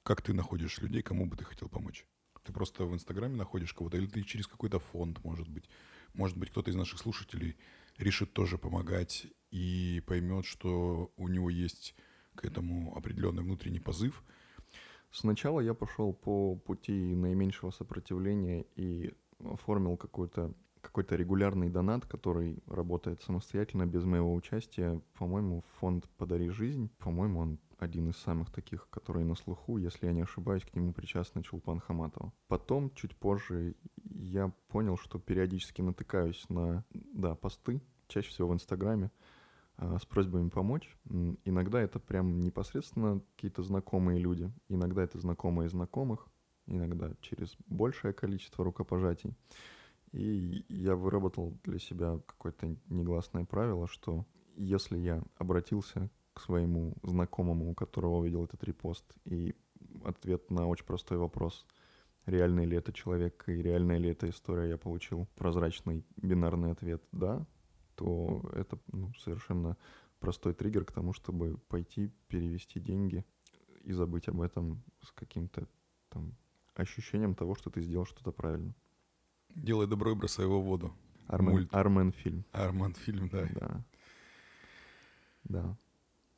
Как 0.07 0.21
ты 0.21 0.31
находишь 0.31 0.77
людей, 0.77 1.01
кому 1.01 1.25
бы 1.25 1.35
ты 1.35 1.43
хотел 1.43 1.67
помочь? 1.67 2.07
Ты 2.43 2.53
просто 2.53 2.85
в 2.85 2.93
Инстаграме 2.93 3.35
находишь 3.35 3.73
кого-то, 3.73 3.97
или 3.97 4.07
ты 4.07 4.23
через 4.23 4.47
какой-то 4.47 4.79
фонд, 4.79 5.21
может 5.21 5.49
быть. 5.49 5.69
Может 6.13 6.37
быть, 6.37 6.49
кто-то 6.49 6.71
из 6.71 6.75
наших 6.75 6.99
слушателей 6.99 7.57
решит 7.97 8.31
тоже 8.31 8.57
помогать 8.57 9.27
и 9.51 10.01
поймет, 10.07 10.45
что 10.45 11.11
у 11.17 11.27
него 11.27 11.49
есть 11.49 11.93
к 12.35 12.45
этому 12.45 12.95
определенный 12.95 13.43
внутренний 13.43 13.81
позыв– 13.81 14.23
Сначала 15.11 15.61
я 15.61 15.73
пошел 15.73 16.13
по 16.13 16.55
пути 16.55 17.15
наименьшего 17.15 17.71
сопротивления 17.71 18.65
и 18.75 19.13
оформил 19.39 19.97
какой-то 19.97 20.53
какой-то 20.81 21.15
регулярный 21.15 21.69
донат, 21.69 22.05
который 22.05 22.63
работает 22.67 23.21
самостоятельно, 23.21 23.85
без 23.85 24.05
моего 24.05 24.33
участия. 24.33 25.01
По-моему, 25.15 25.61
фонд 25.79 26.07
«Подари 26.17 26.49
жизнь», 26.49 26.89
по-моему, 26.99 27.39
он 27.39 27.59
один 27.77 28.09
из 28.09 28.17
самых 28.17 28.51
таких, 28.51 28.89
которые 28.89 29.25
на 29.25 29.35
слуху, 29.35 29.77
если 29.77 30.07
я 30.07 30.13
не 30.13 30.21
ошибаюсь, 30.21 30.63
к 30.63 30.75
нему 30.75 30.93
причастны 30.93 31.43
Чулпан 31.43 31.79
Хаматова. 31.79 32.33
Потом, 32.47 32.91
чуть 32.95 33.15
позже, 33.15 33.75
я 34.03 34.51
понял, 34.67 34.97
что 34.97 35.19
периодически 35.19 35.81
натыкаюсь 35.81 36.47
на, 36.49 36.83
да, 36.91 37.35
посты, 37.35 37.81
чаще 38.07 38.29
всего 38.29 38.49
в 38.49 38.53
Инстаграме, 38.53 39.11
а, 39.77 39.99
с 39.99 40.05
просьбами 40.05 40.49
помочь. 40.49 40.97
Иногда 41.45 41.81
это 41.81 41.99
прям 41.99 42.39
непосредственно 42.39 43.21
какие-то 43.35 43.61
знакомые 43.61 44.19
люди, 44.19 44.51
иногда 44.69 45.03
это 45.03 45.19
знакомые 45.19 45.69
знакомых, 45.69 46.27
иногда 46.65 47.11
через 47.21 47.55
большее 47.67 48.13
количество 48.13 48.65
рукопожатий. 48.65 49.35
И 50.13 50.65
я 50.69 50.95
выработал 50.95 51.57
для 51.63 51.79
себя 51.79 52.19
какое-то 52.25 52.75
негласное 52.87 53.45
правило, 53.45 53.87
что 53.87 54.25
если 54.55 54.97
я 54.97 55.23
обратился 55.37 56.09
к 56.37 56.39
своему 56.39 56.93
знакомому, 57.01 57.71
у 57.71 57.73
которого 57.73 58.17
увидел 58.17 58.45
этот 58.45 58.63
репост, 58.63 59.03
и 59.25 59.55
ответ 60.03 60.51
на 60.51 60.67
очень 60.67 60.85
простой 60.85 61.17
вопрос, 61.17 61.65
реальный 62.27 62.65
ли 62.65 62.77
это 62.77 62.93
человек 62.93 63.43
и 63.47 63.53
реальная 63.53 63.97
ли 63.97 64.09
эта 64.09 64.29
история, 64.29 64.69
я 64.69 64.77
получил 64.77 65.27
прозрачный 65.35 66.05
бинарный 66.15 66.71
ответ 66.71 67.01
«да», 67.11 67.43
то 67.95 68.47
это 68.53 68.77
ну, 68.91 69.11
совершенно 69.15 69.77
простой 70.19 70.53
триггер 70.53 70.85
к 70.85 70.91
тому, 70.91 71.11
чтобы 71.11 71.57
пойти 71.69 72.11
перевести 72.27 72.79
деньги 72.79 73.25
и 73.81 73.91
забыть 73.91 74.27
об 74.27 74.39
этом 74.41 74.83
с 75.01 75.11
каким-то 75.11 75.67
там 76.09 76.35
ощущением 76.75 77.33
того, 77.33 77.55
что 77.55 77.71
ты 77.71 77.81
сделал 77.81 78.05
что-то 78.05 78.31
правильно. 78.31 78.75
Делай 79.55 79.87
добро 79.87 80.11
и 80.11 80.15
бросай 80.15 80.45
его 80.45 80.61
в 80.61 80.65
воду. 80.65 80.93
Армен, 81.25 81.53
Мульт. 81.53 81.73
Армен 81.73 82.11
фильм. 82.11 82.45
Армен 82.51 82.93
фильм, 82.93 83.27
да. 83.29 83.47
Да. 83.55 83.85
Да. 85.45 85.77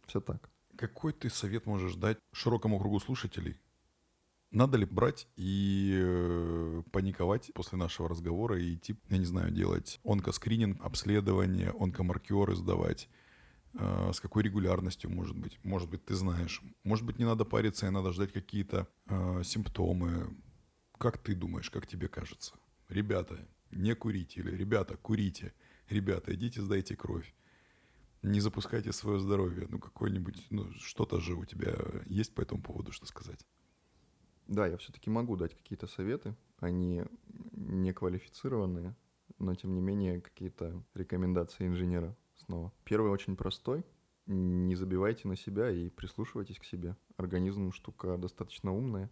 Все 0.10 0.20
так. 0.20 0.50
Какой 0.76 1.14
ты 1.14 1.30
совет 1.30 1.68
можешь 1.68 1.96
дать 1.96 2.18
широкому 2.34 2.80
кругу 2.80 3.00
слушателей, 3.00 3.58
Надо 4.52 4.80
ли 4.80 4.86
брать 4.86 5.28
и 5.36 5.94
э, 5.94 6.82
паниковать 6.92 7.52
после 7.54 7.78
нашего 7.78 8.10
разговора 8.10 8.60
и 8.60 8.74
идти, 8.74 8.96
я 9.10 9.20
не 9.20 9.26
знаю, 9.26 9.52
делать 9.52 10.00
онкоскрининг, 10.04 10.84
обследование, 10.84 11.72
онкомаркеры 11.80 12.56
сдавать? 12.56 13.08
Э, 13.76 14.12
с 14.12 14.20
какой 14.20 14.42
регулярностью, 14.42 15.12
может 15.12 15.38
быть? 15.38 15.60
Может 15.64 15.92
быть, 15.92 16.04
ты 16.04 16.16
знаешь. 16.16 16.64
Может 16.84 17.06
быть, 17.06 17.20
не 17.20 17.26
надо 17.26 17.46
париться, 17.46 17.86
и 17.86 17.92
надо 17.92 18.12
ждать 18.12 18.34
какие-то 18.34 18.88
э, 19.06 19.44
симптомы. 19.44 20.36
Как 20.98 21.20
ты 21.20 21.36
думаешь, 21.36 21.70
как 21.70 21.86
тебе 21.86 22.08
кажется? 22.08 22.56
Ребята, 22.88 23.38
не 23.70 23.94
курите. 23.94 24.42
Или 24.42 24.56
ребята, 24.56 24.98
курите. 24.98 25.54
Ребята, 25.90 26.34
идите, 26.34 26.62
сдайте 26.62 26.96
кровь. 26.96 27.36
Не 28.22 28.42
запускайте 28.42 28.92
свое 28.92 29.20
здоровье. 29.20 29.68
Ну, 29.70 29.80
какой-нибудь, 29.80 30.48
ну, 30.50 30.72
что-то 30.74 31.20
же 31.20 31.36
у 31.36 31.46
тебя 31.46 31.76
есть 32.06 32.36
по 32.36 32.42
этому 32.42 32.62
поводу, 32.62 32.92
что 32.92 33.06
сказать? 33.06 33.46
Да, 34.48 34.68
я 34.68 34.78
все-таки 34.78 35.10
могу 35.10 35.38
дать 35.38 35.56
какие-то 35.56 35.88
советы. 35.88 36.36
Они 36.58 37.04
не 37.54 37.94
квалифицированные, 37.94 38.96
но 39.38 39.56
тем 39.56 39.74
не 39.74 39.80
менее 39.80 40.22
какие-то 40.22 40.84
рекомендации 40.96 41.68
инженера 41.68 42.18
снова. 42.36 42.74
Первый 42.84 43.12
очень 43.12 43.38
простой. 43.38 43.86
Не 44.26 44.76
забивайте 44.76 45.28
на 45.28 45.36
себя 45.36 45.72
и 45.72 45.90
прислушивайтесь 45.90 46.60
к 46.60 46.66
себе. 46.66 46.98
Организм 47.18 47.72
штука 47.72 48.18
достаточно 48.18 48.74
умная 48.74 49.10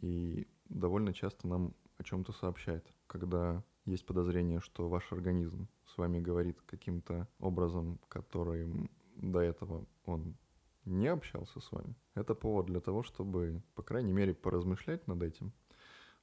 и 0.00 0.48
довольно 0.68 1.12
часто 1.12 1.46
нам 1.46 1.74
о 1.98 2.02
чем-то 2.02 2.32
сообщает. 2.32 2.86
Когда 3.06 3.62
есть 3.84 4.06
подозрение, 4.06 4.60
что 4.60 4.88
ваш 4.88 5.12
организм 5.12 5.68
с 5.86 5.98
вами 5.98 6.20
говорит 6.20 6.60
каким-то 6.66 7.28
образом, 7.38 7.98
которым 8.08 8.90
до 9.16 9.40
этого 9.40 9.86
он 10.04 10.36
не 10.84 11.08
общался 11.08 11.60
с 11.60 11.72
вами, 11.72 11.94
это 12.14 12.34
повод 12.34 12.66
для 12.66 12.80
того, 12.80 13.02
чтобы, 13.02 13.62
по 13.74 13.82
крайней 13.82 14.12
мере, 14.12 14.34
поразмышлять 14.34 15.06
над 15.06 15.22
этим, 15.22 15.52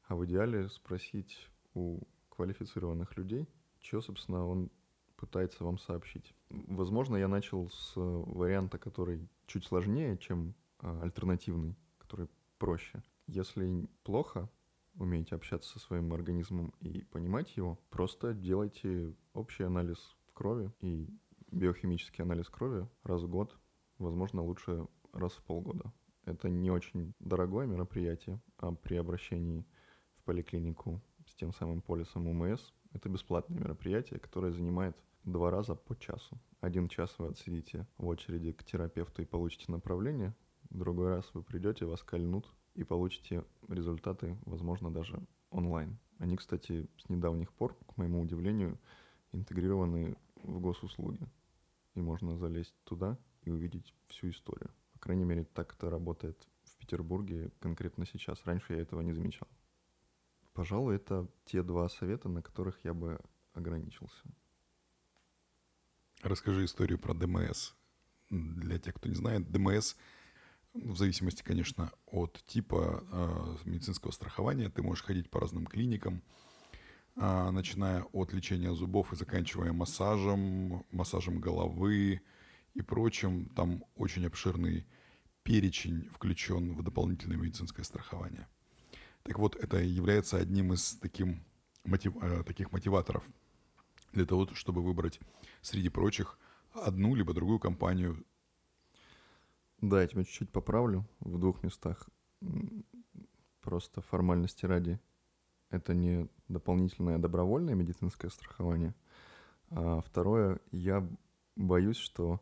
а 0.08 0.16
в 0.16 0.26
идеале 0.26 0.70
спросить 0.70 1.50
у 1.74 2.00
квалифицированных 2.30 3.18
людей, 3.18 3.48
что, 3.82 4.02
собственно, 4.02 4.48
он 4.48 4.70
пытается 5.18 5.64
вам 5.64 5.78
сообщить. 5.78 6.34
Возможно, 6.50 7.16
я 7.16 7.28
начал 7.28 7.70
с 7.70 7.94
варианта, 7.96 8.78
который 8.78 9.28
чуть 9.48 9.66
сложнее, 9.66 10.18
чем 10.18 10.54
а, 10.80 11.02
альтернативный, 11.02 11.76
который 11.98 12.28
проще. 12.58 13.04
Если 13.28 13.88
плохо 14.04 14.50
умеете 14.96 15.36
общаться 15.36 15.70
со 15.72 15.80
своим 15.80 16.14
организмом 16.14 16.74
и 16.80 17.04
понимать 17.04 17.56
его, 17.58 17.80
просто 17.90 18.34
делайте 18.34 19.14
общий 19.34 19.64
анализ 19.64 20.16
крови 20.34 20.72
и 20.82 21.08
биохимический 21.52 22.24
анализ 22.24 22.50
крови 22.50 22.88
раз 23.04 23.22
в 23.22 23.30
год 23.30 23.58
возможно, 24.04 24.44
лучше 24.44 24.88
раз 25.14 25.34
в 25.34 25.44
полгода. 25.44 25.92
Это 26.26 26.50
не 26.50 26.72
очень 26.72 27.14
дорогое 27.20 27.66
мероприятие, 27.66 28.40
а 28.58 28.72
при 28.74 28.96
обращении 28.96 29.66
в 30.18 30.24
поликлинику 30.24 31.02
с 31.26 31.36
тем 31.36 31.54
самым 31.54 31.82
полисом 31.82 32.28
УМС 32.28 32.72
это 32.94 33.10
бесплатное 33.10 33.60
мероприятие, 33.60 34.20
которое 34.20 34.52
занимает 34.52 34.96
два 35.24 35.50
раза 35.50 35.76
по 35.76 35.98
часу. 35.98 36.40
Один 36.62 36.88
час 36.88 37.14
вы 37.18 37.28
отсидите 37.28 37.88
в 37.98 38.08
очереди 38.08 38.52
к 38.52 38.64
терапевту 38.64 39.22
и 39.22 39.26
получите 39.26 39.72
направление, 39.72 40.34
другой 40.70 41.10
раз 41.10 41.30
вы 41.34 41.44
придете, 41.44 41.86
вас 41.86 42.04
кольнут 42.04 42.48
и 42.76 42.84
получите 42.84 43.44
результаты, 43.68 44.38
возможно, 44.46 44.92
даже 44.92 45.20
онлайн. 45.50 45.98
Они, 46.18 46.36
кстати, 46.36 46.88
с 46.98 47.10
недавних 47.10 47.52
пор, 47.54 47.76
к 47.88 47.98
моему 47.98 48.22
удивлению, 48.22 48.80
интегрированы 49.32 50.18
в 50.44 50.60
госуслуги. 50.60 51.28
И 51.96 52.02
можно 52.02 52.38
залезть 52.38 52.76
туда 52.84 53.18
и 53.44 53.52
увидеть 53.52 53.94
всю 54.08 54.30
историю. 54.30 54.72
По 54.94 55.00
крайней 55.00 55.26
мере, 55.26 55.44
так 55.44 55.74
это 55.74 55.90
работает 55.90 56.48
в 56.64 56.78
Петербурге 56.78 57.52
конкретно 57.60 58.06
сейчас. 58.06 58.44
Раньше 58.46 58.74
я 58.74 58.80
этого 58.80 59.02
не 59.02 59.14
замечал. 59.14 59.48
Пожалуй, 60.54 60.96
это 60.96 61.28
те 61.46 61.64
два 61.64 61.90
совета, 61.90 62.30
на 62.30 62.42
которых 62.42 62.80
я 62.84 62.94
бы 62.94 63.20
ограничился. 63.54 64.24
Расскажи 66.22 66.66
историю 66.66 67.00
про 67.00 67.14
ДМС. 67.14 67.74
Для 68.30 68.80
тех, 68.80 68.96
кто 68.96 69.10
не 69.10 69.16
знает, 69.16 69.52
ДМС, 69.52 69.96
в 70.74 70.98
зависимости, 70.98 71.44
конечно, 71.44 71.92
от 72.08 72.44
типа 72.46 73.04
э, 73.12 73.70
медицинского 73.70 74.12
страхования, 74.12 74.70
ты 74.70 74.82
можешь 74.82 75.04
ходить 75.04 75.30
по 75.30 75.40
разным 75.40 75.66
клиникам, 75.66 76.24
э, 77.16 77.50
начиная 77.52 78.04
от 78.12 78.34
лечения 78.34 78.74
зубов 78.74 79.14
и 79.14 79.16
заканчивая 79.16 79.72
массажем, 79.72 80.86
массажем 80.92 81.40
головы, 81.40 82.22
и 82.74 82.82
прочим. 82.82 83.50
Там 83.56 83.84
очень 83.96 84.26
обширный 84.26 84.86
перечень 85.44 86.10
включен 86.14 86.74
в 86.74 86.84
дополнительное 86.84 87.38
медицинское 87.38 87.84
страхование. 87.84 88.48
Так 89.24 89.40
вот, 89.40 89.56
это 89.56 89.78
является 89.78 90.38
одним 90.38 90.74
из 90.74 90.98
таким 90.98 91.44
мотив, 91.84 92.14
э, 92.22 92.44
таких 92.44 92.72
мотиваторов 92.72 93.24
для 94.12 94.26
того, 94.26 94.48
чтобы 94.54 94.82
выбрать 94.82 95.20
среди 95.62 95.90
прочих 95.90 96.38
одну 96.74 97.16
либо 97.16 97.34
другую 97.34 97.60
компанию. 97.60 98.24
Да, 99.84 100.02
я 100.02 100.08
тебя 100.08 100.24
чуть-чуть 100.24 100.50
поправлю 100.50 101.06
в 101.20 101.38
двух 101.38 101.62
местах. 101.62 102.08
Просто 103.60 104.00
формальности 104.00 104.66
ради. 104.66 104.98
Это 105.72 105.94
не 105.94 106.30
дополнительное 106.48 107.18
добровольное 107.18 107.76
медицинское 107.76 108.30
страхование. 108.30 108.96
А 109.72 110.00
второе, 110.00 110.62
я 110.72 111.06
боюсь, 111.58 111.98
что 111.98 112.40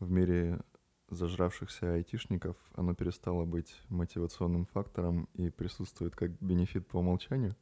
в 0.00 0.10
мире 0.10 0.60
зажравшихся 1.08 1.94
айтишников 1.94 2.58
оно 2.74 2.94
перестало 2.94 3.46
быть 3.46 3.74
мотивационным 3.88 4.66
фактором 4.66 5.30
и 5.32 5.48
присутствует 5.48 6.14
как 6.14 6.32
бенефит 6.42 6.86
по 6.86 6.98
умолчанию, 6.98 7.56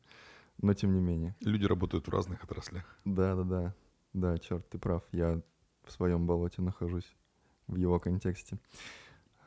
но 0.61 0.75
тем 0.75 0.93
не 0.93 1.01
менее. 1.01 1.37
Люди 1.41 1.67
работают 1.67 2.09
в 2.09 2.11
разных 2.11 2.43
отраслях. 2.43 2.99
Да, 3.05 3.37
да, 3.37 3.45
да. 3.45 3.75
Да, 4.13 4.39
черт, 4.39 4.69
ты 4.69 4.79
прав. 4.79 5.05
Я 5.13 5.41
в 5.85 5.93
своем 5.93 6.27
болоте 6.27 6.63
нахожусь 6.63 7.15
в 7.69 7.77
его 7.77 8.01
контексте. 8.01 8.59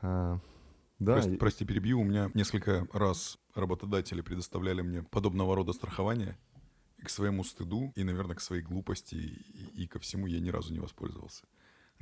А, 0.04 0.40
да. 1.00 1.14
Прости, 1.14 1.38
прости, 1.38 1.66
перебью. 1.66 2.00
У 2.00 2.04
меня 2.04 2.30
несколько 2.34 2.88
раз 2.94 3.40
работодатели 3.56 4.22
предоставляли 4.22 4.82
мне 4.82 5.02
подобного 5.04 5.56
рода 5.56 5.74
страхование. 5.74 6.38
И 6.98 7.02
к 7.04 7.10
своему 7.10 7.44
стыду, 7.44 7.92
и, 7.96 8.04
наверное, 8.04 8.36
к 8.36 8.42
своей 8.42 8.62
глупости, 8.62 9.16
и, 9.16 9.84
и 9.84 9.88
ко 9.88 10.00
всему 10.00 10.28
я 10.28 10.40
ни 10.40 10.50
разу 10.50 10.72
не 10.72 10.80
воспользовался 10.80 11.46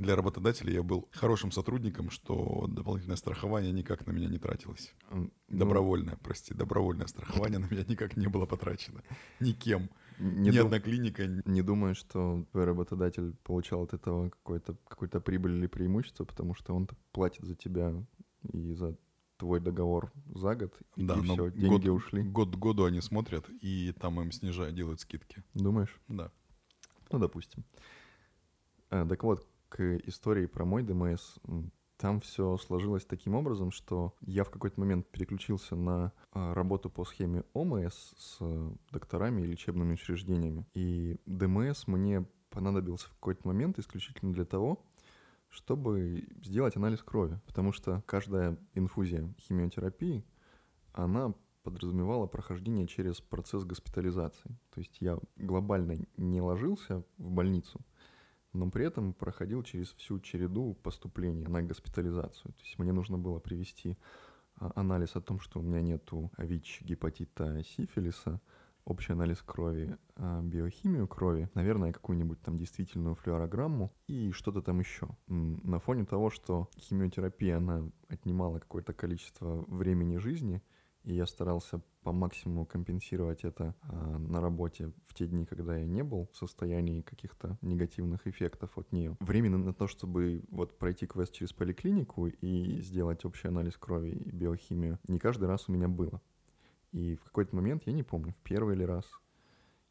для 0.02 0.16
работодателя 0.16 0.74
я 0.74 0.84
был 0.84 1.08
хорошим 1.12 1.52
сотрудником, 1.52 2.10
что 2.10 2.66
дополнительное 2.68 3.18
страхование 3.18 3.72
никак 3.72 4.06
на 4.06 4.12
меня 4.12 4.28
не 4.28 4.40
тратилось. 4.40 4.94
Ну, 5.12 5.32
добровольное, 5.48 6.18
прости, 6.18 6.54
добровольное 6.54 7.08
страхование 7.08 7.60
на 7.60 7.66
меня 7.66 7.84
никак 7.88 8.18
не 8.18 8.28
было 8.28 8.46
потрачено. 8.46 9.04
Никем. 9.40 9.90
Не 10.22 10.52
Ни 10.52 10.58
дум... 10.58 10.68
одна 10.68 10.80
клиника. 10.80 11.26
Не 11.26 11.62
думаю, 11.64 11.96
что 11.96 12.46
твой 12.52 12.66
работодатель 12.66 13.34
получал 13.44 13.84
от 13.84 13.94
этого 13.94 14.30
какой-то, 14.30 14.76
какую-то 14.88 15.20
прибыль 15.20 15.54
или 15.54 15.68
преимущество, 15.68 16.26
потому 16.26 16.54
что 16.54 16.76
он 16.76 16.88
платит 17.12 17.44
за 17.44 17.56
тебя 17.56 17.94
и 18.54 18.74
за 18.74 18.96
твой 19.38 19.60
договор 19.60 20.12
за 20.36 20.56
год, 20.56 20.80
и, 20.96 21.04
да, 21.04 21.16
и 21.16 21.22
все, 21.24 21.50
деньги 21.50 21.88
год, 21.88 21.98
ушли. 21.98 22.22
Год 22.22 22.56
к 22.56 22.60
году 22.60 22.84
они 22.84 23.02
смотрят, 23.02 23.50
и 23.50 23.92
там 24.00 24.22
им 24.22 24.32
снижают, 24.32 24.76
делают 24.76 25.00
скидки. 25.00 25.44
Думаешь? 25.56 26.00
Да. 26.08 26.32
Ну, 27.12 27.18
допустим. 27.18 27.64
А, 28.92 29.08
так 29.08 29.24
вот, 29.24 29.48
к 29.70 29.98
истории 30.06 30.46
про 30.46 30.64
мой 30.64 30.84
ДМС, 30.84 31.38
там 32.02 32.20
все 32.20 32.58
сложилось 32.58 33.06
таким 33.06 33.36
образом, 33.36 33.70
что 33.70 34.16
я 34.22 34.44
в 34.44 34.50
какой-то 34.50 34.80
момент 34.80 35.08
переключился 35.12 35.76
на 35.76 36.12
а, 36.32 36.56
работу 36.56 36.90
по 36.90 37.06
схеме 37.06 37.44
ОМС 37.54 37.94
с 38.18 38.40
докторами 38.90 39.44
и 39.44 39.46
лечебными 39.46 39.94
учреждениями. 39.94 40.66
И 40.74 41.18
ДМС 41.28 41.86
мне 41.86 42.26
понадобился 42.50 43.06
в 43.06 43.14
какой-то 43.14 43.48
момент 43.48 43.78
исключительно 43.78 44.34
для 44.34 44.46
того, 44.46 44.84
чтобы 45.50 46.28
сделать 46.44 46.76
анализ 46.76 47.04
крови. 47.04 47.40
Потому 47.46 47.72
что 47.72 48.02
каждая 48.08 48.58
инфузия 48.74 49.32
химиотерапии, 49.40 50.26
она 50.94 51.36
подразумевала 51.62 52.26
прохождение 52.26 52.88
через 52.88 53.22
процесс 53.22 53.64
госпитализации. 53.64 54.58
То 54.74 54.80
есть 54.80 54.98
я 55.02 55.20
глобально 55.36 55.98
не 56.18 56.42
ложился 56.42 57.04
в 57.20 57.30
больницу, 57.30 57.80
но 58.54 58.70
при 58.70 58.86
этом 58.86 59.14
проходил 59.14 59.64
через 59.64 59.94
всю 59.94 60.20
череду 60.20 60.74
поступления 60.84 61.48
на 61.48 61.62
госпитализацию. 61.62 62.54
То 62.54 62.64
есть 62.64 62.78
мне 62.80 62.92
нужно 62.92 63.18
было 63.18 63.40
привести 63.40 63.98
а, 64.56 64.72
анализ 64.76 65.16
о 65.16 65.22
том, 65.22 65.40
что 65.40 65.60
у 65.60 65.64
меня 65.64 65.82
нету 65.82 66.32
ВИЧ, 66.38 66.82
гепатита, 66.84 67.64
сифилиса, 67.64 68.42
общий 68.86 69.14
анализ 69.14 69.42
крови, 69.42 69.98
а, 70.16 70.42
биохимию 70.42 71.08
крови, 71.08 71.50
наверное, 71.54 71.94
какую-нибудь 71.94 72.42
там 72.42 72.58
действительную 72.58 73.16
флюорограмму 73.16 73.94
и 74.08 74.32
что-то 74.32 74.62
там 74.62 74.80
еще. 74.80 75.08
На 75.28 75.80
фоне 75.80 76.06
того, 76.06 76.30
что 76.30 76.70
химиотерапия, 76.78 77.58
она 77.58 77.90
отнимала 78.10 78.60
какое-то 78.60 78.94
количество 78.94 79.64
времени 79.68 80.18
жизни 80.18 80.62
и 81.04 81.14
я 81.16 81.26
старался 81.26 81.82
по 82.04 82.12
максимуму 82.12 82.66
компенсировать 82.66 83.44
это 83.44 83.76
а, 83.84 84.18
на 84.18 84.42
работе 84.42 84.92
в 85.06 85.14
те 85.14 85.28
дни, 85.28 85.46
когда 85.46 85.78
я 85.78 85.86
не 85.86 86.04
был 86.04 86.30
в 86.32 86.38
состоянии 86.38 87.02
каких-то 87.02 87.58
негативных 87.62 88.28
эффектов 88.28 88.78
от 88.78 88.92
нее. 88.92 89.16
Временно 89.20 89.58
на 89.58 89.74
то, 89.74 89.88
чтобы 89.88 90.44
вот 90.50 90.78
пройти 90.78 91.06
квест 91.06 91.34
через 91.34 91.54
поликлинику 91.54 92.28
и 92.28 92.82
сделать 92.82 93.26
общий 93.26 93.48
анализ 93.48 93.78
крови 93.78 94.10
и 94.10 94.32
биохимию, 94.32 95.00
не 95.08 95.20
каждый 95.20 95.48
раз 95.48 95.68
у 95.68 95.72
меня 95.72 95.88
было. 95.88 96.22
И 96.92 97.16
в 97.16 97.24
какой-то 97.24 97.56
момент, 97.56 97.84
я 97.86 97.94
не 97.94 98.04
помню, 98.04 98.34
в 98.34 98.44
первый 98.44 98.76
или 98.76 98.84
раз, 98.84 99.06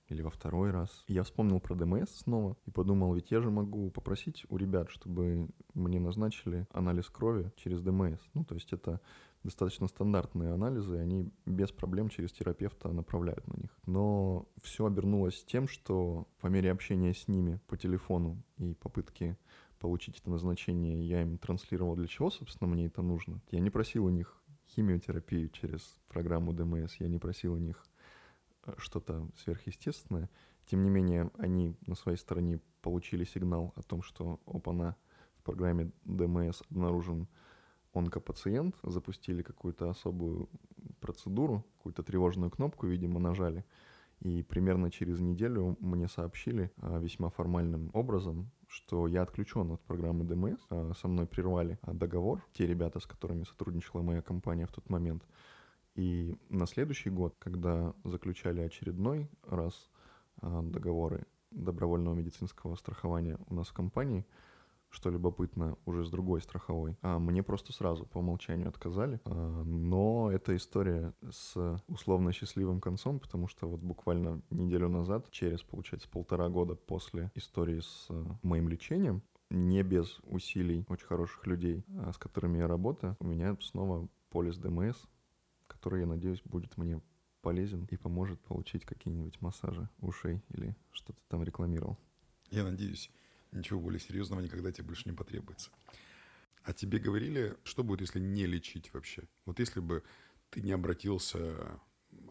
или 0.09 0.23
во 0.23 0.31
второй 0.31 0.71
раз. 0.71 1.05
Я 1.07 1.23
вспомнил 1.23 1.61
про 1.61 1.75
ДМС 1.75 2.11
снова 2.11 2.57
и 2.67 2.71
подумал, 2.71 3.15
ведь 3.15 3.31
я 3.31 3.41
же 3.41 3.51
могу 3.51 3.91
попросить 3.91 4.45
у 4.49 4.57
ребят, 4.57 4.91
чтобы 4.91 5.49
мне 5.73 6.01
назначили 6.01 6.67
анализ 6.73 7.09
крови 7.09 7.53
через 7.57 7.81
ДМС. 7.81 8.21
Ну, 8.35 8.45
то 8.45 8.55
есть 8.55 8.73
это 8.73 9.01
достаточно 9.43 9.89
стандартные 9.89 10.53
анализы, 10.53 10.97
и 10.97 11.01
они 11.01 11.33
без 11.47 11.73
проблем 11.73 12.09
через 12.09 12.33
терапевта 12.33 12.93
направляют 12.93 13.47
на 13.47 13.61
них. 13.61 13.71
Но 13.87 14.49
все 14.63 14.87
обернулось 14.87 15.45
тем, 15.45 15.67
что 15.69 16.29
по 16.41 16.49
мере 16.49 16.71
общения 16.71 17.15
с 17.15 17.27
ними 17.29 17.61
по 17.67 17.77
телефону 17.77 18.43
и 18.59 18.75
попытки 18.75 19.37
получить 19.79 20.19
это 20.19 20.31
назначение, 20.31 21.03
я 21.09 21.23
им 21.23 21.39
транслировал, 21.39 21.97
для 21.97 22.07
чего, 22.07 22.31
собственно, 22.31 22.71
мне 22.71 22.87
это 22.87 23.03
нужно. 23.03 23.41
Я 23.51 23.61
не 23.61 23.71
просил 23.71 24.05
у 24.05 24.11
них 24.11 24.41
химиотерапию 24.69 25.49
через 25.49 25.97
программу 26.09 26.53
ДМС, 26.53 26.97
я 26.97 27.09
не 27.09 27.19
просил 27.19 27.55
у 27.55 27.59
них 27.59 27.83
э, 28.67 28.75
что-то 28.77 29.29
сверхъестественное. 29.37 30.29
Тем 30.67 30.83
не 30.83 30.91
менее, 30.91 31.31
они 31.39 31.75
на 31.87 31.95
своей 31.95 32.19
стороне 32.19 32.61
получили 32.83 33.25
сигнал 33.25 33.73
о 33.75 33.83
том, 33.83 34.03
что 34.03 34.41
опа-на, 34.47 34.97
в 35.39 35.43
программе 35.43 35.91
ДМС 36.05 36.63
обнаружен 36.71 37.27
онкопациент, 37.93 38.77
запустили 38.83 39.43
какую-то 39.43 39.91
особую 39.91 40.49
процедуру, 41.01 41.65
какую-то 41.77 42.03
тревожную 42.03 42.51
кнопку, 42.51 42.87
видимо, 42.87 43.21
нажали. 43.21 43.65
И 44.21 44.43
примерно 44.43 44.91
через 44.91 45.19
неделю 45.21 45.77
мне 45.81 46.07
сообщили 46.07 46.71
а, 46.77 46.99
весьма 46.99 47.31
формальным 47.31 47.91
образом, 47.95 48.51
что 48.69 49.07
я 49.07 49.23
отключен 49.23 49.73
от 49.73 49.81
программы 49.81 50.25
ДМС. 50.25 50.61
А, 50.69 50.93
со 50.95 51.09
мной 51.09 51.27
прервали 51.27 51.79
а, 51.83 51.95
договор, 51.95 52.45
те 52.53 52.67
ребята, 52.67 53.01
с 53.01 53.07
которыми 53.07 53.45
сотрудничала 53.45 54.03
моя 54.03 54.21
компания 54.21 54.67
в 54.67 54.73
тот 54.73 54.91
момент. 54.91 55.25
И 55.95 56.37
на 56.51 56.67
следующий 56.67 57.11
год, 57.11 57.35
когда 57.39 57.95
заключали 58.05 58.61
очередной 58.61 59.29
раз 59.43 59.91
договоры 60.41 61.27
добровольного 61.51 62.15
медицинского 62.15 62.77
страхования 62.77 63.39
у 63.49 63.55
нас 63.55 63.69
в 63.69 63.73
компании, 63.73 64.25
что 64.91 65.11
любопытно, 65.11 65.79
уже 65.87 66.05
с 66.05 66.11
другой 66.11 66.43
страховой. 66.43 66.97
А 67.03 67.19
мне 67.19 67.43
просто 67.43 67.73
сразу 67.73 68.07
по 68.07 68.19
умолчанию 68.19 68.69
отказали. 68.69 69.21
А, 69.25 69.63
но 69.65 70.31
эта 70.33 70.57
история 70.57 71.15
с 71.31 71.81
условно 71.87 72.33
счастливым 72.33 72.81
концом, 72.81 73.21
потому 73.21 73.49
что 73.49 73.69
вот 73.69 73.81
буквально 73.81 74.43
неделю 74.51 74.89
назад, 74.89 75.31
через, 75.31 75.63
получается, 75.63 76.09
полтора 76.09 76.49
года 76.49 76.75
после 76.75 77.31
истории 77.35 77.81
с 77.81 78.07
э, 78.11 78.25
моим 78.43 78.69
лечением, 78.69 79.23
не 79.51 79.83
без 79.83 80.21
усилий 80.25 80.85
очень 80.89 81.07
хороших 81.07 81.47
людей, 81.47 81.85
а, 81.99 82.13
с 82.13 82.19
которыми 82.19 82.59
я 82.59 82.69
работаю, 82.69 83.17
у 83.21 83.27
меня 83.27 83.57
снова 83.61 84.09
полис 84.31 84.59
ДМС, 84.59 84.97
который, 85.67 86.01
я 86.01 86.07
надеюсь, 86.07 86.43
будет 86.45 86.77
мне 86.77 87.01
полезен 87.43 87.87
и 87.91 87.97
поможет 87.97 88.41
получить 88.41 88.85
какие-нибудь 88.85 89.41
массажи 89.41 89.89
ушей 90.01 90.43
или 90.51 90.77
что-то 90.91 91.19
там 91.29 91.43
рекламировал. 91.43 91.99
Я 92.51 92.65
надеюсь 92.65 93.11
ничего 93.53 93.81
более 93.81 94.01
серьезного 94.01 94.41
никогда 94.41 94.73
тебе 94.73 94.87
больше 94.87 95.09
не 95.09 95.15
потребуется. 95.15 95.71
А 96.63 96.73
тебе 96.73 96.99
говорили, 96.99 97.57
что 97.65 97.83
будет, 97.83 98.03
если 98.03 98.21
не 98.21 98.47
лечить 98.47 98.93
вообще? 98.93 99.23
Вот 99.47 99.59
если 99.59 99.81
бы 99.81 100.03
ты 100.51 100.61
не 100.61 100.73
обратился, 100.73 101.81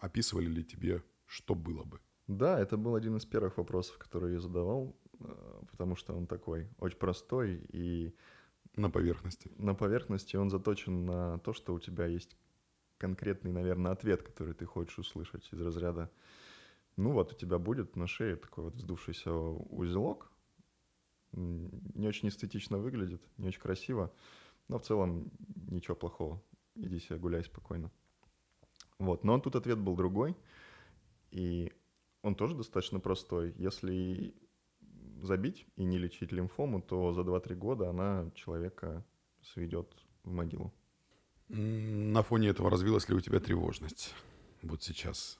описывали 0.02 0.48
ли 0.48 0.64
тебе, 0.64 1.04
что 1.26 1.56
было 1.56 1.84
бы? 1.84 2.00
Да, 2.28 2.60
это 2.60 2.78
был 2.78 2.96
один 2.96 3.18
из 3.18 3.26
первых 3.26 3.58
вопросов, 3.58 3.98
которые 3.98 4.36
я 4.36 4.40
задавал, 4.40 4.96
э, 5.20 5.62
потому 5.72 5.96
что 5.96 6.14
он 6.14 6.28
такой 6.28 6.70
очень 6.80 6.98
простой 6.98 7.66
и... 7.74 8.16
На 8.76 8.90
поверхности. 8.90 9.52
На 9.58 9.74
поверхности 9.74 10.36
он 10.38 10.50
заточен 10.50 11.06
на 11.06 11.40
то, 11.40 11.54
что 11.54 11.74
у 11.74 11.80
тебя 11.80 12.06
есть 12.06 12.38
конкретный, 12.98 13.52
наверное, 13.52 13.92
ответ, 13.92 14.22
который 14.22 14.54
ты 14.54 14.66
хочешь 14.66 15.00
услышать 15.00 15.50
из 15.52 15.60
разряда 15.60 16.10
ну 17.00 17.12
вот 17.12 17.32
у 17.32 17.36
тебя 17.36 17.58
будет 17.58 17.96
на 17.96 18.08
шее 18.08 18.36
такой 18.36 18.66
вот 18.66 18.76
вздувшийся 18.76 19.32
узелок, 19.32 20.32
не 21.32 22.08
очень 22.08 22.30
эстетично 22.30 22.78
выглядит, 22.78 23.22
не 23.38 23.48
очень 23.48 23.62
красиво, 23.62 24.14
но 24.68 24.80
в 24.80 24.84
целом 24.84 25.32
ничего 25.70 25.96
плохого. 25.96 26.42
Иди 26.76 27.00
себе 27.00 27.20
гуляй 27.20 27.44
спокойно. 27.44 27.92
Вот, 28.98 29.24
но 29.24 29.40
тут 29.40 29.56
ответ 29.56 29.80
был 29.80 29.96
другой, 29.96 30.36
и 31.32 31.72
он 32.22 32.36
тоже 32.36 32.56
достаточно 32.56 33.00
простой. 33.00 33.54
Если 33.58 34.34
забить 35.22 35.66
и 35.76 35.84
не 35.84 35.98
лечить 35.98 36.32
лимфому, 36.32 36.82
то 36.82 37.14
за 37.14 37.22
2-3 37.22 37.56
года 37.56 37.90
она 37.90 38.30
человека 38.36 39.06
сведет 39.42 39.94
в 40.24 40.32
могилу. 40.32 40.74
На 41.48 42.22
фоне 42.22 42.50
этого 42.50 42.70
развилась 42.70 43.10
ли 43.10 43.16
у 43.16 43.22
тебя 43.22 43.40
тревожность? 43.40 44.14
Вот 44.62 44.84
сейчас. 44.84 45.40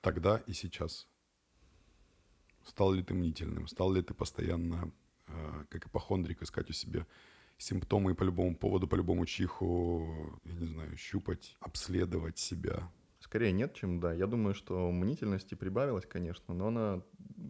Тогда 0.00 0.38
и 0.46 0.52
сейчас. 0.52 1.08
Стал 2.64 2.92
ли 2.92 3.02
ты 3.02 3.14
мнительным? 3.14 3.66
Стал 3.68 3.92
ли 3.92 4.02
ты 4.02 4.12
постоянно 4.12 4.92
как 5.68 5.86
ипохондрик, 5.86 6.42
искать 6.42 6.70
у 6.70 6.72
себя 6.72 7.06
симптомы 7.58 8.14
по 8.14 8.24
любому 8.24 8.56
поводу, 8.56 8.86
по 8.86 8.96
любому 8.96 9.26
чиху, 9.26 10.40
я 10.44 10.52
не 10.52 10.66
знаю, 10.66 10.96
щупать, 10.96 11.56
обследовать 11.60 12.38
себя. 12.38 12.90
Скорее 13.20 13.52
нет, 13.52 13.74
чем 13.74 13.98
да. 13.98 14.12
Я 14.12 14.26
думаю, 14.26 14.54
что 14.54 14.90
мнительности 14.92 15.54
прибавилась, 15.54 16.06
конечно, 16.06 16.54
но 16.54 16.68
она, 16.68 17.02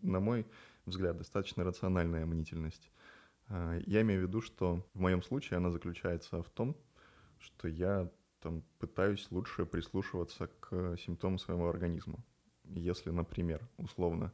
на 0.03 0.21
мой 0.21 0.47
взгляд, 0.87 1.19
достаточно 1.19 1.65
рациональная 1.65 2.25
мнительность. 2.25 2.91
Э, 3.49 3.83
я 3.87 4.03
имею 4.03 4.21
в 4.21 4.29
виду, 4.29 4.41
что 4.41 4.87
в 4.95 5.01
моем 5.01 5.23
случае 5.23 5.59
она 5.59 5.71
заключается 5.71 6.43
в 6.43 6.49
том, 6.51 6.77
что 7.39 7.69
я 7.69 8.11
там 8.41 8.63
пытаюсь 8.79 9.27
лучше 9.31 9.67
прислушиваться 9.67 10.47
к 10.61 10.97
симптомам 10.99 11.39
своего 11.39 11.69
организма. 11.69 12.25
Если, 12.65 13.11
например, 13.11 13.69
условно, 13.77 14.33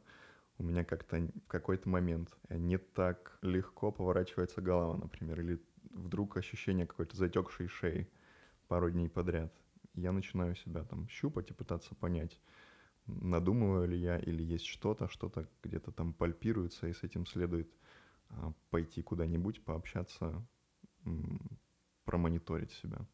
у 0.57 0.63
меня 0.63 0.83
как-то 0.83 1.17
в 1.17 1.47
какой-то 1.47 1.89
момент 1.89 2.35
не 2.49 2.77
так 2.77 3.37
легко 3.41 3.91
поворачивается 3.91 4.61
голова, 4.61 4.97
например, 4.97 5.41
или 5.41 5.61
вдруг 5.91 6.37
ощущение 6.37 6.85
какой-то 6.85 7.15
затекшей 7.17 7.67
шеи 7.67 8.09
пару 8.67 8.89
дней 8.89 9.09
подряд. 9.09 9.53
Я 9.95 10.11
начинаю 10.11 10.55
себя 10.55 10.83
там 10.83 11.07
щупать 11.07 11.49
и 11.51 11.53
пытаться 11.53 11.95
понять, 11.95 12.39
надумываю 13.05 13.87
ли 13.87 13.97
я 13.97 14.17
или 14.17 14.43
есть 14.43 14.65
что-то, 14.65 15.07
что-то 15.07 15.47
где-то 15.63 15.91
там 15.91 16.13
пальпируется, 16.13 16.87
и 16.87 16.93
с 16.93 17.03
этим 17.03 17.25
следует 17.25 17.71
а, 18.29 18.53
пойти 18.69 19.01
куда-нибудь, 19.01 19.63
пообщаться, 19.63 20.45
промониторить 22.05 22.71
себя. 22.71 23.05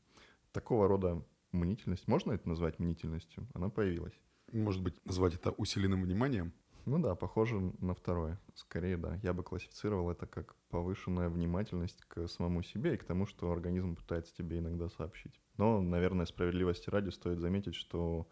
Такого 0.51 0.87
рода 0.87 1.23
мнительность, 1.51 2.07
можно 2.07 2.31
это 2.31 2.47
назвать 2.47 2.79
мнительностью? 2.79 3.47
Она 3.53 3.69
появилась. 3.69 4.13
Может 4.51 4.81
быть, 4.81 5.03
назвать 5.05 5.35
это 5.35 5.51
усиленным 5.51 6.03
вниманием? 6.03 6.53
Ну 6.85 6.99
да, 6.99 7.15
похоже 7.15 7.59
на 7.79 7.93
второе. 7.93 8.39
Скорее, 8.55 8.97
да. 8.97 9.19
Я 9.21 9.33
бы 9.33 9.43
классифицировал 9.43 10.09
это 10.09 10.25
как 10.25 10.55
повышенная 10.69 11.29
внимательность 11.29 12.03
к 12.05 12.27
самому 12.27 12.63
себе 12.63 12.95
и 12.95 12.97
к 12.97 13.03
тому, 13.03 13.25
что 13.25 13.51
организм 13.51 13.95
пытается 13.95 14.35
тебе 14.35 14.59
иногда 14.59 14.89
сообщить. 14.89 15.39
Но, 15.57 15.81
наверное, 15.81 16.25
справедливости 16.25 16.89
ради 16.89 17.09
стоит 17.09 17.39
заметить, 17.39 17.75
что 17.75 18.27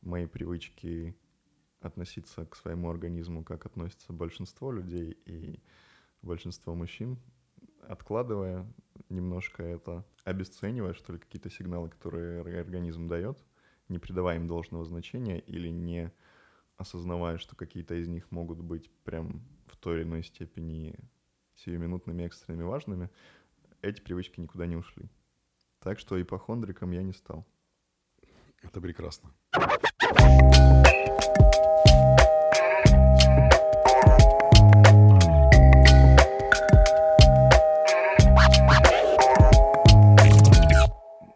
мои 0.00 0.26
привычки 0.26 1.16
относиться 1.80 2.46
к 2.46 2.56
своему 2.56 2.90
организму, 2.90 3.44
как 3.44 3.66
относится 3.66 4.12
большинство 4.12 4.72
людей 4.72 5.18
и 5.26 5.60
большинство 6.22 6.74
мужчин, 6.74 7.18
откладывая 7.82 8.72
немножко 9.08 9.62
это, 9.62 10.04
обесценивая, 10.24 10.94
что 10.94 11.12
ли, 11.12 11.18
какие-то 11.18 11.50
сигналы, 11.50 11.90
которые 11.90 12.40
организм 12.60 13.08
дает, 13.08 13.38
не 13.88 13.98
придавая 13.98 14.36
им 14.36 14.46
должного 14.46 14.84
значения 14.84 15.40
или 15.40 15.68
не 15.68 16.12
осознавая, 16.76 17.38
что 17.38 17.56
какие-то 17.56 17.94
из 17.94 18.08
них 18.08 18.30
могут 18.30 18.60
быть 18.60 18.90
прям 19.04 19.42
в 19.66 19.76
той 19.76 19.98
или 20.00 20.02
иной 20.04 20.22
степени 20.22 20.94
сиюминутными, 21.56 22.24
экстренными 22.24 22.64
важными, 22.64 23.10
эти 23.82 24.00
привычки 24.00 24.40
никуда 24.40 24.66
не 24.66 24.76
ушли. 24.76 25.08
Так 25.80 25.98
что 25.98 26.20
ипохондриком 26.20 26.92
я 26.92 27.02
не 27.02 27.12
стал. 27.12 27.46
Это 28.62 28.80
прекрасно. 28.80 29.34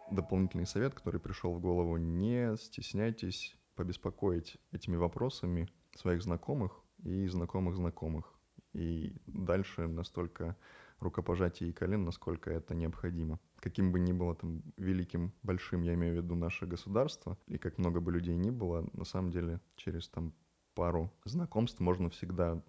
Дополнительный 0.09 0.65
совет, 0.65 0.93
который 0.93 1.19
пришел 1.19 1.53
в 1.53 1.59
голову, 1.59 1.97
не 1.97 2.55
стесняйтесь 2.57 3.57
побеспокоить 3.77 4.57
этими 4.71 4.97
вопросами 4.97 5.69
своих 5.95 6.21
знакомых 6.21 6.81
и 7.03 7.27
знакомых 7.27 7.75
знакомых. 7.75 8.33
И 8.73 9.15
дальше 9.27 9.87
настолько 9.87 10.57
рукопожатий 10.99 11.69
и 11.69 11.73
колен, 11.73 12.03
насколько 12.03 12.51
это 12.51 12.75
необходимо. 12.75 13.39
Каким 13.57 13.91
бы 13.91 13.99
ни 13.99 14.11
было 14.11 14.35
там 14.35 14.63
великим, 14.77 15.31
большим, 15.43 15.83
я 15.83 15.93
имею 15.93 16.13
в 16.13 16.23
виду 16.23 16.35
наше 16.35 16.65
государство, 16.65 17.37
и 17.47 17.57
как 17.57 17.77
много 17.77 18.01
бы 18.01 18.11
людей 18.11 18.35
ни 18.35 18.49
было, 18.49 18.87
на 18.93 19.05
самом 19.05 19.31
деле 19.31 19.61
через 19.75 20.09
там 20.09 20.33
пару 20.73 21.11
знакомств 21.23 21.79
можно 21.79 22.09
всегда 22.09 22.63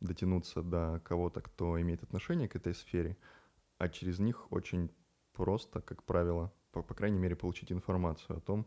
дотянуться 0.00 0.62
до 0.62 1.00
кого-то, 1.04 1.40
кто 1.40 1.80
имеет 1.80 2.02
отношение 2.02 2.48
к 2.48 2.56
этой 2.56 2.74
сфере, 2.74 3.16
а 3.78 3.88
через 3.88 4.18
них 4.18 4.52
очень 4.52 4.90
просто, 5.32 5.80
как 5.80 6.02
правило, 6.04 6.52
по, 6.72 6.82
по 6.82 6.94
крайней 6.94 7.18
мере, 7.18 7.36
получить 7.36 7.72
информацию 7.72 8.36
о 8.36 8.40
том, 8.40 8.66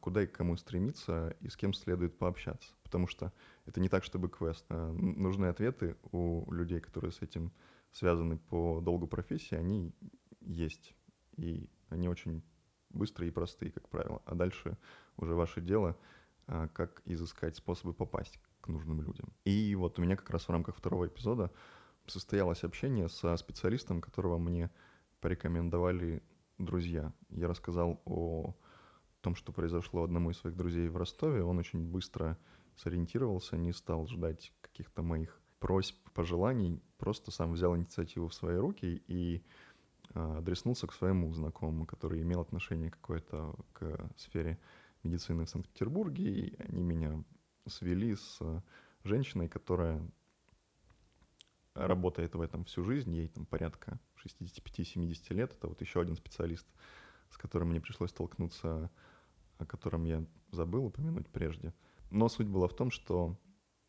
куда 0.00 0.22
и 0.22 0.26
к 0.26 0.32
кому 0.32 0.56
стремиться 0.56 1.36
и 1.40 1.48
с 1.48 1.56
кем 1.56 1.74
следует 1.74 2.18
пообщаться. 2.18 2.74
Потому 2.82 3.06
что 3.06 3.32
это 3.66 3.80
не 3.80 3.88
так, 3.88 4.04
чтобы 4.04 4.28
квест. 4.28 4.64
А 4.68 4.92
нужны 4.92 5.46
ответы 5.46 5.96
у 6.12 6.50
людей, 6.52 6.80
которые 6.80 7.12
с 7.12 7.20
этим 7.22 7.52
связаны 7.92 8.38
по 8.38 8.80
долгу 8.80 9.06
профессии, 9.06 9.54
они 9.54 9.94
есть. 10.40 10.94
И 11.36 11.68
они 11.88 12.08
очень 12.08 12.42
быстрые 12.90 13.28
и 13.28 13.32
простые, 13.32 13.72
как 13.72 13.88
правило. 13.88 14.22
А 14.24 14.34
дальше 14.34 14.78
уже 15.16 15.34
ваше 15.34 15.60
дело, 15.60 15.96
а, 16.46 16.68
как 16.68 17.02
изыскать 17.04 17.56
способы 17.56 17.92
попасть 17.92 18.38
к 18.60 18.68
нужным 18.68 19.00
людям. 19.02 19.32
И 19.44 19.74
вот 19.74 19.98
у 19.98 20.02
меня 20.02 20.16
как 20.16 20.30
раз 20.30 20.48
в 20.48 20.50
рамках 20.50 20.76
второго 20.76 21.06
эпизода 21.06 21.52
состоялось 22.06 22.64
общение 22.64 23.08
со 23.08 23.36
специалистом, 23.36 24.00
которого 24.00 24.38
мне 24.38 24.70
порекомендовали 25.20 26.22
друзья. 26.58 27.12
Я 27.30 27.48
рассказал 27.48 28.00
о 28.04 28.54
том, 29.26 29.34
что 29.34 29.50
произошло 29.50 30.04
одному 30.04 30.30
из 30.30 30.36
своих 30.36 30.56
друзей 30.56 30.88
в 30.88 30.96
Ростове. 30.96 31.42
Он 31.42 31.58
очень 31.58 31.80
быстро 31.80 32.38
сориентировался, 32.76 33.56
не 33.56 33.72
стал 33.72 34.06
ждать 34.06 34.52
каких-то 34.60 35.02
моих 35.02 35.40
просьб, 35.58 35.96
пожеланий, 36.14 36.80
просто 36.96 37.32
сам 37.32 37.54
взял 37.54 37.76
инициативу 37.76 38.28
в 38.28 38.34
свои 38.34 38.56
руки 38.56 39.02
и 39.08 39.42
а, 40.14 40.38
адреснулся 40.38 40.86
к 40.86 40.92
своему 40.92 41.32
знакомому, 41.32 41.86
который 41.86 42.22
имел 42.22 42.40
отношение 42.40 42.88
какое-то 42.88 43.56
к 43.72 43.98
сфере 44.16 44.60
медицины 45.02 45.44
в 45.44 45.50
Санкт-Петербурге, 45.50 46.24
и 46.30 46.62
они 46.62 46.84
меня 46.84 47.24
свели 47.66 48.14
с 48.14 48.40
женщиной, 49.02 49.48
которая 49.48 50.08
работает 51.74 52.36
в 52.36 52.40
этом 52.40 52.64
всю 52.64 52.84
жизнь, 52.84 53.12
ей 53.12 53.26
там 53.26 53.44
порядка 53.44 53.98
65-70 54.24 55.34
лет, 55.34 55.52
это 55.52 55.66
вот 55.66 55.80
еще 55.80 56.00
один 56.00 56.14
специалист, 56.14 56.68
с 57.30 57.36
которым 57.36 57.70
мне 57.70 57.80
пришлось 57.80 58.10
столкнуться, 58.10 58.88
о 59.58 59.66
котором 59.66 60.04
я 60.04 60.24
забыл 60.50 60.86
упомянуть 60.86 61.28
прежде. 61.28 61.74
Но 62.10 62.28
суть 62.28 62.48
была 62.48 62.68
в 62.68 62.74
том, 62.74 62.90
что 62.90 63.36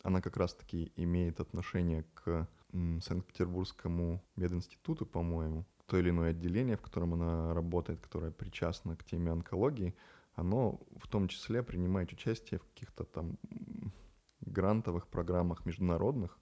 она 0.04 0.22
как 0.22 0.38
раз-таки 0.38 0.92
имеет 0.96 1.40
отношение 1.40 2.04
к 2.14 2.48
Санкт-Петербургскому 2.72 4.24
мединституту, 4.36 5.06
по-моему, 5.06 5.66
то 5.86 5.98
или 5.98 6.10
иное 6.10 6.32
отделение, 6.32 6.76
в 6.76 6.82
котором 6.82 7.14
она 7.14 7.54
работает, 7.54 8.02
которое 8.02 8.32
причастно 8.32 8.96
к 8.96 9.04
теме 9.04 9.32
онкологии, 9.32 9.96
оно 10.34 10.80
в 10.98 11.08
том 11.08 11.28
числе 11.28 11.64
принимает 11.64 12.12
участие 12.12 12.60
в 12.60 12.64
каких-то 12.66 13.06
там 13.06 13.38
грантовых 14.42 15.08
программах 15.08 15.66
международных, 15.66 16.38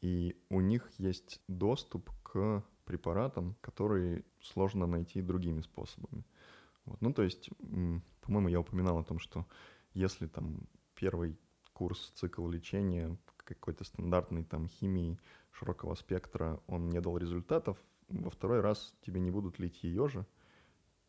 и 0.00 0.36
у 0.48 0.60
них 0.60 0.90
есть 0.98 1.40
доступ 1.48 2.10
к 2.22 2.64
препаратам, 2.84 3.56
которые 3.60 4.24
сложно 4.40 4.86
найти 4.86 5.22
другими 5.22 5.60
способами. 5.60 6.24
Вот. 6.84 7.00
Ну, 7.00 7.12
то 7.12 7.22
есть, 7.22 7.50
по-моему, 8.26 8.48
я 8.48 8.60
упоминал 8.60 8.98
о 8.98 9.04
том, 9.04 9.18
что 9.18 9.46
если 9.94 10.26
там 10.26 10.66
первый 10.94 11.38
курс, 11.72 12.10
цикл 12.14 12.46
лечения 12.48 13.16
какой-то 13.36 13.84
стандартной 13.84 14.42
там 14.42 14.66
химии 14.66 15.18
широкого 15.52 15.94
спектра, 15.94 16.60
он 16.66 16.90
не 16.90 17.00
дал 17.00 17.16
результатов, 17.16 17.78
во 18.08 18.30
второй 18.30 18.60
раз 18.60 18.94
тебе 19.02 19.20
не 19.20 19.30
будут 19.30 19.58
лить 19.58 19.84
ее 19.84 20.08
же, 20.08 20.26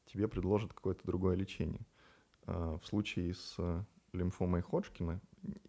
тебе 0.05 0.27
предложат 0.27 0.73
какое-то 0.73 1.01
другое 1.05 1.35
лечение. 1.35 1.85
А, 2.45 2.77
в 2.77 2.85
случае 2.85 3.33
с 3.33 3.57
лимфомой 4.13 4.61
Ходжкина, 4.61 5.19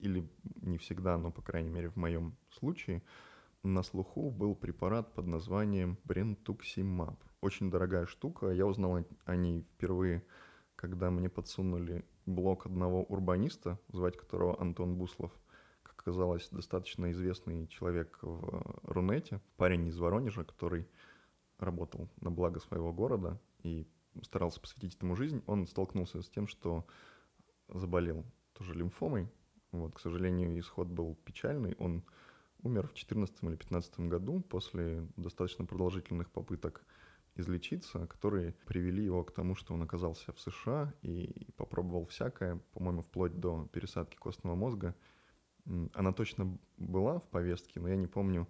или 0.00 0.28
не 0.60 0.76
всегда, 0.78 1.16
но, 1.16 1.30
по 1.30 1.42
крайней 1.42 1.70
мере, 1.70 1.88
в 1.88 1.96
моем 1.96 2.36
случае, 2.50 3.02
на 3.62 3.82
слуху 3.82 4.30
был 4.30 4.54
препарат 4.54 5.14
под 5.14 5.26
названием 5.26 5.98
Брентуксимаб. 6.04 7.22
Очень 7.40 7.70
дорогая 7.70 8.06
штука. 8.06 8.50
Я 8.50 8.66
узнал 8.66 9.04
о 9.24 9.36
ней 9.36 9.62
впервые, 9.74 10.24
когда 10.78 11.10
мне 11.10 11.28
подсунули 11.28 12.04
блог 12.24 12.66
одного 12.66 13.02
урбаниста, 13.02 13.80
звать 13.88 14.16
которого 14.16 14.60
Антон 14.60 14.94
Буслов. 14.94 15.32
Как 15.82 15.98
оказалось, 15.98 16.48
достаточно 16.50 17.10
известный 17.10 17.66
человек 17.66 18.16
в 18.22 18.80
Рунете. 18.84 19.40
Парень 19.56 19.88
из 19.88 19.98
Воронежа, 19.98 20.44
который 20.44 20.88
работал 21.58 22.08
на 22.20 22.30
благо 22.30 22.60
своего 22.60 22.92
города 22.92 23.40
и 23.64 23.88
старался 24.22 24.60
посвятить 24.60 24.94
этому 24.94 25.16
жизнь. 25.16 25.42
Он 25.46 25.66
столкнулся 25.66 26.22
с 26.22 26.30
тем, 26.30 26.46
что 26.46 26.86
заболел 27.68 28.24
тоже 28.52 28.74
лимфомой. 28.74 29.28
Вот, 29.72 29.96
к 29.96 29.98
сожалению, 29.98 30.56
исход 30.60 30.86
был 30.86 31.16
печальный. 31.24 31.74
Он 31.80 32.04
умер 32.62 32.82
в 32.82 32.94
2014 32.94 33.34
или 33.42 33.48
2015 33.48 34.00
году 34.00 34.40
после 34.42 35.08
достаточно 35.16 35.64
продолжительных 35.64 36.30
попыток 36.30 36.84
излечиться, 37.38 38.06
которые 38.06 38.54
привели 38.66 39.04
его 39.04 39.24
к 39.24 39.32
тому, 39.32 39.54
что 39.54 39.74
он 39.74 39.82
оказался 39.82 40.32
в 40.32 40.40
США 40.40 40.92
и 41.02 41.48
попробовал 41.56 42.06
всякое, 42.06 42.60
по-моему, 42.72 43.02
вплоть 43.02 43.38
до 43.38 43.68
пересадки 43.72 44.16
костного 44.16 44.54
мозга. 44.54 44.94
Она 45.94 46.12
точно 46.12 46.58
была 46.76 47.20
в 47.20 47.28
повестке, 47.28 47.80
но 47.80 47.88
я 47.88 47.96
не 47.96 48.06
помню, 48.06 48.48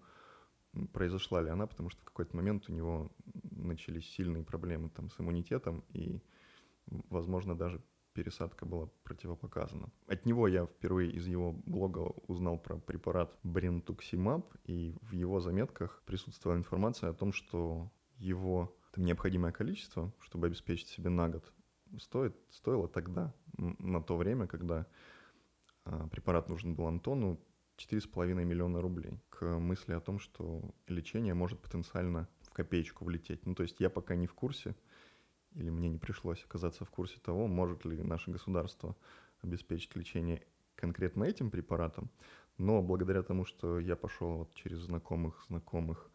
произошла 0.93 1.43
ли 1.43 1.51
она, 1.51 1.67
потому 1.67 1.91
что 1.91 2.01
в 2.01 2.05
какой-то 2.05 2.37
момент 2.37 2.69
у 2.69 2.73
него 2.73 3.11
начались 3.51 4.09
сильные 4.11 4.45
проблемы 4.45 4.91
там, 4.91 5.11
с 5.11 5.21
иммунитетом, 5.21 5.85
и, 5.89 6.23
возможно, 6.87 7.57
даже 7.57 7.83
пересадка 8.13 8.67
была 8.67 8.89
противопоказана. 9.05 9.91
От 10.07 10.27
него 10.27 10.49
я 10.49 10.67
впервые 10.67 11.13
из 11.13 11.27
его 11.27 11.53
блога 11.53 12.01
узнал 12.27 12.59
про 12.59 12.77
препарат 12.77 13.37
Брентуксимаб, 13.43 14.55
и 14.65 14.97
в 15.03 15.13
его 15.13 15.41
заметках 15.41 16.03
присутствовала 16.05 16.59
информация 16.59 17.11
о 17.11 17.15
том, 17.15 17.33
что 17.33 17.91
его 18.19 18.77
там, 18.93 19.05
необходимое 19.05 19.53
количество, 19.53 20.13
чтобы 20.21 20.47
обеспечить 20.47 20.89
себе 20.89 21.11
на 21.11 21.29
год, 21.29 21.53
стоит, 21.99 22.37
стоило 22.51 22.89
тогда, 22.89 23.35
на 23.57 24.03
то 24.03 24.17
время, 24.17 24.47
когда 24.47 24.87
а, 25.85 26.07
препарат 26.09 26.49
нужен 26.49 26.75
был 26.75 26.87
Антону, 26.87 27.41
4,5 27.79 28.45
миллиона 28.45 28.81
рублей. 28.81 29.21
К 29.31 29.59
мысли 29.59 29.93
о 29.93 30.01
том, 30.01 30.19
что 30.19 30.75
лечение 30.89 31.35
может 31.35 31.61
потенциально 31.61 32.29
в 32.43 32.51
копеечку 32.51 33.05
влететь. 33.05 33.47
Ну, 33.47 33.55
то 33.55 33.63
есть 33.63 33.79
я 33.79 33.89
пока 33.89 34.17
не 34.17 34.27
в 34.27 34.35
курсе, 34.35 34.75
или 35.55 35.71
мне 35.71 35.89
не 35.89 35.99
пришлось 35.99 36.45
оказаться 36.45 36.85
в 36.85 36.91
курсе 36.91 37.19
того, 37.21 37.47
может 37.47 37.85
ли 37.85 38.03
наше 38.03 38.31
государство 38.31 38.97
обеспечить 39.41 39.95
лечение 39.97 40.45
конкретно 40.75 41.25
этим 41.25 41.51
препаратом, 41.51 42.11
но 42.57 42.83
благодаря 42.83 43.23
тому, 43.23 43.45
что 43.45 43.79
я 43.79 43.97
пошел 43.97 44.39
вот 44.39 44.55
через 44.55 44.79
знакомых 44.79 45.45
знакомых 45.49 46.11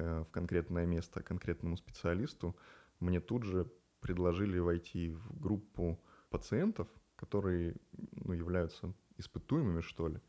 в 0.00 0.30
конкретное 0.30 0.86
место 0.86 1.22
конкретному 1.22 1.76
специалисту, 1.76 2.56
мне 3.00 3.20
тут 3.20 3.44
же 3.44 3.70
предложили 4.00 4.58
войти 4.58 5.10
в 5.10 5.40
группу 5.40 6.00
пациентов, 6.30 6.88
которые 7.16 7.76
ну, 8.24 8.32
являются 8.32 8.94
испытуемыми, 9.18 9.82
что 9.82 10.08
ли, 10.08 10.20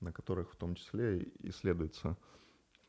на 0.00 0.12
которых 0.12 0.52
в 0.52 0.56
том 0.56 0.74
числе 0.74 1.28
исследуется 1.40 2.16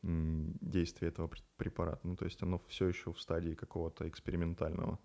действие 0.02 1.08
этого 1.08 1.30
препарата. 1.56 2.06
Ну, 2.06 2.16
то 2.16 2.24
есть 2.26 2.42
оно 2.42 2.58
все 2.68 2.86
еще 2.86 3.12
в 3.12 3.20
стадии 3.20 3.54
какого-то 3.54 4.08
экспериментального 4.08 4.98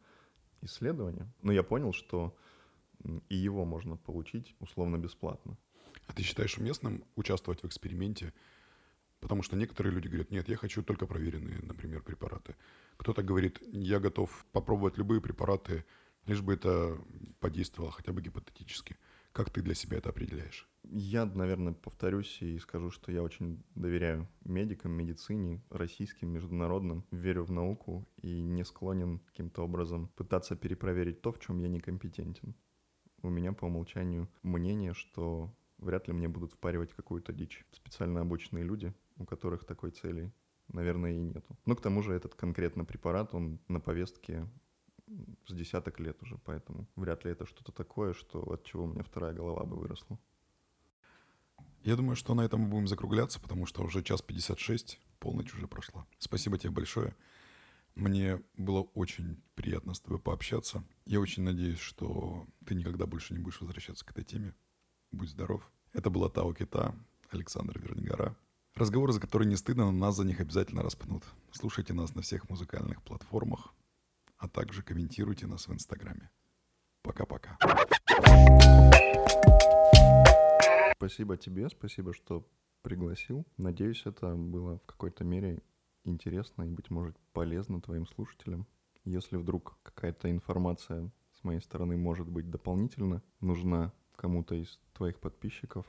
исследования, 0.62 1.28
но 1.42 1.52
я 1.52 1.64
понял, 1.64 1.94
что 1.94 2.38
и 3.30 3.36
его 3.36 3.66
можно 3.66 3.98
получить 3.98 4.56
условно 4.60 4.98
бесплатно. 4.98 5.58
А 6.08 6.14
ты 6.14 6.24
считаешь 6.24 6.58
уместным 6.58 7.04
участвовать 7.16 7.64
в 7.64 7.66
эксперименте? 7.66 8.34
Потому 9.22 9.44
что 9.44 9.56
некоторые 9.56 9.94
люди 9.94 10.08
говорят, 10.08 10.32
нет, 10.32 10.50
я 10.50 10.58
хочу 10.58 10.84
только 10.84 11.06
проверенные, 11.06 11.60
например, 11.62 12.02
препараты. 12.02 12.56
Кто-то 12.98 13.24
говорит, 13.24 13.60
я 13.72 14.00
готов 14.00 14.46
попробовать 14.52 14.98
любые 14.98 15.22
препараты, 15.22 15.86
лишь 16.26 16.42
бы 16.42 16.54
это 16.54 17.00
подействовало 17.40 17.92
хотя 17.92 18.12
бы 18.12 18.22
гипотетически. 18.22 18.98
Как 19.32 19.50
ты 19.50 19.62
для 19.62 19.76
себя 19.76 19.98
это 19.98 20.10
определяешь? 20.10 20.68
Я, 20.84 21.26
наверное, 21.26 21.74
повторюсь 21.74 22.42
и 22.42 22.60
скажу, 22.60 22.90
что 22.90 23.12
я 23.12 23.24
очень 23.24 23.64
доверяю 23.76 24.28
медикам, 24.44 24.92
медицине, 24.92 25.64
российским, 25.70 26.30
международным, 26.30 27.06
верю 27.12 27.44
в 27.44 27.52
науку 27.52 28.06
и 28.22 28.42
не 28.42 28.66
склонен 28.66 29.20
каким-то 29.20 29.64
образом 29.64 30.10
пытаться 30.16 30.56
перепроверить 30.56 31.22
то, 31.22 31.32
в 31.32 31.40
чем 31.40 31.60
я 31.60 31.70
некомпетентен. 31.70 32.56
У 33.22 33.30
меня 33.30 33.54
по 33.54 33.66
умолчанию 33.66 34.28
мнение, 34.42 34.94
что 34.94 35.56
вряд 35.78 36.08
ли 36.08 36.14
мне 36.14 36.28
будут 36.28 36.54
впаривать 36.54 36.94
какую-то 36.94 37.32
дичь. 37.32 37.66
Специально 37.72 38.22
обученные 38.22 38.64
люди, 38.64 38.94
у 39.18 39.26
которых 39.26 39.66
такой 39.66 39.92
цели, 39.92 40.32
наверное, 40.68 41.12
и 41.12 41.20
нету. 41.20 41.58
Но 41.66 41.76
к 41.76 41.82
тому 41.82 42.02
же 42.02 42.14
этот 42.14 42.36
конкретно 42.36 42.86
препарат, 42.86 43.34
он 43.34 43.60
на 43.68 43.80
повестке 43.80 44.48
с 45.48 45.54
десяток 45.54 46.00
лет 46.00 46.22
уже, 46.22 46.38
поэтому 46.38 46.88
вряд 46.96 47.26
ли 47.26 47.32
это 47.32 47.46
что-то 47.46 47.72
такое, 47.72 48.14
что 48.14 48.40
от 48.42 48.64
чего 48.64 48.86
у 48.86 48.88
меня 48.88 49.04
вторая 49.04 49.34
голова 49.34 49.66
бы 49.66 49.78
выросла. 49.78 50.20
Я 51.84 51.96
думаю, 51.96 52.16
что 52.16 52.36
на 52.36 52.42
этом 52.42 52.62
мы 52.62 52.68
будем 52.70 52.88
закругляться, 52.88 53.40
потому 53.40 53.66
что 53.66 53.84
уже 53.84 54.04
час 54.04 54.22
56. 54.22 55.00
полночь 55.20 55.54
уже 55.54 55.68
прошла. 55.68 56.06
Спасибо 56.20 56.58
тебе 56.58 56.72
большое. 56.72 57.16
Мне 57.96 58.42
было 58.56 58.82
очень 58.94 59.42
приятно 59.56 59.94
с 59.94 60.00
тобой 60.00 60.20
пообщаться. 60.20 60.84
Я 61.06 61.20
очень 61.20 61.44
надеюсь, 61.44 61.80
что 61.80 62.46
ты 62.66 62.76
никогда 62.76 63.06
больше 63.06 63.34
не 63.34 63.40
будешь 63.40 63.60
возвращаться 63.60 64.06
к 64.06 64.12
этой 64.12 64.24
теме. 64.24 64.54
Будь 65.12 65.30
здоров. 65.30 65.70
Это 65.92 66.10
была 66.10 66.30
Тао 66.30 66.54
Кита, 66.54 66.96
Александр 67.32 67.80
Вернигора. 67.80 68.38
Разговоры, 68.82 69.14
за 69.14 69.20
которые 69.20 69.48
не 69.48 69.58
стыдно, 69.58 69.86
но 69.86 69.92
нас 69.92 70.16
за 70.16 70.26
них 70.26 70.40
обязательно 70.40 70.82
распнут. 70.82 71.24
Слушайте 71.52 71.94
нас 71.94 72.16
на 72.16 72.24
всех 72.24 72.50
музыкальных 72.50 73.04
платформах, 73.04 73.76
а 74.40 74.48
также 74.50 74.82
комментируйте 74.82 75.46
нас 75.46 75.68
в 75.68 75.72
Инстаграме. 75.72 76.32
Пока-пока. 77.04 77.60
Спасибо 80.96 81.38
тебе, 81.38 81.70
спасибо, 81.70 82.12
что 82.16 82.50
пригласил. 82.82 83.46
Надеюсь, 83.58 84.02
это 84.08 84.34
было 84.34 84.80
в 84.80 84.86
какой-то 84.88 85.24
мере 85.24 85.62
интересно 86.04 86.64
и, 86.64 86.72
быть 86.72 86.90
может, 86.90 87.16
полезно 87.34 87.82
твоим 87.82 88.08
слушателям. 88.08 88.66
Если 89.06 89.38
вдруг 89.38 89.78
какая-то 89.84 90.32
информация 90.32 91.12
с 91.40 91.44
моей 91.44 91.62
стороны 91.62 91.98
может 91.98 92.28
быть 92.28 92.50
дополнительно 92.50 93.22
нужна 93.42 93.94
кому-то 94.16 94.56
из 94.56 94.80
твоих 94.94 95.20
подписчиков. 95.20 95.86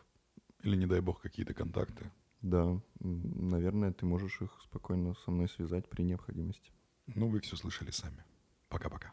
Или, 0.62 0.76
не 0.76 0.84
дай 0.84 1.00
бог, 1.00 1.22
какие-то 1.22 1.54
контакты. 1.54 2.12
Да, 2.42 2.80
наверное, 2.98 3.92
ты 3.92 4.04
можешь 4.04 4.40
их 4.42 4.50
спокойно 4.64 5.14
со 5.24 5.30
мной 5.30 5.48
связать 5.48 5.88
при 5.88 6.02
необходимости. 6.02 6.72
Ну, 7.06 7.28
вы 7.28 7.40
все 7.40 7.56
слышали 7.56 7.90
сами. 7.90 8.24
Пока-пока. 8.68 9.12